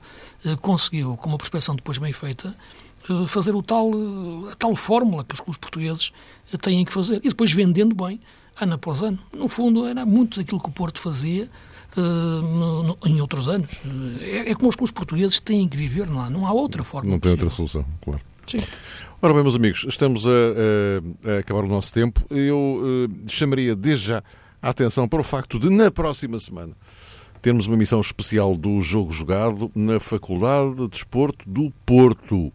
eh, 0.45 0.55
conseguiu, 0.55 1.17
com 1.17 1.29
uma 1.29 1.37
prospeção 1.37 1.75
depois 1.75 1.97
bem 1.97 2.13
feita, 2.13 2.49
eh, 2.49 2.86
fazer 3.27 3.55
o 3.55 3.61
tal, 3.63 3.91
eh, 3.91 4.51
a 4.51 4.55
tal 4.55 4.75
fórmula 4.75 5.23
que 5.23 5.33
os 5.33 5.39
clubes 5.39 5.57
portugueses 5.59 6.11
eh, 6.53 6.57
têm 6.57 6.83
que 6.85 6.93
fazer. 6.93 7.17
E 7.23 7.29
depois 7.29 7.51
vendendo 7.51 7.95
bem, 7.95 8.19
ano 8.59 8.73
após 8.73 9.01
ano. 9.01 9.19
No 9.33 9.47
fundo, 9.47 9.85
era 9.85 10.05
muito 10.05 10.39
daquilo 10.39 10.59
que 10.59 10.69
o 10.69 10.71
Porto 10.71 10.99
fazia 10.99 11.49
eh, 11.95 11.99
no- 12.01 12.83
no- 12.83 12.97
em 13.05 13.21
outros 13.21 13.47
anos. 13.47 13.69
Eh, 14.21 14.43
É, 14.47 14.51
é 14.51 14.55
como 14.55 14.69
os 14.69 14.75
clubes 14.75 14.91
portugueses 14.91 15.39
têm 15.39 15.67
que 15.67 15.77
viver, 15.77 16.07
não 16.07 16.21
há, 16.21 16.29
não 16.29 16.45
há 16.45 16.51
outra 16.51 16.83
forma. 16.83 17.09
Não 17.09 17.19
tem 17.19 17.31
outra 17.31 17.47
possível. 17.47 17.67
solução, 17.69 17.91
claro. 18.01 18.21
Sim. 18.45 18.59
Ora 19.21 19.33
bem, 19.33 19.43
meus 19.43 19.55
amigos, 19.55 19.85
estamos 19.87 20.25
a, 20.27 20.29
a- 20.31 21.35
a 21.35 21.39
acabar 21.39 21.63
o 21.63 21.67
nosso 21.67 21.93
tempo. 21.93 22.23
Eu 22.29 22.81
eh, 23.09 23.29
chamaria 23.29 23.75
desde 23.75 24.07
já 24.07 24.23
a 24.61 24.69
atenção 24.69 25.07
para 25.07 25.19
o 25.21 25.23
facto 25.23 25.59
de, 25.59 25.69
na 25.69 25.89
próxima 25.91 26.39
semana, 26.39 26.73
termos 27.41 27.67
uma 27.67 27.77
missão 27.77 28.01
especial 28.01 28.55
do 28.55 28.79
Jogo 28.81 29.11
Jogado 29.11 29.71
na 29.75 29.99
Faculdade 29.99 30.75
de 30.75 30.87
Desporto 30.89 31.49
do 31.49 31.71
Porto. 31.85 32.51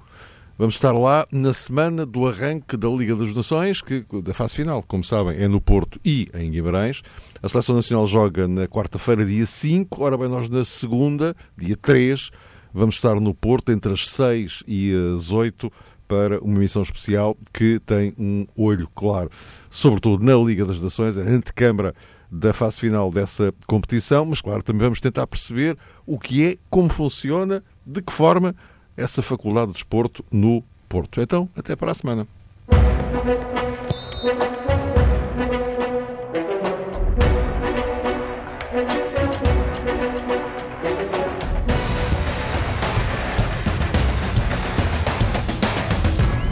Vamos 0.59 0.75
estar 0.75 0.93
lá 0.93 1.27
na 1.33 1.51
semana 1.55 2.05
do 2.05 2.27
arranque 2.27 2.77
da 2.77 2.87
Liga 2.87 3.17
das 3.17 3.33
Nações, 3.35 3.81
que, 3.81 4.05
da 4.23 4.35
fase 4.35 4.55
final, 4.55 4.83
como 4.83 5.03
sabem, 5.03 5.39
é 5.39 5.49
no 5.49 5.63
Porto 5.63 5.99
e 6.05 6.29
em 6.35 6.51
Guimarães. 6.51 7.03
A 7.43 7.49
Seleção 7.49 7.75
Nacional 7.75 8.07
joga 8.07 8.47
na 8.47 8.69
quarta-feira, 8.69 9.25
dia 9.25 9.47
5. 9.47 10.05
Ora 10.05 10.19
bem, 10.19 10.29
nós 10.29 10.51
na 10.51 10.63
segunda, 10.63 11.35
dia 11.57 11.75
3, 11.75 12.31
vamos 12.73 12.97
estar 12.97 13.19
no 13.19 13.33
Porto 13.33 13.73
entre 13.73 13.93
as 13.93 14.07
6 14.11 14.63
e 14.69 14.93
as 15.17 15.33
8 15.33 15.73
para 16.07 16.39
uma 16.41 16.59
missão 16.59 16.83
especial 16.83 17.35
que 17.51 17.81
tem 17.81 18.13
um 18.19 18.47
olho 18.55 18.87
claro, 18.95 19.31
sobretudo 19.71 20.23
na 20.23 20.35
Liga 20.37 20.67
das 20.67 20.79
Nações, 20.83 21.17
a 21.17 21.23
antecâmara 21.23 21.95
da 22.31 22.53
fase 22.53 22.79
final 22.79 23.11
dessa 23.11 23.55
competição, 23.67 24.27
mas 24.27 24.43
claro, 24.43 24.63
também 24.63 24.83
vamos 24.83 25.01
tentar 25.01 25.27
perceber 25.27 25.79
o 26.07 26.19
que 26.19 26.47
é, 26.47 26.57
como 26.69 26.91
funciona, 26.91 27.65
de 27.87 28.03
que 28.03 28.13
forma 28.13 28.55
essa 29.03 29.23
faculdade 29.23 29.69
de 29.69 29.73
desporto 29.75 30.25
no 30.33 30.63
Porto. 30.89 31.21
Então, 31.21 31.49
até 31.57 31.75
para 31.75 31.91
a 31.91 31.95
semana. 31.95 32.27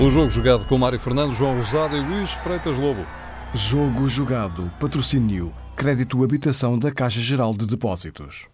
O 0.01 0.09
jogo 0.09 0.30
jogado 0.30 0.64
com 0.64 0.78
Mário 0.78 0.98
Fernando, 0.98 1.32
João 1.32 1.57
Rosado 1.57 1.94
e 1.94 2.01
Luís 2.01 2.30
Freitas 2.30 2.78
Lobo. 2.78 3.05
Jogo 3.53 4.09
jogado. 4.09 4.72
Patrocínio. 4.80 5.53
Crédito 5.76 6.24
Habitação 6.24 6.78
da 6.78 6.90
Caixa 6.90 7.20
Geral 7.20 7.53
de 7.53 7.66
Depósitos. 7.66 8.46